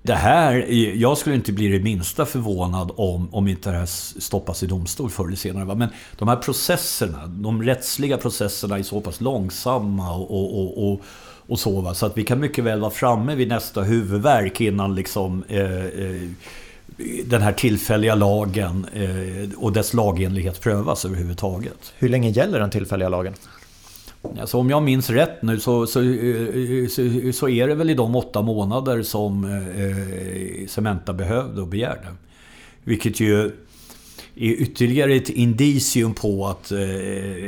det 0.04 0.14
här, 0.14 0.66
jag 0.96 1.18
skulle 1.18 1.36
inte 1.36 1.52
bli 1.52 1.68
det 1.68 1.80
minsta 1.80 2.26
förvånad 2.26 2.92
om, 2.96 3.34
om 3.34 3.48
inte 3.48 3.72
det 3.72 3.78
här 3.78 3.86
stoppas 4.20 4.64
i 4.64 4.68
domstol 4.68 5.10
förr 5.10 5.26
eller 5.26 5.36
senare. 5.36 5.76
Men 5.76 5.90
de 6.18 6.28
här 6.28 6.36
processerna, 6.36 7.28
de 7.28 7.64
rättsliga 7.64 8.18
processerna 8.18 8.80
är 8.80 8.84
så 8.84 9.02
pass 9.02 9.22
långsamma 9.22 10.16
och, 10.16 10.62
och, 10.62 10.92
och, 10.92 11.02
och 11.48 11.60
så. 11.60 11.82
Va? 11.82 11.94
Så 11.94 12.06
att 12.06 12.18
vi 12.18 12.24
kan 12.24 12.40
mycket 12.40 12.64
väl 12.64 12.80
vara 12.80 12.92
framme 12.92 13.36
vid 13.36 13.48
nästa 13.48 13.82
huvudverk 13.82 14.62
innan 14.62 14.96
liksom 14.96 15.44
eh, 15.48 15.86
eh, 15.86 16.30
den 17.26 17.42
här 17.42 17.54
tillfälliga 17.54 18.16
lagen 18.16 18.86
eh, 18.94 19.58
och 19.58 19.74
dess 19.74 19.94
lagenlighet 19.94 20.62
prövas 20.62 21.06
överhuvudtaget. 21.06 21.94
Hur 21.98 22.10
länge 22.10 22.30
gäller 22.30 22.60
den 22.60 22.70
tillfälliga 22.70 23.10
lagen? 23.10 23.34
Alltså 24.40 24.58
om 24.58 24.70
jag 24.70 24.84
minns 24.84 25.10
rätt 25.10 25.42
nu 25.42 25.60
så, 25.60 25.88
så, 25.88 26.00
så, 26.90 27.32
så 27.34 27.50
är 27.50 27.68
det 27.68 27.76
väl 27.76 27.90
i 27.90 27.94
de 27.94 28.16
åtta 28.16 28.42
månader 28.42 29.04
som 29.04 29.44
eh, 29.46 30.68
Cementa 30.68 31.14
behövde 31.14 31.62
och 31.62 31.68
begärde. 31.68 32.08
Vilket 32.84 33.20
ju 33.20 33.52
är 34.36 34.52
ytterligare 34.52 35.14
ett 35.14 35.30
indicium 35.30 36.14
på 36.14 36.48
att 36.48 36.72
eh, 36.72 36.78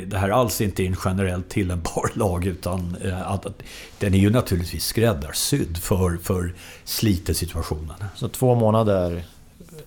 det 0.06 0.18
här 0.18 0.30
alls 0.30 0.62
inte 0.62 0.84
är 0.84 0.88
en 0.88 0.96
generellt 1.06 1.50
tillämpbar 1.50 2.12
lag 2.14 2.46
utan 2.46 2.96
eh, 3.04 3.32
att, 3.32 3.46
att, 3.46 3.64
den 4.00 4.14
är 4.14 4.18
ju 4.18 4.30
naturligtvis 4.30 4.86
skräddarsydd 4.86 5.78
för, 5.78 6.18
för 6.18 6.54
slitesituationen. 6.84 8.04
Så 8.16 8.28
två 8.28 8.56
månader 8.56 9.24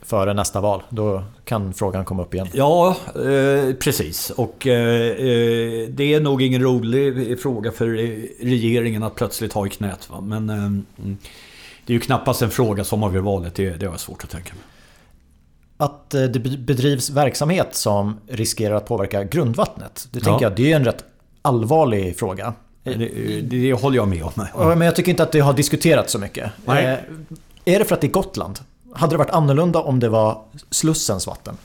före 0.02 0.34
nästa 0.34 0.60
val. 0.60 0.82
Då 0.88 1.22
kan 1.44 1.74
frågan 1.74 2.04
komma 2.04 2.22
upp 2.22 2.34
igen. 2.34 2.48
Ja, 2.52 2.96
eh, 3.14 3.74
precis. 3.74 4.30
Och 4.30 4.66
eh, 4.66 5.10
eh 5.10 5.88
det 5.88 6.14
är 6.14 6.20
nog 6.20 6.42
ingen 6.42 6.62
rolig 6.62 7.40
fråga 7.40 7.72
för 7.72 7.86
regeringen 8.44 9.02
att 9.02 9.14
plötsligt 9.14 9.52
ha 9.52 9.66
i 9.66 9.70
knät. 9.70 10.10
Va? 10.10 10.20
Men 10.20 10.50
eh, 10.50 10.56
mm, 10.56 10.86
det 11.86 11.92
är 11.92 11.94
ju 11.94 12.00
knappast 12.00 12.42
en 12.42 12.50
fråga 12.50 12.84
som 12.84 13.02
avgör 13.02 13.20
valet. 13.20 13.54
Det, 13.54 13.70
det 13.70 13.86
har 13.86 13.92
jag 13.92 14.00
svårt 14.00 14.24
att 14.24 14.30
tänka 14.30 14.54
mig. 14.54 14.64
Att 15.78 16.10
det 16.10 16.58
bedrivs 16.58 17.10
verksamhet 17.10 17.74
som 17.74 18.20
riskerar 18.28 18.74
att 18.74 18.86
påverka 18.86 19.24
grundvattnet. 19.24 20.08
Det 20.10 20.20
tänker 20.20 20.32
ja. 20.32 20.42
jag, 20.42 20.56
det 20.56 20.72
är 20.72 20.76
en 20.76 20.84
rätt 20.84 21.04
allvarlig 21.42 22.18
fråga. 22.18 22.54
Det, 22.82 22.94
det, 22.94 23.40
det 23.40 23.72
håller 23.72 23.96
jag 23.96 24.08
med 24.08 24.22
om. 24.22 24.32
Ja, 24.54 24.74
Men 24.74 24.80
jag 24.80 24.96
tycker 24.96 25.10
inte 25.10 25.22
att 25.22 25.32
det 25.32 25.40
har 25.40 25.52
diskuterats 25.52 26.12
så 26.12 26.18
mycket. 26.18 26.50
Nej. 26.64 26.84
Eh, 26.84 27.74
Är 27.74 27.78
det 27.78 27.84
för 27.84 27.94
att 27.94 28.00
det 28.00 28.06
är 28.06 28.10
Gotland? 28.10 28.58
Hade 28.96 29.14
det 29.14 29.18
varit 29.18 29.30
annorlunda 29.30 29.78
om 29.78 30.00
det 30.00 30.08
var 30.08 30.42
Slussens 30.70 31.26
vatten? 31.26 31.56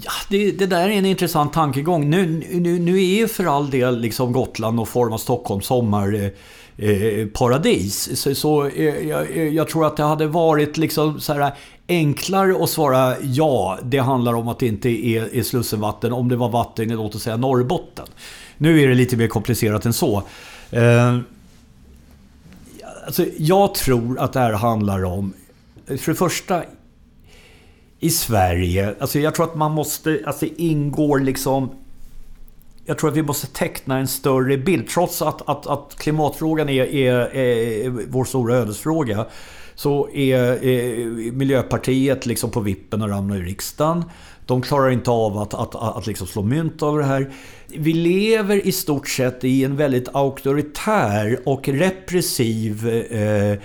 Ja, 0.00 0.12
det, 0.28 0.52
det 0.52 0.66
där 0.66 0.88
är 0.88 0.92
en 0.92 1.06
intressant 1.06 1.52
tankegång. 1.52 2.10
Nu, 2.10 2.26
nu, 2.50 2.78
nu 2.78 2.96
är 2.96 3.16
ju 3.16 3.28
för 3.28 3.56
all 3.56 3.70
del 3.70 4.00
liksom 4.00 4.32
Gotland 4.32 4.80
och 4.80 4.88
form 4.88 5.12
av 5.12 5.18
Stockholm 5.18 5.60
sommarparadis. 5.60 8.08
Eh, 8.08 8.12
eh 8.12 8.16
så 8.16 8.34
så 8.34 8.66
eh, 8.66 9.08
jag, 9.08 9.36
eh, 9.36 9.48
jag 9.48 9.68
tror 9.68 9.86
att 9.86 9.96
det 9.96 10.02
hade 10.02 10.26
varit 10.26 10.76
liksom 10.76 11.20
så 11.20 11.32
här 11.32 11.52
enklare 11.88 12.64
att 12.64 12.70
svara 12.70 13.14
ja, 13.22 13.78
det 13.82 13.98
handlar 13.98 14.34
om 14.34 14.48
att 14.48 14.58
det 14.58 14.66
inte 14.66 14.88
är, 14.88 15.36
är 15.36 15.42
Slussenvatten 15.42 16.12
om 16.12 16.28
det 16.28 16.36
var 16.36 16.48
vatten 16.48 16.90
i 16.90 16.94
låt 16.94 17.14
oss 17.14 17.22
säga 17.22 17.36
Norrbotten. 17.36 18.06
Nu 18.58 18.82
är 18.82 18.88
det 18.88 18.94
lite 18.94 19.16
mer 19.16 19.28
komplicerat 19.28 19.86
än 19.86 19.92
så. 19.92 20.22
Eh, 20.70 21.18
alltså, 23.06 23.24
jag 23.38 23.74
tror 23.74 24.18
att 24.18 24.32
det 24.32 24.40
här 24.40 24.52
handlar 24.52 25.04
om, 25.04 25.32
för 25.86 26.12
det 26.12 26.18
första 26.18 26.64
i 28.00 28.10
Sverige. 28.10 28.94
Alltså 29.00 29.18
jag 29.18 29.34
tror 29.34 29.46
att 29.46 29.54
man 29.54 29.72
måste, 29.72 30.20
alltså 30.26 30.46
det 30.46 30.62
ingår 30.62 31.18
liksom... 31.18 31.70
Jag 32.84 32.98
tror 32.98 33.10
att 33.10 33.16
vi 33.16 33.22
måste 33.22 33.46
teckna 33.46 33.98
en 33.98 34.08
större 34.08 34.58
bild. 34.58 34.88
Trots 34.88 35.22
att, 35.22 35.48
att, 35.48 35.66
att 35.66 35.96
klimatfrågan 35.98 36.68
är, 36.68 36.84
är, 36.84 37.36
är 37.36 37.90
vår 38.08 38.24
stora 38.24 38.54
ödesfråga. 38.54 39.26
Så 39.74 40.08
är, 40.14 40.64
är 40.64 41.32
Miljöpartiet 41.32 42.26
liksom 42.26 42.50
på 42.50 42.60
vippen 42.60 43.02
att 43.02 43.10
ramla 43.10 43.36
i 43.36 43.40
riksdagen. 43.40 44.04
De 44.46 44.62
klarar 44.62 44.90
inte 44.90 45.10
av 45.10 45.38
att, 45.38 45.54
att, 45.54 45.74
att, 45.74 45.96
att 45.96 46.06
liksom 46.06 46.26
slå 46.26 46.42
mynt 46.42 46.82
av 46.82 46.98
det 46.98 47.04
här. 47.04 47.30
Vi 47.66 47.92
lever 47.92 48.66
i 48.66 48.72
stort 48.72 49.08
sett 49.08 49.44
i 49.44 49.64
en 49.64 49.76
väldigt 49.76 50.08
auktoritär 50.12 51.38
och 51.44 51.68
repressiv 51.68 52.88
eh, 52.88 53.58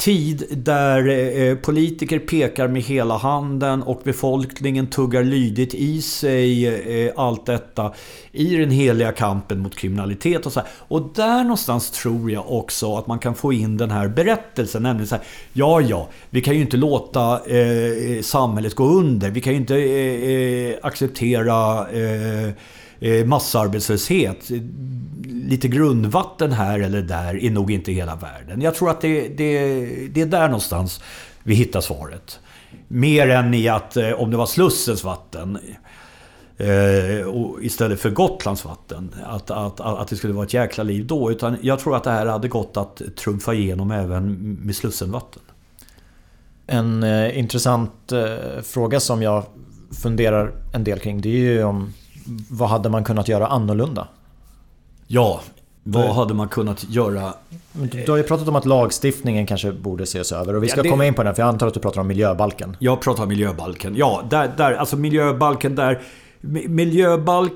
tid 0.00 0.44
där 0.50 1.08
eh, 1.08 1.54
politiker 1.54 2.18
pekar 2.18 2.68
med 2.68 2.82
hela 2.82 3.16
handen 3.16 3.82
och 3.82 4.00
befolkningen 4.04 4.86
tuggar 4.86 5.24
lydigt 5.24 5.74
i 5.74 6.02
sig 6.02 6.66
eh, 6.66 7.12
allt 7.16 7.46
detta 7.46 7.92
i 8.32 8.56
den 8.56 8.70
heliga 8.70 9.12
kampen 9.12 9.58
mot 9.58 9.76
kriminalitet 9.76 10.46
och 10.46 10.52
så 10.52 10.60
här. 10.60 10.68
Och 10.78 11.10
där 11.14 11.42
någonstans 11.42 11.90
tror 11.90 12.30
jag 12.30 12.52
också 12.52 12.96
att 12.96 13.06
man 13.06 13.18
kan 13.18 13.34
få 13.34 13.52
in 13.52 13.76
den 13.76 13.90
här 13.90 14.08
berättelsen, 14.08 14.82
nämligen 14.82 15.08
så 15.08 15.14
här, 15.14 15.24
ja, 15.52 15.80
ja, 15.80 16.08
vi 16.30 16.40
kan 16.40 16.54
ju 16.54 16.60
inte 16.60 16.76
låta 16.76 17.40
eh, 17.46 18.22
samhället 18.22 18.74
gå 18.74 18.84
under, 18.84 19.30
vi 19.30 19.40
kan 19.40 19.52
ju 19.52 19.58
inte 19.58 19.76
eh, 19.76 20.30
eh 20.30 20.76
acceptera 20.82 21.88
eh, 21.90 22.52
Eh, 23.00 23.24
massarbetslöshet. 23.26 24.50
Lite 25.24 25.68
grundvatten 25.68 26.52
här 26.52 26.80
eller 26.80 27.02
där 27.02 27.44
är 27.44 27.50
nog 27.50 27.70
inte 27.70 27.92
hela 27.92 28.16
världen. 28.16 28.60
Jag 28.60 28.74
tror 28.74 28.90
att 28.90 29.00
det, 29.00 29.28
det, 29.28 29.86
det 30.06 30.20
är 30.20 30.26
där 30.26 30.46
någonstans 30.46 31.02
vi 31.42 31.54
hittar 31.54 31.80
svaret. 31.80 32.40
Mer 32.88 33.28
än 33.28 33.54
i 33.54 33.68
att 33.68 33.96
eh, 33.96 34.10
om 34.10 34.30
det 34.30 34.36
var 34.36 34.46
Slussens 34.46 35.04
vatten 35.04 35.58
eh, 36.56 37.26
och 37.26 37.64
istället 37.64 38.00
för 38.00 38.10
Gotlands 38.10 38.64
vatten. 38.64 39.14
Att, 39.24 39.50
att, 39.50 39.80
att 39.80 40.08
det 40.08 40.16
skulle 40.16 40.32
vara 40.32 40.46
ett 40.46 40.54
jäkla 40.54 40.84
liv 40.84 41.06
då. 41.06 41.30
Utan 41.30 41.56
jag 41.60 41.78
tror 41.78 41.96
att 41.96 42.04
det 42.04 42.10
här 42.10 42.26
hade 42.26 42.48
gått 42.48 42.76
att 42.76 43.02
trumfa 43.16 43.54
igenom 43.54 43.90
även 43.90 44.54
med 44.54 44.76
Slussenvatten. 44.76 45.42
En 46.66 47.02
eh, 47.02 47.38
intressant 47.38 48.12
eh, 48.12 48.62
fråga 48.62 49.00
som 49.00 49.22
jag 49.22 49.44
funderar 50.02 50.52
en 50.72 50.84
del 50.84 50.98
kring 50.98 51.20
det 51.20 51.28
är 51.28 51.32
ju 51.32 51.64
om 51.64 51.92
vad 52.50 52.68
hade 52.68 52.88
man 52.88 53.04
kunnat 53.04 53.28
göra 53.28 53.46
annorlunda? 53.46 54.08
Ja, 55.06 55.40
vad 55.84 56.14
hade 56.14 56.34
man 56.34 56.48
kunnat 56.48 56.84
göra? 56.88 57.34
Du 57.72 58.10
har 58.10 58.16
ju 58.18 58.22
pratat 58.22 58.48
om 58.48 58.56
att 58.56 58.66
lagstiftningen 58.66 59.46
kanske 59.46 59.72
borde 59.72 60.02
ses 60.04 60.32
över 60.32 60.54
och 60.56 60.62
vi 60.62 60.68
ska 60.68 60.78
Ja, 60.78 60.82
det- 60.82 60.88
komma 60.90 61.06
in 61.06 61.14
på 61.14 61.22
den 61.22 61.34
för 61.34 61.42
jag 61.42 61.48
antar 61.48 61.66
att 61.66 61.74
du 61.74 61.80
pratar 61.80 62.00
om 62.00 62.06
miljöbalken. 62.06 62.76
Jag 62.80 63.00
pratar 63.00 63.22
om 63.22 63.28
miljöbalken. 63.28 63.94
Ja, 63.96 64.22
där, 64.30 64.52
där, 64.56 64.72
alltså 64.72 64.96
miljöbalken 64.96 65.74
där... 65.74 66.02
mi- 66.40 66.68
Miljöbalk... 66.68 67.52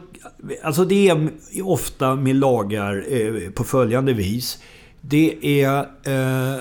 Alltså 0.63 0.85
det 0.85 1.09
är 1.09 1.29
ofta 1.65 2.15
med 2.15 2.37
lagar 2.37 3.05
eh, 3.09 3.51
på 3.51 3.65
följande 3.65 4.13
vis. 4.13 4.59
Det 5.01 5.63
är 5.63 5.79
eh, 5.79 6.61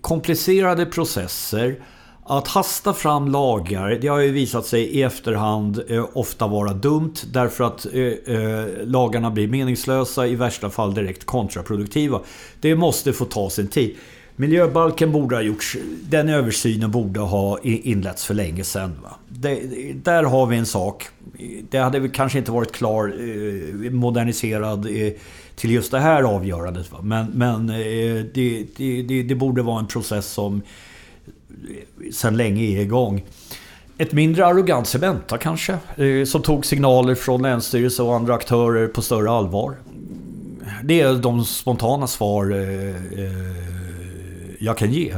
komplicerade 0.00 0.86
processer. 0.86 1.76
Att 2.26 2.48
hasta 2.48 2.94
fram 2.94 3.28
lagar, 3.28 3.98
det 4.00 4.08
har 4.08 4.18
ju 4.18 4.30
visat 4.30 4.66
sig 4.66 4.82
i 4.82 5.02
efterhand 5.02 5.82
eh, 5.88 6.06
ofta 6.12 6.46
vara 6.46 6.72
dumt 6.72 7.14
därför 7.32 7.64
att 7.64 7.86
eh, 7.92 8.02
eh, 8.02 8.66
lagarna 8.84 9.30
blir 9.30 9.48
meningslösa, 9.48 10.26
i 10.26 10.34
värsta 10.34 10.70
fall 10.70 10.94
direkt 10.94 11.24
kontraproduktiva. 11.24 12.20
Det 12.60 12.74
måste 12.74 13.12
få 13.12 13.24
ta 13.24 13.50
sin 13.50 13.68
tid. 13.68 13.96
Miljöbalken 14.36 15.12
borde 15.12 15.36
ha 15.36 15.42
gjorts, 15.42 15.76
den 16.02 16.28
översynen 16.28 16.90
borde 16.90 17.20
ha 17.20 17.58
inletts 17.62 18.24
för 18.24 18.34
länge 18.34 18.64
sedan. 18.64 18.92
Va? 19.02 19.16
Det, 19.28 19.60
där 19.92 20.22
har 20.22 20.46
vi 20.46 20.56
en 20.56 20.66
sak. 20.66 21.08
Det 21.70 21.78
hade 21.78 22.00
väl 22.00 22.10
kanske 22.10 22.38
inte 22.38 22.52
varit 22.52 22.72
klar, 22.72 23.14
eh, 23.18 23.90
moderniserad 23.90 24.86
eh, 24.86 25.12
till 25.54 25.70
just 25.70 25.90
det 25.90 26.00
här 26.00 26.22
avgörandet. 26.22 26.92
Va? 26.92 26.98
Men, 27.02 27.26
men 27.26 27.70
eh, 27.70 28.24
det, 28.34 28.66
det, 28.76 29.02
det, 29.02 29.22
det 29.22 29.34
borde 29.34 29.62
vara 29.62 29.78
en 29.78 29.86
process 29.86 30.26
som 30.26 30.62
sedan 32.12 32.36
länge 32.36 32.62
är 32.64 32.80
igång. 32.80 33.24
Ett 33.98 34.12
mindre 34.12 34.46
arrogant 34.46 34.86
Cementa 34.86 35.38
kanske, 35.38 35.72
eh, 35.96 36.24
som 36.26 36.42
tog 36.42 36.66
signaler 36.66 37.14
från 37.14 37.42
Länsstyrelse 37.42 38.02
och 38.02 38.14
andra 38.14 38.34
aktörer 38.34 38.88
på 38.88 39.02
större 39.02 39.30
allvar. 39.30 39.76
Det 40.84 41.00
är 41.00 41.14
de 41.14 41.44
spontana 41.44 42.06
svar 42.06 42.50
eh, 42.52 42.88
eh, 43.24 44.54
jag 44.58 44.78
kan 44.78 44.92
ge. 44.92 45.14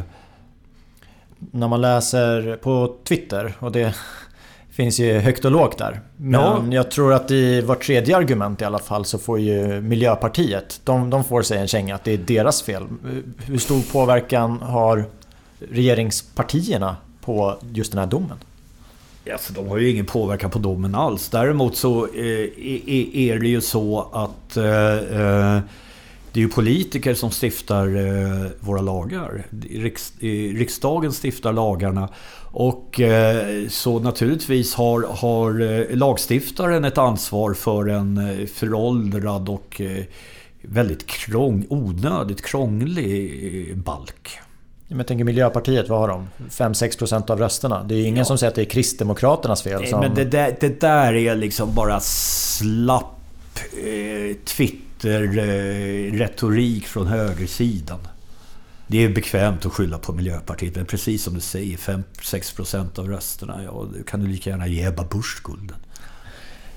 När 1.38 1.68
man 1.68 1.80
läser 1.80 2.56
på 2.56 2.94
Twitter 3.04 3.54
och 3.58 3.72
det 3.72 3.94
finns 4.70 5.00
ju 5.00 5.18
högt 5.18 5.44
och 5.44 5.50
lågt 5.50 5.78
där. 5.78 6.00
Men 6.16 6.40
Ja. 6.40 6.64
jag 6.70 6.90
tror 6.90 7.12
att 7.12 7.30
i 7.30 7.60
var 7.60 7.74
tredje 7.74 8.16
argument 8.16 8.62
i 8.62 8.64
alla 8.64 8.78
fall 8.78 9.04
så 9.04 9.18
får 9.18 9.40
ju 9.40 9.80
Miljöpartiet, 9.80 10.80
de, 10.84 11.10
de 11.10 11.24
får 11.24 11.42
sig 11.42 11.58
en 11.58 11.68
känga 11.68 11.94
att 11.94 12.04
det 12.04 12.12
är 12.12 12.18
deras 12.18 12.62
fel. 12.62 12.82
Hur 13.46 13.58
stor 13.58 13.92
påverkan 13.92 14.58
har 14.62 15.04
regeringspartierna 15.58 16.96
på 17.20 17.58
just 17.72 17.92
den 17.92 17.98
här 17.98 18.06
domen? 18.06 18.38
Alltså, 19.32 19.52
de 19.52 19.68
har 19.68 19.78
ju 19.78 19.90
ingen 19.90 20.06
påverkan 20.06 20.50
på 20.50 20.58
domen 20.58 20.94
alls. 20.94 21.28
Däremot 21.28 21.76
så 21.76 22.06
eh, 22.06 22.22
e, 22.22 22.80
e, 22.86 23.30
är, 23.30 23.38
det 23.38 23.48
ju 23.48 23.60
så 23.60 24.08
att 24.12 24.56
eh, 24.56 24.64
eh, 24.64 25.60
det 26.32 26.40
är 26.40 26.44
ju 26.44 26.48
politiker 26.48 27.14
som 27.14 27.30
stiftar 27.30 28.64
våra 28.64 28.80
lagar. 28.80 29.46
Riksdagen 30.54 31.12
stiftar 31.12 31.52
lagarna. 31.52 32.08
Och 32.52 33.00
så 33.68 33.98
naturligtvis 33.98 34.74
har, 34.74 35.02
har 35.02 35.94
lagstiftaren 35.96 36.84
ett 36.84 36.98
ansvar 36.98 37.54
för 37.54 37.88
en 37.88 38.46
föråldrad 38.54 39.48
och 39.48 39.80
väldigt 40.62 41.06
krång, 41.06 41.66
onödigt 41.68 42.44
krånglig 42.44 43.76
balk. 43.76 44.38
Men 44.88 44.98
Jag 44.98 45.06
tänker 45.06 45.24
Miljöpartiet, 45.24 45.88
vad 45.88 45.98
har 46.00 46.08
de? 46.08 46.28
5-6% 46.50 47.30
av 47.30 47.38
rösterna. 47.38 47.82
Det 47.84 47.94
är 47.94 47.98
ju 47.98 48.02
ingen 48.04 48.16
Ja. 48.18 48.24
som 48.24 48.38
säger 48.38 48.48
att 48.48 48.54
det 48.54 48.62
är 48.62 48.70
Kristdemokraternas 48.70 49.62
fel. 49.62 49.80
Nej, 49.80 49.90
Som... 49.90 50.00
Men 50.00 50.14
det 50.14 50.24
där, 50.24 50.56
det 50.60 50.80
där 50.80 51.14
är 51.14 51.34
liksom 51.36 51.74
bara 51.74 52.00
slapp 52.00 53.12
eh, 53.72 54.36
Twitter-retorik 54.44 56.86
från 56.86 57.06
högersidan. 57.06 57.98
Det 58.86 59.04
är 59.04 59.08
bekvämt 59.08 59.66
att 59.66 59.72
skylla 59.72 59.98
på 59.98 60.12
Miljöpartiet, 60.12 60.76
men 60.76 60.86
precis 60.86 61.22
som 61.24 61.34
du 61.34 61.40
säger, 61.40 61.76
5-6% 61.76 62.98
av 62.98 63.08
rösterna, 63.08 63.60
ja, 63.64 63.86
kan 64.06 64.20
du 64.20 64.26
lika 64.26 64.50
gärna 64.50 64.66
ge 64.66 64.84
Ebba 64.86 65.04
Busch 65.04 65.36
skulden. 65.38 65.76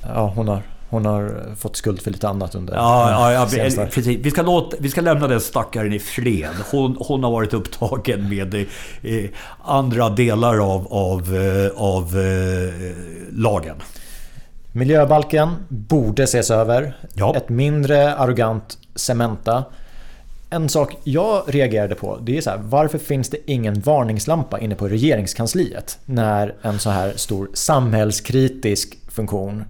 Ja, 0.01 0.33
hon 0.35 0.47
har, 0.47 0.61
hon 0.89 1.05
har 1.05 1.55
fått 1.55 1.75
skuld 1.75 2.01
för 2.01 2.11
lite 2.11 2.27
annat 2.27 2.55
under 2.55 2.73
Ja, 2.73 3.11
ja, 3.11 3.33
ja 3.33 3.47
precis. 3.91 4.19
Vi 4.19 4.31
ska, 4.31 4.41
låta, 4.41 4.77
vi 4.79 4.89
ska 4.89 5.01
lämna 5.01 5.27
den 5.27 5.41
stackaren 5.41 5.93
i 5.93 5.99
fred. 5.99 6.55
Hon, 6.71 6.97
hon 6.99 7.23
har 7.23 7.31
varit 7.31 7.53
upptagen 7.53 8.29
med 8.29 8.53
eh, 8.53 8.65
andra 9.63 10.09
delar 10.09 10.73
av, 10.73 10.87
av, 10.93 11.35
eh, 11.35 11.81
av 11.81 12.03
eh, 12.03 12.73
lagen. 13.31 13.75
Miljöbalken 14.71 15.49
borde 15.67 16.23
ses 16.23 16.51
över. 16.51 16.93
Ja. 17.13 17.35
Ett 17.35 17.49
mindre 17.49 18.15
arrogant 18.15 18.77
Cementa. 18.95 19.63
En 20.49 20.69
sak 20.69 20.97
jag 21.03 21.43
reagerade 21.47 21.95
på 21.95 22.17
det 22.21 22.37
är 22.37 22.41
så 22.41 22.49
här, 22.49 22.57
varför 22.57 22.97
finns 22.97 23.29
det 23.29 23.37
ingen 23.51 23.81
varningslampa 23.81 24.59
inne 24.59 24.75
på 24.75 24.87
regeringskansliet 24.87 25.99
när 26.05 26.55
en 26.61 26.79
så 26.79 26.89
här 26.89 27.13
stor 27.15 27.49
samhällskritisk 27.53 28.97
funktion 29.11 29.63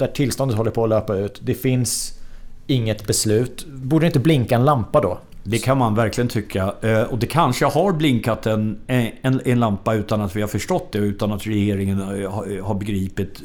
där 0.00 0.06
tillståndet 0.06 0.56
håller 0.56 0.70
på 0.70 0.84
att 0.84 0.90
löpa 0.90 1.16
ut, 1.16 1.40
det 1.44 1.54
finns 1.54 2.18
inget 2.66 3.06
beslut. 3.06 3.66
Borde 3.66 4.02
det 4.04 4.06
inte 4.06 4.18
blinka 4.20 4.54
en 4.54 4.64
lampa 4.64 5.00
då? 5.00 5.18
Det 5.44 5.58
kan 5.58 5.78
man 5.78 5.94
verkligen 5.94 6.28
tycka. 6.28 6.74
Eh, 6.82 7.02
och 7.02 7.18
det 7.18 7.26
kanske 7.26 7.64
har 7.66 7.92
blinkat 7.92 8.46
en, 8.46 8.78
en, 8.86 9.40
en 9.44 9.60
lampa 9.60 9.94
utan 9.94 10.20
att 10.20 10.36
vi 10.36 10.40
har 10.40 10.48
förstått 10.48 10.92
det. 10.92 10.98
Utan 10.98 11.32
att 11.32 11.46
regeringen 11.46 12.00
eh, 12.22 12.30
har- 12.30 12.56
eh, 12.56 12.64
har 12.64 12.74
begripit 12.74 13.42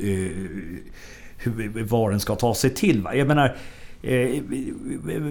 hur, 1.38 1.84
vad 1.89 2.12
den 2.12 2.20
ska 2.20 2.36
ta 2.36 2.56
sig 2.56 2.70
till. 2.70 3.01
va. 3.01 3.16
Jag 3.16 3.28
menar, 3.28 3.56
Eh, 4.03 4.30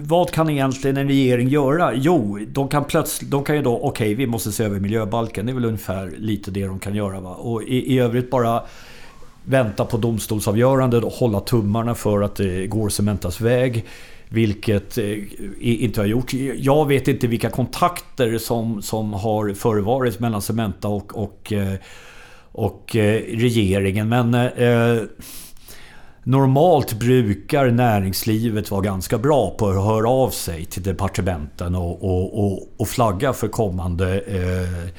vad 0.03 0.31
kan 0.31 0.49
egentligen 0.49 0.97
en 0.97 1.07
regering 1.07 1.47
göra? 1.49 1.91
Jo, 1.95 2.39
de 2.47 2.67
kan 2.67 2.83
plötsligt... 2.85 3.31
De 3.31 3.43
kan 3.43 3.55
ju 3.55 3.61
då... 3.61 3.75
Okej, 3.75 3.87
okay, 3.89 4.15
vi 4.15 4.27
måste 4.27 4.51
se 4.51 4.63
över 4.63 4.79
miljöbalken. 4.79 5.45
Det 5.45 5.51
är 5.51 5.53
väl 5.53 5.65
ungefär 5.65 6.13
lite 6.17 6.51
det 6.51 6.65
de 6.65 6.79
kan 6.79 6.95
göra. 6.95 7.19
Va? 7.19 7.29
Och 7.35 7.63
i, 7.63 7.93
i 7.93 7.99
övrigt 7.99 8.29
bara 8.29 8.61
vänta 9.45 9.85
på 9.85 9.97
domstolsavgörande 9.97 10.97
och 10.97 11.13
hålla 11.13 11.39
tummarna 11.39 11.95
för 11.95 12.21
att 12.21 12.35
det 12.35 12.67
går 12.67 12.89
Cementas 12.89 13.41
väg. 13.41 13.85
Vilket 14.29 14.97
eh, 14.97 15.17
inte 15.59 16.01
har 16.01 16.05
gjort. 16.05 16.33
Jag 16.55 16.87
vet 16.87 17.07
inte 17.07 17.27
vilka 17.27 17.49
kontakter 17.49 18.37
som, 18.37 18.81
som 18.81 19.13
har 19.13 19.53
förevarit 19.53 20.19
mellan 20.19 20.41
Cementa 20.41 20.87
och, 20.87 21.17
och, 21.17 21.53
eh, 21.53 21.73
och 22.51 22.95
eh, 22.95 23.21
regeringen. 23.21 24.09
Men 24.09 24.33
eh, 24.33 25.03
Normalt 26.27 26.93
brukar 26.93 27.71
näringslivet 27.71 28.71
vara 28.71 28.81
ganska 28.81 29.17
bra 29.17 29.55
på 29.57 29.69
att 29.69 29.85
höra 29.85 30.09
av 30.09 30.29
sig 30.29 30.65
till 30.65 30.83
departementen 30.83 31.75
och, 31.75 32.03
och, 32.03 32.45
och, 32.45 32.69
och 32.77 32.87
flagga 32.87 33.33
för 33.33 33.47
kommande 33.47 34.19
eh, 34.19 34.89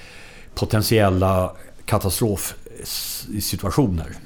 potentiella 0.54 1.52
katastrofsituationer. 1.84 4.16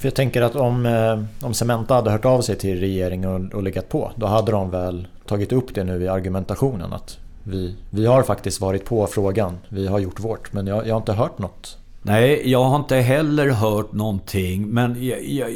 För 0.00 0.06
jag 0.06 0.14
tänker 0.14 0.42
att 0.42 0.56
om, 0.56 0.86
eh, 0.86 1.46
om 1.46 1.54
Cementa 1.54 1.94
hade 1.94 2.10
hört 2.10 2.24
av 2.24 2.40
sig 2.40 2.56
till 2.56 2.80
regeringen 2.80 3.30
och, 3.30 3.54
och 3.54 3.62
legat 3.62 3.88
på, 3.88 4.12
då 4.16 4.26
hade 4.26 4.52
de 4.52 4.70
väl 4.70 5.08
tagit 5.26 5.52
upp 5.52 5.74
det 5.74 5.84
nu 5.84 6.02
i 6.02 6.08
argumentationen 6.08 6.92
att 6.92 7.18
vi, 7.44 7.74
vi 7.90 8.06
har 8.06 8.22
faktiskt 8.22 8.60
varit 8.60 8.84
på 8.84 9.06
frågan, 9.06 9.58
vi 9.68 9.86
har 9.86 9.98
gjort 9.98 10.20
vårt, 10.20 10.52
men 10.52 10.66
jag, 10.66 10.86
jag 10.86 10.94
har 10.94 11.00
inte 11.00 11.12
hört 11.12 11.38
något 11.38 11.76
Nej, 12.02 12.50
jag 12.50 12.64
har 12.64 12.76
inte 12.76 12.96
heller 12.96 13.48
hört 13.48 13.92
någonting. 13.92 14.66
Men 14.66 15.04
jag, 15.04 15.24
jag, 15.24 15.50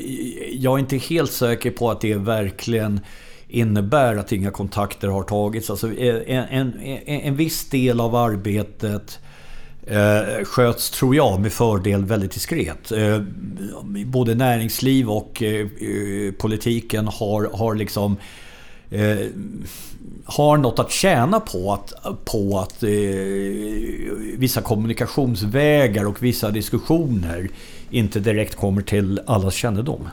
jag, 0.53 0.74
är 0.74 0.78
inte 0.78 0.97
helt 0.97 1.32
säker 1.32 1.70
på 1.70 1.90
att 1.90 2.01
det 2.01 2.14
verkligen 2.14 3.01
innebär 3.49 4.16
att 4.16 4.32
inga 4.32 4.51
kontakter 4.51 5.09
har 5.09 5.22
tagits. 5.22 5.70
Alltså 5.70 5.99
en, 5.99 6.45
en, 6.51 6.72
en 7.07 7.36
viss 7.36 7.68
del 7.70 8.01
av 8.01 8.14
arbetet 8.14 9.18
eh, 9.87 10.45
sköts, 10.45 10.91
tror 10.91 11.16
jag, 11.16 11.41
med 11.41 11.53
fördel 11.53 12.05
väldigt 12.05 12.32
diskret. 12.32 12.93
Eh, 12.93 13.20
både 14.07 14.35
näringsliv 14.35 15.11
och 15.11 15.43
eh, 15.43 15.61
eh, 15.61 16.32
politiken 16.39 17.09
har, 17.09 17.51
har 17.53 17.74
liksom 17.74 18.16
eh, 18.91 19.18
har 20.24 20.57
något 20.57 20.78
att 20.78 20.91
tjäna 20.91 21.41
på 21.41 21.72
att, 21.72 21.93
på 22.24 22.59
att 22.59 22.82
eh, 22.82 22.89
vissa 24.39 24.61
kommunikationsvägar 24.61 26.05
och 26.05 26.22
vissa 26.22 26.51
diskussioner 26.51 27.49
inte 27.91 28.20
direkt 28.20 28.55
kommer 28.55 28.82
till 28.82 29.20
allas 29.26 29.55
kännedom. 29.55 30.09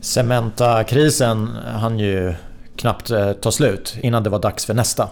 Cementa-krisen 0.00 1.46
hann 1.64 1.98
ju 1.98 2.34
knappt 2.76 3.10
eh, 3.10 3.32
ta 3.32 3.52
slut 3.52 3.96
innan 4.02 4.22
det 4.22 4.30
var 4.30 4.38
dags 4.38 4.64
för 4.66 4.74
nästa. 4.74 5.08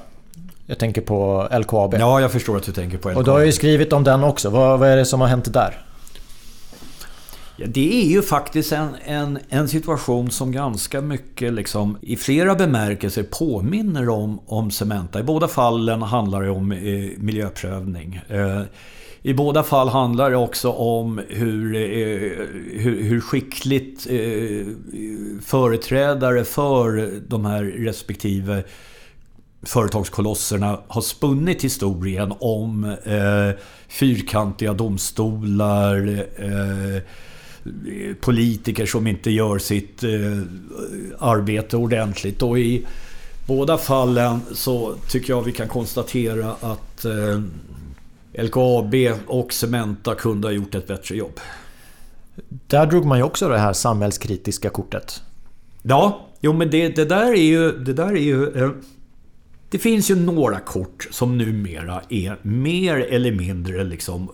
Jag 0.67 0.79
tänker 0.79 1.01
på 1.01 1.49
LKAB. 1.59 1.95
Ja, 1.95 2.21
jag 2.21 2.33
förstår 2.33 2.57
att 2.57 2.63
du 2.63 2.73
tänker 2.73 2.99
på 2.99 3.09
LKAB. 3.09 3.19
Och 3.19 3.25
du 3.25 3.31
har 3.31 3.41
ju 3.41 3.53
skrivit 3.53 3.93
om 3.93 4.05
den 4.05 4.25
också. 4.25 4.51
Vad, 4.51 4.79
vad 4.79 4.89
är 4.89 4.97
det 4.97 5.05
som 5.05 5.21
har 5.21 5.29
hänt 5.29 5.53
där? 5.53 5.87
Ja, 7.59 7.67
det 7.69 8.03
är 8.03 8.07
ju 8.07 8.23
faktiskt 8.23 8.73
en, 8.73 8.89
en, 9.05 9.39
en 9.49 9.69
situation 9.69 10.31
som 10.31 10.53
ganska 10.53 11.01
mycket 11.01 11.53
liksom, 11.53 11.99
i 12.01 12.17
flera 12.17 12.55
bemärkelser 12.55 13.23
påminner 13.23 14.09
om, 14.09 14.41
om 14.47 14.71
Cementa. 14.71 15.21
I 15.21 15.23
båda 15.23 15.49
fallen 15.49 16.03
handlar 16.03 16.43
det 16.43 16.51
om 16.51 16.73
eh, 16.73 16.79
miljöprövning. 17.19 18.21
Eh, 18.29 18.63
I 19.23 19.35
båda 19.35 19.63
fall 19.63 19.89
handlar 19.89 20.31
det 20.31 20.37
också 20.37 20.71
om 20.71 21.21
hur, 21.29 21.75
eh, 21.75 22.47
hur, 22.81 23.03
hur, 23.03 23.21
skickligt 23.21 24.07
eh, 24.11 24.67
företrädare 25.45 26.45
för 26.45 27.13
de 27.29 27.45
här 27.45 27.65
respektive 27.65 28.63
företagskolosserna 29.63 30.81
har 30.89 31.01
spunnit 31.01 31.65
historien 31.65 32.33
om 32.39 32.85
eh, 32.85 33.61
fyrkantiga 33.89 34.73
domstolar, 34.73 36.27
eh, 36.37 37.03
politiker 38.21 38.87
som 38.87 39.07
inte 39.07 39.31
gör 39.31 39.59
sitt 39.59 40.03
eh, 40.03 40.11
arbete 41.19 41.77
ordentligt. 41.77 42.43
Och 42.43 42.59
i 42.59 42.87
båda 43.47 43.79
fallen 43.79 44.41
så 44.53 44.95
tycker 45.11 45.33
jag 45.33 45.43
vi 45.43 45.53
kan 45.53 45.69
konstatera 45.69 46.53
att 46.61 47.05
eh, 47.05 47.41
LKAB 48.45 48.95
och 49.27 49.53
Cementa 49.53 50.15
kunde 50.15 50.49
ha 50.49 50.53
gjort 50.53 50.75
ett 50.75 50.87
bättre 50.87 51.17
jobb. 51.17 51.41
Där 52.49 52.87
drog 52.87 53.05
man 53.05 53.19
ju 53.19 53.25
också 53.25 53.49
det 53.49 53.59
här 53.59 53.73
samhällskritiska 53.73 54.71
kortet. 54.71 55.23
Ja, 55.83 56.27
jo 56.41 56.53
men 56.53 56.71
det, 56.71 56.89
det 56.89 57.05
där 57.05 57.33
är 57.33 57.43
ju... 57.43 57.73
Det 57.73 57.93
där 57.93 58.09
är 58.09 58.17
ju 58.17 58.65
eh, 58.65 58.71
det 59.71 59.79
finns 59.79 60.11
ju 60.11 60.17
några 60.17 60.61
kort 60.61 61.09
som 61.11 61.39
numera 61.39 62.03
är 62.09 62.37
mer 62.43 62.97
eller 62.97 63.33
mindre 63.33 63.85
liksom 63.85 64.31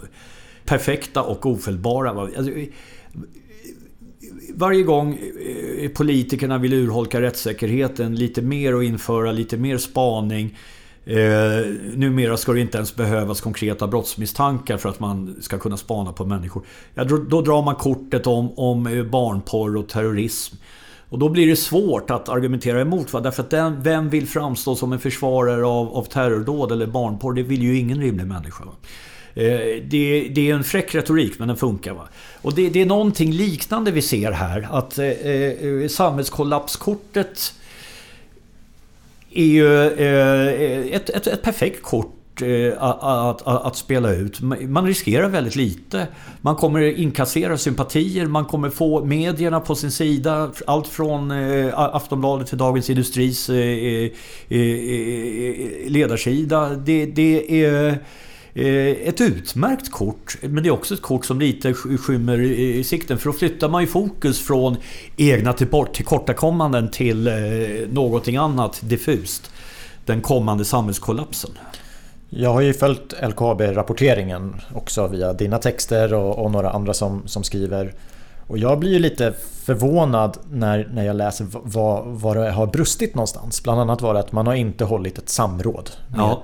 perfekta 0.65 1.23
och 1.23 1.47
ofelbara. 1.47 2.11
Alltså, 2.11 2.53
varje 4.55 4.83
gång 4.83 5.19
eh, 5.79 5.91
politikerna 5.91 6.59
vill 6.59 6.73
urholka 6.73 7.21
rättssäkerheten 7.21 8.15
lite 8.15 8.43
mer 8.43 8.75
och 8.75 8.85
införa 8.85 9.33
lite 9.33 9.57
mer 9.57 9.79
spaning 9.79 10.57
Eh, 11.05 11.67
numera 11.95 12.37
ska 12.37 12.53
det 12.53 12.61
inte 12.61 12.79
ens 12.79 12.97
behövas 12.97 13.41
konkreta 13.41 13.87
brottsmisstankar 13.87 14.77
för 14.77 14.89
att 14.89 15.01
man 15.01 15.37
ska 15.41 15.59
kunna 15.59 15.77
spana 15.77 16.13
på 16.13 16.25
människor. 16.25 16.67
Ja, 16.95 17.05
då, 17.05 17.17
då 17.17 17.43
drar 17.43 17.63
man 17.63 17.75
kortet 17.75 18.27
om, 18.27 18.59
om 18.59 18.87
eh, 18.87 19.05
barnporr 19.05 19.77
och 19.77 19.89
terrorism. 19.89 20.57
Och 21.13 21.19
då 21.19 21.29
blir 21.29 21.47
det 21.47 21.57
svårt 21.57 22.11
att 22.11 22.29
argumentera 22.29 22.81
emot. 22.81 23.13
Va? 23.13 23.21
Därför 23.21 23.43
att 23.43 23.51
den, 23.51 23.83
vem 23.83 24.09
vill 24.09 24.29
framstå 24.29 24.77
som 24.77 24.93
en 24.93 24.99
försvarare 24.99 25.67
av, 25.67 25.97
av 25.97 26.05
terrordåd 26.05 26.73
eller 26.73 26.87
barnporr? 26.87 27.33
Det 27.33 27.43
vill 27.43 27.63
ju 27.63 27.79
ingen 27.79 28.01
rimlig 28.01 28.27
människa. 28.27 28.65
Va? 28.65 28.73
Eh, 29.35 29.83
det, 29.85 30.29
det, 30.35 30.51
är 30.51 30.55
en 30.55 30.65
fräck 30.65 30.95
retorik 30.95 31.39
men 31.39 31.49
den 31.49 31.57
funkar. 31.57 31.93
Va? 31.95 32.09
Och 32.43 32.55
det, 32.55 32.69
det 32.69 32.81
är 32.81 32.87
någonting 32.87 33.33
liknande 33.33 33.91
vi 33.91 34.03
ser 34.03 34.33
här. 34.33 34.69
Att 34.71 34.99
eh, 34.99 35.07
eh 35.07 35.89
samhällskollapskortet 35.89 37.55
är 39.31 39.47
ju 39.47 39.87
eh, 39.87 40.07
eh, 40.07 40.95
ett, 40.95 41.11
ett, 41.11 41.27
ett 41.27 41.43
perfekt 41.43 41.83
kort 41.83 42.22
Eh, 42.41 42.83
att, 42.83 43.43
att, 43.43 43.67
att, 43.67 43.77
spela 43.77 44.13
ut. 44.13 44.41
Man 44.69 44.87
riskerar 44.87 45.29
väldigt 45.29 45.57
lite. 45.57 46.07
Man 46.41 46.57
kommer 46.57 46.83
inkassera 46.83 47.59
sympatier, 47.59 48.27
man 48.27 48.45
kommer 48.45 48.71
få 48.71 49.05
medierna 49.05 49.61
på 49.61 49.75
sin 49.75 49.91
sida. 49.91 50.51
Allt 50.67 50.89
från 50.89 51.31
eh, 51.31 51.79
Aftonbladet 51.79 52.47
till 52.47 52.59
Dagens 52.59 52.91
Industris 52.91 53.49
eh, 53.49 54.11
ledarsida. 55.87 56.69
Det, 56.69 57.07
det 57.07 57.65
är 57.65 57.99
ett 59.05 59.21
utmärkt 59.21 59.91
kort, 59.91 60.37
men 60.41 60.63
det 60.63 60.69
är 60.69 60.71
också 60.71 60.95
ett 60.95 61.03
kort 61.03 61.25
som 61.25 61.41
lite 61.41 61.75
skymmer 61.75 62.41
i 62.41 62.85
sikten. 62.85 63.19
För 63.19 63.27
då 63.27 63.33
flyttar 63.33 63.69
man 63.69 63.83
ju 63.83 63.87
fokus 63.87 64.41
från 64.41 64.77
egna 65.17 65.53
tillkortakommanden 65.53 66.91
till 66.91 67.27
eh, 67.27 67.35
någonting 67.91 68.37
annat 68.37 68.81
diffust. 68.83 69.51
Den 70.07 70.21
kommande 70.21 70.65
samhällskollapsen. 70.65 71.51
Jag 72.35 72.53
har 72.53 72.61
ju 72.61 72.75
följt 72.75 73.15
LKAB-rapporteringen 73.23 74.61
också 74.75 75.07
via 75.07 75.33
dina 75.33 75.59
texter 75.59 76.15
och, 76.15 76.39
och, 76.39 76.51
några 76.51 76.71
andra 76.71 76.95
som, 76.95 77.23
som 77.27 77.43
skriver. 77.43 77.95
Och 78.47 78.59
jag 78.59 78.79
blir 78.79 78.93
ju 78.93 78.99
lite 78.99 79.35
förvånad 79.65 80.39
när, 80.51 80.89
när 80.93 81.05
jag 81.05 81.17
läser 81.17 81.47
vad, 81.51 82.07
vad 82.07 82.37
det 82.37 82.51
har 82.51 82.67
brustit 82.67 83.15
någonstans. 83.15 83.63
Bland 83.63 83.81
annat 83.81 84.03
var 84.03 84.15
det 84.15 84.21
att 84.21 84.33
man 84.33 84.47
har 84.47 84.55
inte 84.55 84.85
hållit 84.85 85.19
ett 85.19 85.29
samråd 85.29 85.91
med 86.09 86.21
ja 86.21 86.43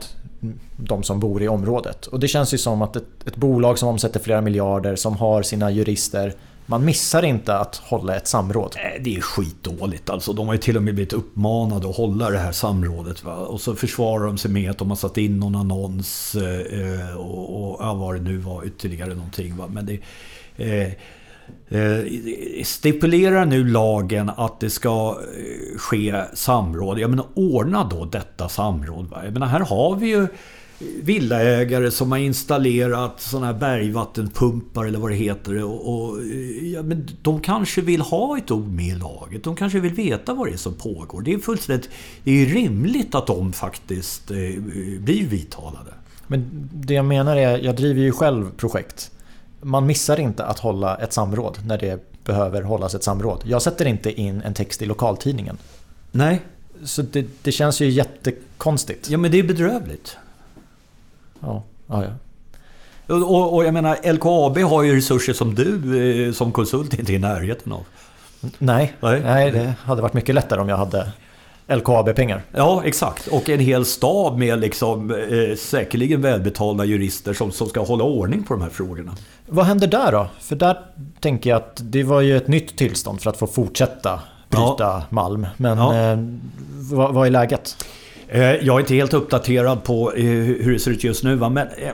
de 0.77 1.03
som 1.03 1.21
bor 1.21 1.43
i 1.43 1.49
området. 1.49 2.07
Och 2.07 2.21
det 2.21 2.29
känns 2.29 2.55
ju 2.55 2.59
som 2.59 2.83
att 2.83 2.97
ett, 2.97 3.05
ett, 3.27 3.37
bolag 3.37 3.79
som 3.79 3.89
omsätter 3.89 4.21
flera 4.21 4.41
miljarder, 4.41 4.97
som 4.97 5.17
har 5.17 5.43
sina 5.43 5.71
jurister 5.71 6.35
man 6.71 6.85
missar 6.85 7.25
inte 7.25 7.57
att 7.57 7.77
hålla 7.77 8.17
ett 8.17 8.27
samråd. 8.27 8.77
Eh, 8.77 9.03
det 9.03 9.17
är 9.17 9.21
skitdåligt 9.21 10.11
alltså. 10.11 10.33
De 10.33 10.47
har 10.47 10.55
ju 10.55 10.61
till 10.61 10.77
och 10.77 10.83
med 10.83 10.95
blivit 10.95 11.13
uppmanade 11.13 11.89
att 11.89 11.97
hålla 11.97 12.31
det 12.31 12.39
här 12.39 12.53
samrådet. 12.53 13.25
Va? 13.25 13.37
Och 13.37 13.61
så 13.61 13.75
försvarar 13.75 14.27
de 14.27 14.39
sig 14.39 14.51
med 14.51 14.71
att 14.71 14.79
de 14.79 14.89
har 14.89 14.97
satt 14.97 15.19
in 15.19 15.39
någon 15.39 15.57
annons 15.57 16.35
eh, 16.35 16.81
eh 16.81 17.17
och, 17.17 17.71
och 17.71 17.77
ja, 17.81 17.95
vad 17.95 18.15
det 18.15 18.21
nu 18.21 18.37
var, 18.37 18.65
ytterligare 18.65 19.15
någonting. 19.15 19.57
Va? 19.57 19.65
Men 19.69 19.87
det, 19.87 20.01
eh, 20.57 20.93
eh, 21.69 22.05
stipulerar 22.65 23.45
nu 23.45 23.65
lagen 23.65 24.31
att 24.37 24.61
det 24.61 24.71
ska 24.71 25.19
eh, 25.37 25.79
ske 25.79 26.23
samråd. 26.35 26.99
Jag 26.99 27.11
menar 27.11 27.27
ordna 27.35 27.85
då 27.85 28.05
detta 28.05 28.49
samråd. 28.49 29.11
Va? 29.11 29.21
Jag 29.25 29.33
menar 29.33 29.47
här 29.47 29.61
har 29.61 29.97
vi 29.97 30.09
ju 30.09 30.29
villaägare 30.79 31.91
som 31.91 32.13
har 32.13 32.19
installerat 32.19 33.21
sådana 33.21 33.47
här 33.47 33.55
bergvattenpumpar 33.55 34.85
eller 34.85 34.99
vad 34.99 35.11
det 35.11 35.17
heter. 35.17 35.65
Och, 35.65 35.95
och, 35.95 36.25
ja, 36.63 36.83
men 36.83 37.09
de 37.23 37.41
kanske 37.41 37.81
vill 37.81 38.01
ha 38.01 38.39
ett 38.39 38.51
ord 38.51 38.69
med 38.69 38.87
i 38.87 38.95
laget. 38.95 39.45
De 39.45 39.57
kanske 39.57 39.81
vill 39.81 39.95
veta 39.95 40.35
vad 40.35 40.49
det 40.49 40.53
är 40.53 40.57
som 40.57 40.75
pågår. 40.75 41.23
Det 41.23 41.33
är 41.33 41.39
fullständigt 41.39 41.91
det 42.25 42.31
är 42.31 42.47
rimligt 42.47 43.15
att 43.15 43.27
de 43.27 43.53
faktiskt 43.53 44.31
eh, 44.31 44.37
blir 45.01 45.27
vidtalade. 45.27 45.91
Men 46.27 46.69
det 46.75 46.95
jag 46.95 47.05
menar 47.05 47.37
är, 47.37 47.59
jag 47.59 47.77
driver 47.77 48.01
ju 48.01 48.13
själv 48.13 48.51
projekt. 48.57 49.11
Man 49.61 49.87
missar 49.87 50.21
inte 50.21 50.45
att 50.45 50.59
hålla 50.59 50.97
ett 50.97 51.13
samråd 51.13 51.59
när 51.67 51.79
det 51.79 52.25
behöver 52.25 52.63
hållas 52.63 52.95
ett 52.95 53.05
samråd. 53.05 53.43
Jag 53.45 53.63
sätter 53.63 53.87
inte 53.87 54.21
in 54.21 54.43
en 54.43 54.55
text 54.55 54.83
i 54.83 54.87
lokaltidningen. 54.87 55.59
Nej. 56.13 56.41
Så 56.85 57.03
det, 57.03 57.27
det 57.43 57.53
känns 57.53 57.81
ju 57.81 57.91
jättekonstigt. 57.91 59.11
Ja 59.11 59.19
men 59.19 59.31
det 59.31 59.39
är 59.39 59.43
bedrövligt. 59.43 60.17
Ja, 61.41 61.63
ja, 61.87 62.05
ja. 62.05 62.11
Och, 63.15 63.55
och, 63.55 63.65
jag 63.65 63.75
menar 63.75 64.13
LKAB 64.13 64.59
har 64.59 64.83
ju 64.83 64.97
resurser 64.97 65.33
som 65.33 65.55
du 65.55 66.27
eh, 66.27 66.33
som 66.33 66.53
konsult 66.53 66.95
inte 66.99 67.13
är 67.13 67.15
i 67.15 67.19
närheten 67.19 67.73
av. 67.73 67.85
Nej, 68.59 68.93
Nej. 69.01 69.21
nej, 69.25 69.51
det 69.51 69.75
hade 69.85 70.03
varit 70.03 70.15
mycket 70.15 70.35
lättare 70.35 70.61
om 70.61 70.69
jag 70.69 70.77
hade 70.77 71.13
LKAB-pengar. 71.69 72.43
Ja, 72.53 72.83
exakt. 72.85 73.27
Och 73.27 73.49
en 73.49 73.61
hel 73.61 73.85
stab 73.85 74.39
med 74.39 74.59
liksom, 74.59 75.11
eh, 75.11 75.57
säkerligen 75.57 76.23
välbetalda 76.23 76.85
jurister 76.85 77.35
som, 77.35 77.53
som 77.53 77.69
ska 77.69 77.85
hålla 77.85 78.05
ordning 78.05 78.43
på 78.43 78.55
de 78.55 78.63
här 78.63 78.71
frågorna. 78.71 79.13
Vad 79.47 79.65
händer 79.67 79.87
där 79.87 80.13
då? 80.13 80.27
För 80.41 80.57
där 80.57 80.79
tänker 81.21 81.51
jag 81.51 81.57
att 81.57 81.81
det 81.83 82.03
var 82.03 82.21
ju 82.21 82.37
ett 82.37 82.49
nytt 82.49 82.77
tillstånd 82.79 83.21
för 83.21 83.31
att 83.31 83.37
få 83.37 83.47
fortsätta 83.47 84.21
bryta 84.49 85.03
malm. 85.11 85.47
Men 85.57 85.79
Ja. 85.79 85.95
eh, 85.97 86.19
vad, 86.91 87.15
vad 87.15 87.27
är 87.27 87.31
läget? 87.31 87.85
Eh, 88.29 88.41
jag 88.43 88.77
är 88.77 88.81
inte 88.81 88.95
helt 88.95 89.15
uppdaterad 89.15 89.85
på 89.85 90.13
eh, 90.13 90.25
hur 90.25 90.73
det 90.73 90.79
ser 90.79 90.91
ut 90.91 91.05
just 91.05 91.25
nu. 91.25 91.37
Men 91.37 91.59
eh, 91.59 91.93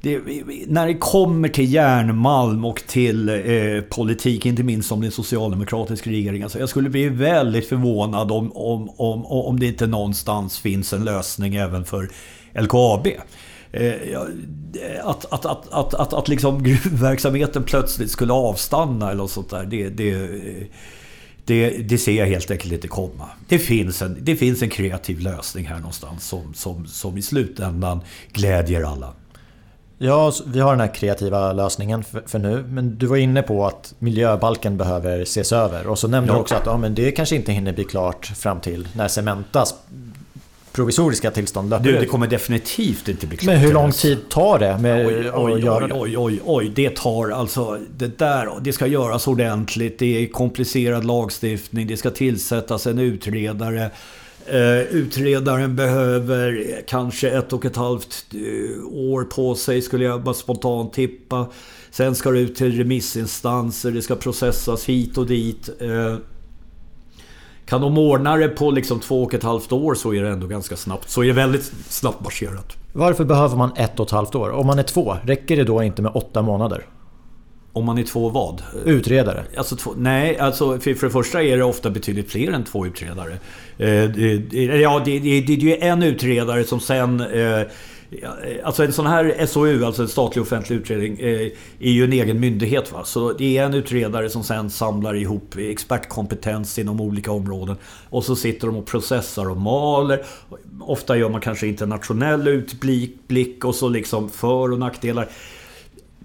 det, 0.00 0.20
när 0.66 0.86
det 0.86 0.94
kommer 0.94 1.48
till 1.48 1.72
järnmalm 1.72 2.64
och 2.64 2.82
till 2.86 3.28
eh, 3.28 3.82
politik, 3.88 4.46
inte 4.46 4.62
minst 4.62 4.92
om 4.92 5.00
det 5.00 5.04
är 5.04 5.08
en 5.08 5.12
socialdemokratisk 5.12 6.06
regering. 6.06 6.42
Alltså 6.42 6.58
jag 6.58 6.68
skulle 6.68 6.88
bli 6.88 7.08
väldigt 7.08 7.68
förvånad 7.68 8.32
om, 8.32 8.52
om, 8.52 8.90
om, 8.96 9.26
om 9.26 9.60
det 9.60 9.66
inte 9.66 9.86
någonstans 9.86 10.58
finns 10.58 10.92
en 10.92 11.04
lösning 11.04 11.56
även 11.56 11.84
för 11.84 12.10
LKAB. 12.54 13.06
Eh, 13.72 13.92
att, 15.04 15.32
att, 15.32 15.46
att, 15.46 15.72
att, 15.72 15.94
att, 15.94 16.12
att 16.12 16.28
liksom 16.28 16.62
gruvverksamheten 16.62 17.62
plötsligt 17.62 18.10
skulle 18.10 18.32
avstanna 18.32 19.06
eller 19.10 19.22
något 19.22 19.30
sånt 19.30 19.50
där. 19.50 19.64
Det, 19.64 19.88
det, 19.88 20.28
det, 21.48 21.70
det 21.70 21.98
ser 21.98 22.12
jag 22.12 22.26
helt 22.26 22.50
enkelt 22.50 22.72
inte 22.72 22.88
komma. 22.88 23.28
Det 23.48 23.58
finns 23.58 24.02
en, 24.02 24.18
det 24.20 24.36
finns 24.36 24.62
en 24.62 24.68
kreativ 24.70 25.20
lösning 25.20 25.66
här 25.66 25.76
någonstans 25.76 26.28
som, 26.28 26.54
som, 26.54 26.86
som 26.86 27.18
i 27.18 27.22
slutändan 27.22 28.00
glädjer 28.32 28.82
alla. 28.82 29.12
Ja, 29.98 30.32
vi 30.46 30.60
har 30.60 30.70
den 30.70 30.80
här 30.80 30.94
kreativa 30.94 31.52
lösningen 31.52 32.04
för, 32.04 32.22
för 32.26 32.38
nu. 32.38 32.64
Men 32.68 32.98
du 32.98 33.06
var 33.06 33.16
inne 33.16 33.42
på 33.42 33.66
att 33.66 33.94
miljöbalken 33.98 34.76
behöver 34.76 35.20
ses 35.20 35.52
över. 35.52 35.86
Och 35.86 35.98
så 35.98 36.08
nämnde 36.08 36.32
Ja. 36.32 36.34
du 36.36 36.40
också 36.40 36.54
att 36.54 36.66
ja, 36.66 36.76
men 36.76 36.94
det 36.94 37.10
kanske 37.10 37.36
inte 37.36 37.52
hinner 37.52 37.72
bli 37.72 37.84
klart 37.84 38.26
fram 38.26 38.60
till 38.60 38.88
när 38.96 39.08
Cementas 39.08 39.74
provisoriska 40.78 41.30
tillstånd 41.30 41.70
löper 41.70 41.84
Du, 41.84 41.92
det 41.92 41.98
ut. 42.02 42.10
kommer 42.10 42.26
definitivt 42.26 43.08
inte 43.08 43.26
bli 43.26 43.36
klart. 43.36 43.54
Men 43.54 43.58
hur 43.58 43.72
lång 43.72 43.92
tid 43.92 44.28
tar 44.28 44.58
det 44.58 44.78
med 44.78 45.06
Oj, 45.06 45.30
oj, 45.34 45.70
oj, 45.70 45.90
oj, 45.92 46.16
oj, 46.18 46.40
oj. 46.44 46.72
Det 46.74 46.96
tar 46.96 47.30
alltså... 47.30 47.78
Det 47.96 48.18
där, 48.18 48.48
det 48.60 48.72
ska 48.72 48.86
göras 48.86 49.26
ordentligt. 49.26 49.98
Det 49.98 50.22
är 50.22 50.26
komplicerad 50.26 51.04
lagstiftning. 51.04 51.86
Det 51.86 51.96
ska 51.96 52.10
tillsättas 52.10 52.86
en 52.86 52.98
utredare. 52.98 53.90
Eh, 54.46 54.80
utredaren 54.80 55.76
behöver 55.76 56.66
kanske 56.86 57.30
ett 57.30 57.52
och 57.52 57.64
ett 57.64 57.76
halvt 57.76 58.24
eh, 58.34 58.86
år 58.92 59.24
på 59.24 59.54
sig, 59.54 59.82
skulle 59.82 60.04
jag 60.04 60.22
bara 60.22 60.34
spontant 60.34 60.92
tippa. 60.92 61.46
Sen 61.90 62.14
ska 62.14 62.30
det 62.30 62.40
ut 62.40 62.56
till 62.56 62.78
remissinstanser. 62.78 63.90
Det 63.90 64.02
ska 64.02 64.14
processas 64.14 64.84
hit 64.84 65.18
och 65.18 65.26
dit. 65.26 65.68
Eh, 65.80 66.16
kan 67.68 67.80
de 67.80 67.98
ordna 67.98 68.36
det 68.36 68.48
på 68.48 68.70
liksom 68.70 69.00
två 69.00 69.22
och 69.22 69.34
ett 69.34 69.42
halvt 69.42 69.72
år 69.72 69.94
så 69.94 70.14
är 70.14 70.22
det 70.22 70.28
ändå 70.28 70.46
ganska 70.46 70.76
snabbt. 70.76 71.10
Så 71.10 71.22
är 71.22 71.26
det 71.26 71.32
väldigt 71.32 71.72
snabbt 71.88 72.20
marscherat. 72.24 72.76
Varför 72.92 73.24
behöver 73.24 73.56
man 73.56 73.72
ett 73.76 74.00
och 74.00 74.06
ett 74.06 74.12
halvt 74.12 74.34
år? 74.34 74.50
Om 74.50 74.66
man 74.66 74.78
är 74.78 74.82
två, 74.82 75.16
räcker 75.22 75.56
det 75.56 75.64
då 75.64 75.82
inte 75.82 76.02
med 76.02 76.12
åtta 76.14 76.42
månader? 76.42 76.86
Om 77.72 77.84
man 77.84 77.98
är 77.98 78.02
två 78.02 78.28
vad? 78.28 78.62
Utredare? 78.84 79.44
Alltså, 79.56 79.76
två, 79.76 79.90
nej, 79.96 80.38
alltså 80.38 80.78
för, 80.78 80.94
för 80.94 81.06
det 81.06 81.12
första 81.12 81.42
är 81.42 81.56
det 81.56 81.64
ofta 81.64 81.90
betydligt 81.90 82.30
fler 82.30 82.52
än 82.52 82.64
två 82.64 82.86
utredare. 82.86 83.32
Eh, 83.78 84.10
det, 84.10 84.56
ja, 84.80 85.02
det, 85.04 85.18
det, 85.18 85.40
det 85.40 85.52
är 85.52 85.56
ju 85.56 85.76
en 85.76 86.02
utredare 86.02 86.64
som 86.64 86.80
sen... 86.80 87.20
Eh, 87.20 87.62
Eh, 88.10 88.30
alltså 88.64 88.84
en 88.84 88.92
sån 88.92 89.06
här 89.06 89.46
SOU, 89.46 89.84
alltså 89.84 90.02
en 90.02 90.08
statlig 90.08 90.42
offentlig 90.42 90.76
utredning, 90.76 91.18
eh, 91.20 91.50
är 91.78 91.90
ju 91.90 92.04
en 92.04 92.12
egen 92.12 92.40
myndighet. 92.40 92.92
Va? 92.92 93.04
Så 93.04 93.32
det 93.32 93.58
är 93.58 93.64
en 93.64 93.74
utredare 93.74 94.30
som 94.30 94.44
sen 94.44 94.70
samlar 94.70 95.14
ihop 95.14 95.54
expertkompetens 95.58 96.78
inom 96.78 97.00
olika 97.00 97.32
områden. 97.32 97.76
Och 98.10 98.24
så 98.24 98.36
sitter 98.36 98.66
de 98.66 98.76
och 98.76 98.86
processar 98.86 99.50
och 99.50 99.56
maler. 99.56 100.24
Ofta 100.80 101.16
gör 101.16 101.28
man 101.28 101.40
kanske 101.40 101.66
internationell 101.66 102.48
utblick 102.48 103.64
och 103.64 103.74
så 103.74 103.88
liksom 103.88 104.30
för 104.30 104.72
och 104.72 104.78
nackdelar. 104.78 105.28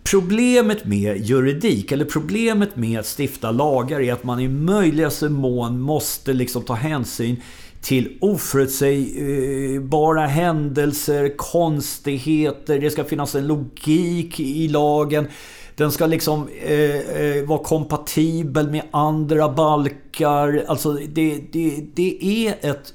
Problemet 0.03 0.85
med 0.85 1.17
juridik, 1.17 1.91
eller 1.91 2.05
problemet 2.05 2.75
med 2.75 2.99
att 2.99 3.19
stifta 3.19 3.51
lagar, 3.51 4.01
är 4.01 4.13
att 4.13 4.23
man 4.23 4.39
i 4.39 4.47
möjligaste 4.47 5.29
mån 5.29 5.79
måste 5.79 6.33
liksom 6.33 6.61
ta 6.63 6.73
hänsyn 6.73 7.41
till 7.83 8.17
oförutsägbara 8.21 10.25
händelser, 10.25 11.37
konstigheter, 11.37 12.79
det 12.79 12.91
ska 12.91 13.03
finnas 13.03 13.35
en 13.35 13.47
logik 13.47 14.39
i 14.39 14.67
lagen. 14.67 15.27
Den 15.75 15.91
ska 15.91 16.05
liksom 16.05 16.47
eh, 16.61 16.95
eh, 16.95 17.45
vara 17.45 17.63
kompatibel 17.63 18.69
med 18.69 18.83
andra 18.91 19.49
balkar. 19.49 20.63
Alltså 20.67 20.93
det, 20.93 21.39
det, 21.51 21.83
det 21.93 22.47
är 22.47 22.71
ett 22.71 22.93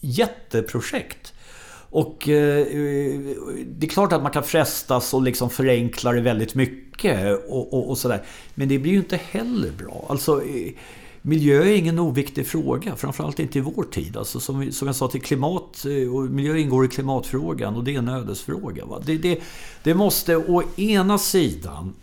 jätteprojekt. 0.00 1.32
Och 1.90 2.28
eh, 2.28 2.66
det 3.66 3.86
är 3.86 3.90
klart 3.90 4.12
att 4.12 4.22
man 4.22 4.32
kan 4.32 4.42
frestas 4.42 5.14
och 5.14 5.22
liksom 5.22 5.50
förenkla 5.50 6.12
det 6.12 6.20
väldigt 6.20 6.54
mycket 6.54 7.38
och, 7.48 7.74
och, 7.74 7.90
och 7.90 7.98
sådär. 7.98 8.22
Men 8.54 8.68
det 8.68 8.78
blir 8.78 8.92
ju 8.92 8.98
inte 8.98 9.20
heller 9.30 9.70
bra. 9.70 10.06
Alltså, 10.08 10.42
eh, 10.42 10.72
miljö 11.26 11.62
är 11.62 11.76
ingen 11.76 11.98
oviktig 11.98 12.46
fråga, 12.46 12.96
framförallt 12.96 13.38
inte 13.38 13.58
i 13.58 13.60
vår 13.60 13.82
tid. 13.84 14.16
Alltså, 14.16 14.40
som, 14.40 14.72
som 14.72 14.88
jag 14.88 14.96
sa 14.96 15.08
till 15.08 15.22
klimat, 15.22 15.84
eh, 15.84 16.14
och 16.14 16.22
miljö 16.22 16.56
ingår 16.56 16.84
i 16.84 16.88
klimatfrågan 16.88 17.76
och 17.76 17.84
det 17.84 17.94
är 17.94 17.98
en 17.98 18.08
ödesfråga. 18.08 18.84
Va? 18.84 19.02
Det, 19.06 19.18
det, 19.18 19.40
det 19.82 19.94
måste 19.94 20.36
å 20.36 20.62
ena 20.76 21.18
sidan 21.18 21.94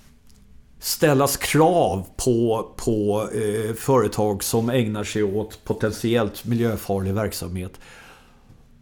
ställas 0.79 1.37
krav 1.37 2.07
på, 2.15 2.69
på 2.77 3.29
eh, 3.33 3.73
företag 3.75 4.43
som 4.43 4.69
ägnar 4.69 5.03
sig 5.03 5.23
åt 5.23 5.63
potentiellt 5.63 6.45
miljöfarlig 6.45 7.13
verksamhet. 7.13 7.79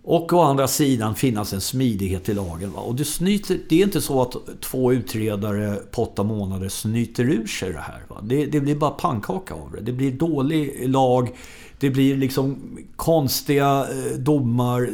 Och 0.03 0.33
å 0.33 0.41
andra 0.41 0.67
sidan 0.67 1.15
finnas 1.15 1.53
en 1.53 1.61
smidighet 1.61 2.29
i 2.29 2.33
lagen. 2.33 2.71
Va? 2.71 2.79
Och 2.79 2.95
det, 2.95 3.05
snyter, 3.05 3.59
det 3.69 3.81
är 3.81 3.83
inte 3.83 4.01
så 4.01 4.21
att 4.21 4.35
två 4.61 4.93
utredare 4.93 5.75
på 5.91 6.03
åtta 6.03 6.23
månader 6.23 6.69
snyter 6.69 7.23
ur 7.23 7.47
sig 7.47 7.73
det 7.73 7.79
här. 7.79 8.03
Va? 8.07 8.21
Det, 8.23 8.45
det 8.45 8.59
blir 8.59 8.75
bara 8.75 8.91
pannkaka 8.91 9.53
av 9.53 9.71
det. 9.71 9.81
Det 9.81 9.91
blir 9.91 10.11
dålig 10.11 10.89
lag. 10.89 11.29
Det 11.79 11.89
blir 11.89 12.17
liksom 12.17 12.57
konstiga 12.95 13.87
eh, 13.91 14.17
domar 14.17 14.89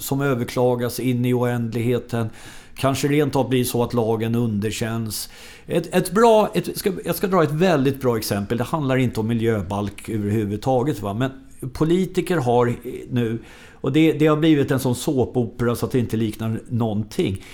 som 0.00 0.20
överklagas 0.20 1.00
in 1.00 1.24
i 1.24 1.34
oändligheten. 1.34 2.30
Kanske 2.74 3.08
rent 3.08 3.36
av 3.36 3.48
blir 3.48 3.64
så 3.64 3.82
att 3.82 3.94
lagen 3.94 4.34
underkänns. 4.34 5.28
Ett, 5.66 5.94
ett 5.94 6.10
bra, 6.12 6.50
ett, 6.54 6.78
ska, 6.78 6.92
jag 7.04 7.14
ska 7.14 7.26
dra 7.26 7.42
ett 7.42 7.52
väldigt 7.52 8.00
bra 8.00 8.18
exempel. 8.18 8.58
Det 8.58 8.64
handlar 8.64 8.96
inte 8.96 9.20
om 9.20 9.26
miljöbalk 9.26 10.08
överhuvudtaget. 10.08 11.02
Va? 11.02 11.14
Men 11.14 11.30
politiker 11.72 12.36
har 12.36 12.74
nu, 13.10 13.38
och 13.72 13.92
det, 13.92 14.12
det 14.12 14.26
har 14.26 14.36
blivit 14.36 14.70
en 14.70 14.80
sån 14.80 14.94
såpopera 14.94 15.76
så 15.76 15.86
att 15.86 15.92
det 15.92 15.98
inte 15.98 16.16
liknar 16.16 16.60
någonting. 16.68 17.44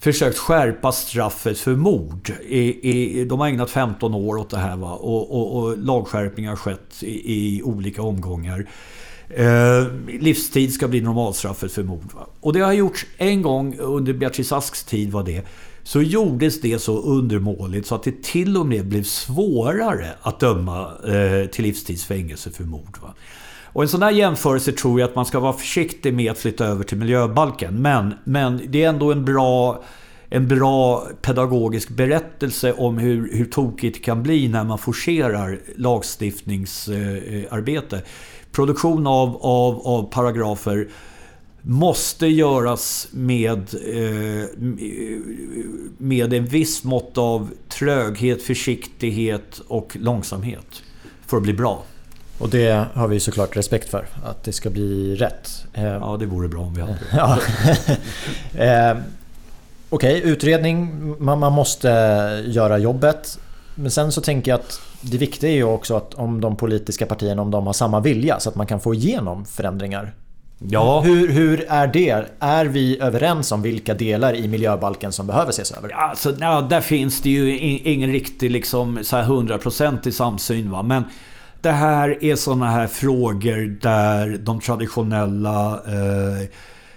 Försökt 0.00 0.38
skärpa 0.38 0.92
straffet 0.92 1.58
för 1.58 1.76
mord. 1.76 2.32
I, 2.48 2.90
i, 2.90 3.24
de 3.24 3.40
har 3.40 3.48
ägnat 3.48 3.70
15 3.70 4.14
år 4.14 4.36
åt 4.36 4.50
det 4.50 4.58
här. 4.58 4.76
Va? 4.76 4.92
Och, 4.92 5.34
och, 5.34 5.56
och 5.62 5.78
lagskärpningar 5.78 6.50
har 6.50 6.56
skett 6.56 7.02
i, 7.02 7.34
i 7.34 7.62
olika 7.62 8.02
omgångar. 8.02 8.66
Eh, 9.28 9.86
livstid 10.20 10.72
ska 10.72 10.88
bli 10.88 11.00
normalstraffet 11.00 11.72
för 11.72 11.82
mord. 11.82 12.12
Va? 12.14 12.26
Och 12.40 12.52
det 12.52 12.60
har 12.60 12.72
gjorts 12.72 13.06
en 13.16 13.42
gång 13.42 13.78
under 13.78 14.12
Beatrice 14.12 14.52
Asks 14.52 14.84
tid 14.84 15.12
var 15.12 15.22
det. 15.22 15.42
Så 15.82 16.02
gjordes 16.02 16.60
det 16.60 16.78
så 16.78 16.98
undermåligt 16.98 17.86
så 17.86 17.94
att 17.94 18.02
det 18.02 18.22
till 18.22 18.56
och 18.56 18.66
med 18.66 18.86
blev 18.86 19.02
svårare 19.02 20.08
att 20.22 20.40
döma 20.40 20.92
eh, 21.06 21.46
till 21.46 21.64
livstidsfängelse 21.64 22.50
för 22.50 22.64
mord. 22.64 22.98
Va? 23.02 23.14
Och 23.78 23.84
en 23.84 23.88
sån 23.88 24.02
här 24.02 24.10
jämförelse 24.10 24.72
tror 24.72 25.00
jag 25.00 25.08
att 25.08 25.14
man 25.14 25.26
ska 25.26 25.40
vara 25.40 25.52
försiktig 25.52 26.14
med 26.14 26.30
att 26.30 26.38
flytta 26.38 26.66
över 26.66 26.84
till 26.84 26.98
miljöbalken. 26.98 27.82
Men, 27.82 28.14
men 28.24 28.60
det 28.68 28.84
är 28.84 28.88
ändå 28.88 29.12
en 29.12 29.24
bra, 29.24 29.82
en 30.28 30.48
bra 30.48 31.06
pedagogisk 31.22 31.88
berättelse 31.88 32.72
om 32.72 32.98
hur, 32.98 33.32
hur 33.32 33.44
tokigt 33.44 33.96
det 33.96 34.02
kan 34.04 34.22
bli 34.22 34.48
när 34.48 34.64
man 34.64 34.78
forcerar 34.78 35.60
lagstiftningsarbete. 35.76 38.02
Produktion 38.52 39.06
av, 39.06 39.36
av, 39.36 39.86
av 39.86 40.10
paragrafer 40.10 40.88
måste 41.62 42.26
göras 42.26 43.08
med, 43.12 43.58
eh, 43.58 44.44
med 45.98 46.32
en 46.32 46.46
viss 46.46 46.84
mått 46.84 47.18
av 47.18 47.50
tröghet, 47.68 48.42
försiktighet 48.42 49.60
och 49.68 49.96
långsamhet 50.00 50.82
för 51.26 51.36
att 51.36 51.42
bli 51.42 51.52
bra. 51.52 51.84
Och 52.38 52.48
det 52.48 52.86
har 52.94 53.08
vi 53.08 53.20
såklart 53.20 53.56
respekt 53.56 53.90
för. 53.90 54.06
Att 54.24 54.44
det 54.44 54.52
ska 54.52 54.70
bli 54.70 55.16
rätt. 55.16 55.50
Eh, 55.72 55.84
Ja, 55.84 56.16
det 56.20 56.26
vore 56.26 56.48
bra 56.48 56.60
om 56.60 56.74
vi 56.74 56.80
hade 56.80 56.92
det. 56.92 56.98
Ja. 57.16 57.38
eh, 58.64 58.96
Okej, 59.90 60.20
utredning. 60.24 60.90
Man, 61.18 61.38
man 61.38 61.52
måste 61.52 61.88
göra 62.46 62.78
jobbet. 62.78 63.38
Men 63.74 63.90
sen 63.90 64.12
så 64.12 64.20
tänker 64.20 64.50
jag 64.50 64.60
att 64.60 64.80
det 65.00 65.18
viktiga 65.18 65.50
är 65.50 65.54
ju 65.54 65.64
också 65.64 65.96
att 65.96 66.14
om 66.14 66.40
de 66.40 66.56
politiska 66.56 67.06
partierna 67.06 67.42
om 67.42 67.50
de 67.50 67.66
har 67.66 67.72
samma 67.72 68.00
vilja 68.00 68.40
så 68.40 68.48
att 68.48 68.54
man 68.54 68.66
kan 68.66 68.80
få 68.80 68.94
igenom 68.94 69.44
förändringar. 69.44 70.14
Ja. 70.58 71.00
Hur, 71.00 71.28
hur 71.28 71.66
är 71.68 71.86
det? 71.86 72.24
Är 72.38 72.64
vi 72.64 73.00
överens 73.00 73.52
om 73.52 73.62
vilka 73.62 73.94
delar 73.94 74.34
i 74.34 74.48
miljöbalken 74.48 75.12
som 75.12 75.26
behöver 75.26 75.50
ses 75.50 75.72
över? 75.72 75.90
Alltså, 75.90 76.36
ja, 76.40 76.60
där 76.60 76.80
finns 76.80 77.20
det 77.22 77.30
ju 77.30 77.58
ingen 77.58 78.12
riktig 78.12 78.50
liksom, 78.50 78.98
så 79.02 79.16
här 79.16 79.24
100% 79.24 80.10
samsyn. 80.10 80.70
Va? 80.70 80.82
Men 80.82 81.04
det 81.68 81.72
här 81.72 82.24
är 82.24 82.36
sådana 82.36 82.70
här 82.70 82.86
frågor 82.86 83.78
där 83.80 84.38
de 84.38 84.60
traditionella 84.60 85.72
eh, 85.86 86.48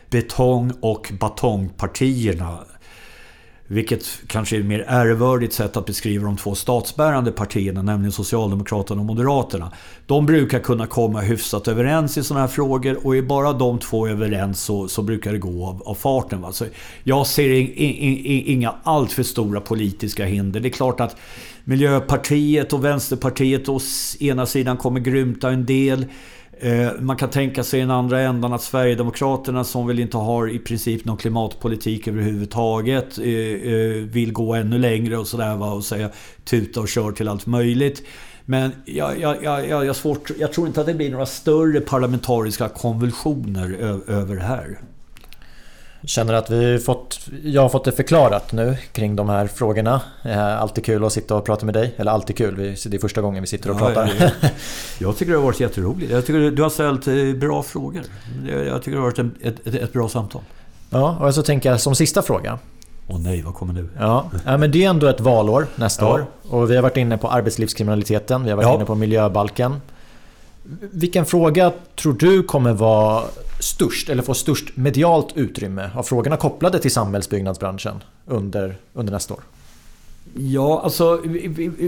betong 0.10 0.72
och 0.82 1.12
batongpartierna 1.20 2.60
vilket 3.72 4.28
kanske 4.28 4.56
är 4.56 4.60
ett 4.60 4.66
mer 4.66 4.86
ärvördigt 4.88 5.54
sätt 5.54 5.78
att 5.78 5.86
beskriva 5.86 6.26
de 6.26 6.38
två 6.38 6.56
statsbärande 6.56 7.32
partierna, 7.32 7.82
nämligen 7.82 8.12
Socialdemokraterna 8.12 9.02
och 9.02 9.06
Moderaterna. 9.06 9.72
De 10.06 10.26
brukar 10.26 10.60
kunna 10.60 10.88
komma 10.88 11.22
hyfsat 11.22 11.68
överens 11.68 12.18
i 12.18 12.24
sådana 12.24 12.42
här 12.42 12.48
frågor 12.48 13.06
och 13.06 13.16
är 13.16 13.22
bara 13.22 13.54
de 13.54 13.80
två 13.80 14.08
överens 14.08 14.62
så, 14.62 14.88
så 14.88 15.02
brukar 15.02 15.32
det 15.32 15.38
gå 15.38 15.66
av, 15.66 15.82
av 15.86 15.96
farten. 15.96 16.42
Va? 16.42 16.52
Så 16.52 16.66
jag 17.04 17.28
ser 17.28 17.50
in, 17.50 17.74
in, 17.74 18.18
in, 18.26 18.44
inga 18.46 18.74
alltför 18.84 19.24
stora 19.24 19.62
politiska 19.62 20.26
hinder. 20.26 20.60
Det 20.60 20.68
är 20.68 20.74
klart 20.74 21.00
att 21.00 21.16
Miljöpartiet 21.64 22.74
och 22.74 22.86
Vänsterpartiet 22.86 23.70
å 23.70 23.80
ena 24.20 24.46
sidan 24.46 24.78
kommer 24.78 25.00
grymta 25.00 25.50
en 25.52 25.66
del. 25.66 26.06
Eh, 26.64 26.92
man 27.00 27.18
kan 27.18 27.30
tänka 27.30 27.64
sig 27.64 27.80
i 27.80 27.82
den 27.82 27.92
andra 27.92 28.20
ändan 28.20 28.54
att 28.54 28.62
Sverigedemokraterna 28.62 29.64
som 29.64 29.88
väl 29.88 30.00
inte 30.00 30.18
har 30.18 30.50
i 30.50 30.60
princip 30.60 31.06
någon 31.06 31.18
klimatpolitik 31.18 32.08
överhuvudtaget 32.08 33.18
eh, 33.18 33.26
eh 33.26 33.92
vill 33.92 34.34
gå 34.34 34.54
ännu 34.54 34.78
längre 34.78 35.18
och 35.18 35.28
sådär 35.28 35.74
och 35.74 35.84
säga 35.84 36.10
tuta 36.44 36.80
och 36.80 36.88
kör 36.88 37.12
till 37.12 37.28
allt 37.28 37.46
möjligt. 37.46 38.04
Men 38.46 38.72
jag, 38.86 39.20
jag, 39.20 39.44
jag, 39.44 39.86
jag, 39.86 39.96
svårt, 39.96 40.32
jag 40.40 40.54
tror 40.54 40.68
inte 40.68 40.82
att 40.82 40.88
det 40.88 40.94
blir 40.94 41.12
några 41.12 41.26
större 41.26 41.82
parlamentariska 41.82 42.70
konvulsioner 42.70 43.74
över 44.08 44.36
det 44.36 44.44
här. 44.44 44.80
Känner 46.04 46.34
att 46.34 46.50
vi 46.50 46.80
fått, 46.80 47.20
jag 47.44 47.62
har 47.62 47.70
fått 47.70 47.86
det 47.86 47.92
förklarat 47.92 48.52
nu 48.52 48.78
kring 48.92 49.16
de 49.16 49.30
här 49.30 49.48
frågorna. 49.48 50.02
Alltid 50.60 50.86
kul 50.86 51.06
att 51.06 51.14
sitta 51.14 51.36
och 51.36 51.46
prata 51.46 51.66
med 51.66 51.74
dig. 51.74 51.96
Eller 51.98 52.12
alltid 52.12 52.38
kul, 52.38 52.56
det 52.58 52.96
är 52.96 53.00
första 53.00 53.22
gången 53.22 53.42
vi 53.44 53.48
sitter 53.48 53.72
och 53.72 53.78
pratar. 53.78 54.12
Ja, 54.20 54.30
jag 55.00 55.18
tycker 55.18 55.32
det 55.32 55.38
har 55.38 55.46
varit 55.46 55.60
jätteroligt. 55.60 56.12
Jag 56.12 56.26
tycker 56.26 56.52
du 56.52 56.62
har 56.62 56.70
ställt 56.70 57.08
eh, 57.08 57.14
bra 57.40 57.64
frågor. 57.64 58.04
Jag 58.68 58.84
tycker 58.84 58.92
det 58.92 58.98
har 58.98 59.12
varit 59.12 59.20
ett, 59.20 59.68
ett, 59.68 59.76
ett 59.76 59.94
bra 59.94 60.10
samtal. 60.10 60.42
Ja, 60.90 61.18
och 61.20 61.36
så 61.36 61.44
tänker 61.44 61.72
jag 61.72 61.82
som 61.82 61.96
sista 61.96 62.22
fråga. 62.22 62.60
Åh 63.08 63.20
nej, 63.20 63.42
vad 63.42 63.56
kommer 63.56 63.74
nu? 63.74 63.90
Ja, 64.00 64.32
men 64.46 64.72
det 64.72 64.86
är 64.86 64.90
ändå 64.90 65.08
ett 65.08 65.20
valår 65.20 65.68
nästa 65.76 66.06
ja. 66.06 66.14
år. 66.14 66.26
Och 66.50 66.72
vi 66.72 66.76
har 66.76 66.84
varit 66.84 66.98
inne 66.98 67.18
på 67.18 67.28
arbetslivskriminaliteten, 67.28 68.44
vi 68.44 68.50
har 68.50 68.58
varit 68.58 68.68
ja. 68.68 68.76
inne 68.76 68.86
på 68.86 68.96
miljöbalken. 68.96 69.82
Vilken 70.92 71.26
fråga 71.26 71.72
tror 71.96 72.14
du 72.14 72.44
kommer 72.44 72.74
vara 72.74 73.24
störst, 73.62 74.10
eller 74.10 74.24
få 74.24 74.34
störst 74.34 74.78
medialt 74.78 75.38
utrymme 75.38 75.90
av 75.96 76.04
frågorna 76.04 76.38
kopplade 76.38 76.80
till 76.80 76.92
samhällsbyggnadsbranschen 76.92 78.04
under, 78.26 78.76
under 78.94 79.14
nästa 79.14 79.34
år? 79.34 79.42
Ja, 80.34 80.82
alltså 80.84 81.22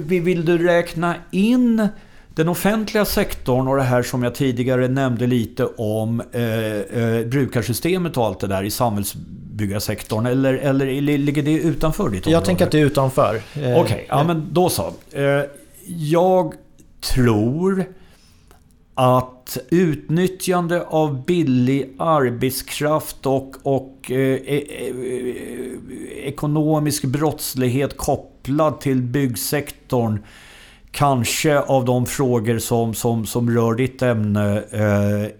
vill 0.05 0.45
du 0.45 0.57
räkna 0.57 1.15
in 1.31 1.87
den 2.35 2.49
offentliga 2.49 3.05
sektorn 3.05 3.67
och 3.67 3.77
det 3.77 3.83
här 3.83 4.03
som 4.03 4.23
jag 4.23 4.35
tidigare 4.35 4.87
nämnde 4.87 5.27
lite 5.27 5.65
om 5.65 6.21
eh, 6.31 6.43
eh, 6.43 7.25
brukarsystemet 7.25 8.17
och 8.17 8.25
allt 8.25 8.39
det 8.39 8.47
där 8.47 8.63
i 8.63 8.71
samhällsbyggarsektorn 8.71 10.25
eller, 10.25 10.53
eller 10.53 11.01
ligger 11.01 11.43
det 11.43 11.53
utanför 11.53 12.09
ditt 12.09 12.25
område? 12.25 12.31
Jag 12.31 12.45
tänker 12.45 12.65
att 12.65 12.71
det 12.71 12.79
är 12.79 12.85
utanför. 12.85 13.35
Eh, 13.35 13.41
Okej, 13.53 13.81
okay, 13.81 14.05
ja 14.07 14.23
men 14.23 14.47
då 14.51 14.69
så. 14.69 14.93
Eh, 15.11 15.41
jag 15.85 16.53
tror 17.13 17.85
att 18.95 19.57
utnyttjande 19.69 20.85
av 20.85 21.25
billig 21.25 21.95
arbetskraft 21.97 23.25
och, 23.25 23.55
och 23.63 24.11
eh, 24.11 24.17
eh, 24.17 24.57
eh, 24.57 25.35
ekonomisk 26.23 27.03
brottslighet 27.05 27.97
kopplad 27.97 28.81
till 28.81 29.01
byggsektorn 29.01 30.23
kanske 30.91 31.59
av 31.59 31.85
de 31.85 32.05
frågor 32.05 32.59
som, 32.59 32.93
som, 32.93 33.25
som 33.25 33.49
rör 33.49 33.73
ditt 33.73 34.01
ämne 34.01 34.63
eh, 34.71 35.31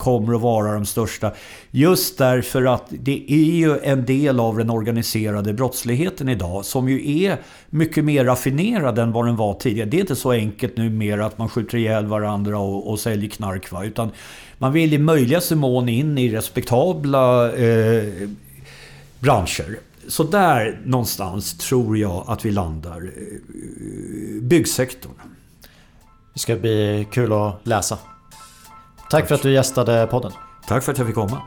kommer 0.00 0.34
att 0.34 0.40
vara 0.40 0.72
de 0.72 0.86
största. 0.86 1.32
Just 1.70 2.18
därför 2.18 2.64
att 2.64 2.84
det 2.90 3.24
är 3.28 3.52
ju 3.54 3.78
en 3.78 4.04
del 4.04 4.40
av 4.40 4.58
den 4.58 4.70
organiserade 4.70 5.52
brottsligheten 5.52 6.28
idag 6.28 6.64
som 6.64 6.88
ju 6.88 7.22
är 7.22 7.40
mycket 7.70 8.04
mer 8.04 8.24
raffinerad 8.24 8.98
än 8.98 9.12
vad 9.12 9.26
den 9.26 9.36
var 9.36 9.54
tidigare. 9.54 9.88
Det 9.88 9.96
är 9.96 10.00
inte 10.00 10.16
så 10.16 10.30
enkelt 10.30 10.76
numera 10.76 11.26
att 11.26 11.38
man 11.38 11.48
skjuter 11.48 11.78
ihjäl 11.78 12.06
varandra 12.06 12.58
och, 12.58 12.90
och 12.90 13.00
säljer 13.00 13.30
knark. 13.30 13.72
Va? 13.72 13.84
Utan 13.84 14.10
man 14.58 14.72
vill 14.72 14.92
i 14.94 14.98
möjligaste 14.98 15.56
mån 15.56 15.88
in 15.88 16.18
i 16.18 16.28
respektabla 16.28 17.52
eh, 17.52 18.28
branscher. 19.18 19.78
Så 20.08 20.22
där 20.22 20.80
någonstans 20.84 21.58
tror 21.58 21.98
jag 21.98 22.24
att 22.26 22.44
vi 22.44 22.50
landar. 22.50 23.02
Eh, 23.02 24.42
byggsektorn. 24.42 25.12
Det 26.34 26.40
ska 26.40 26.56
bli 26.56 27.06
kul 27.12 27.32
att 27.32 27.66
läsa. 27.66 27.98
Tack 29.10 29.28
för 29.28 29.34
att 29.34 29.42
du 29.42 29.52
gästade 29.52 30.06
podden. 30.06 30.32
Tack 30.66 30.84
för 30.84 30.92
att 30.92 30.98
jag 30.98 31.06
fick 31.06 31.16
komma. 31.16 31.42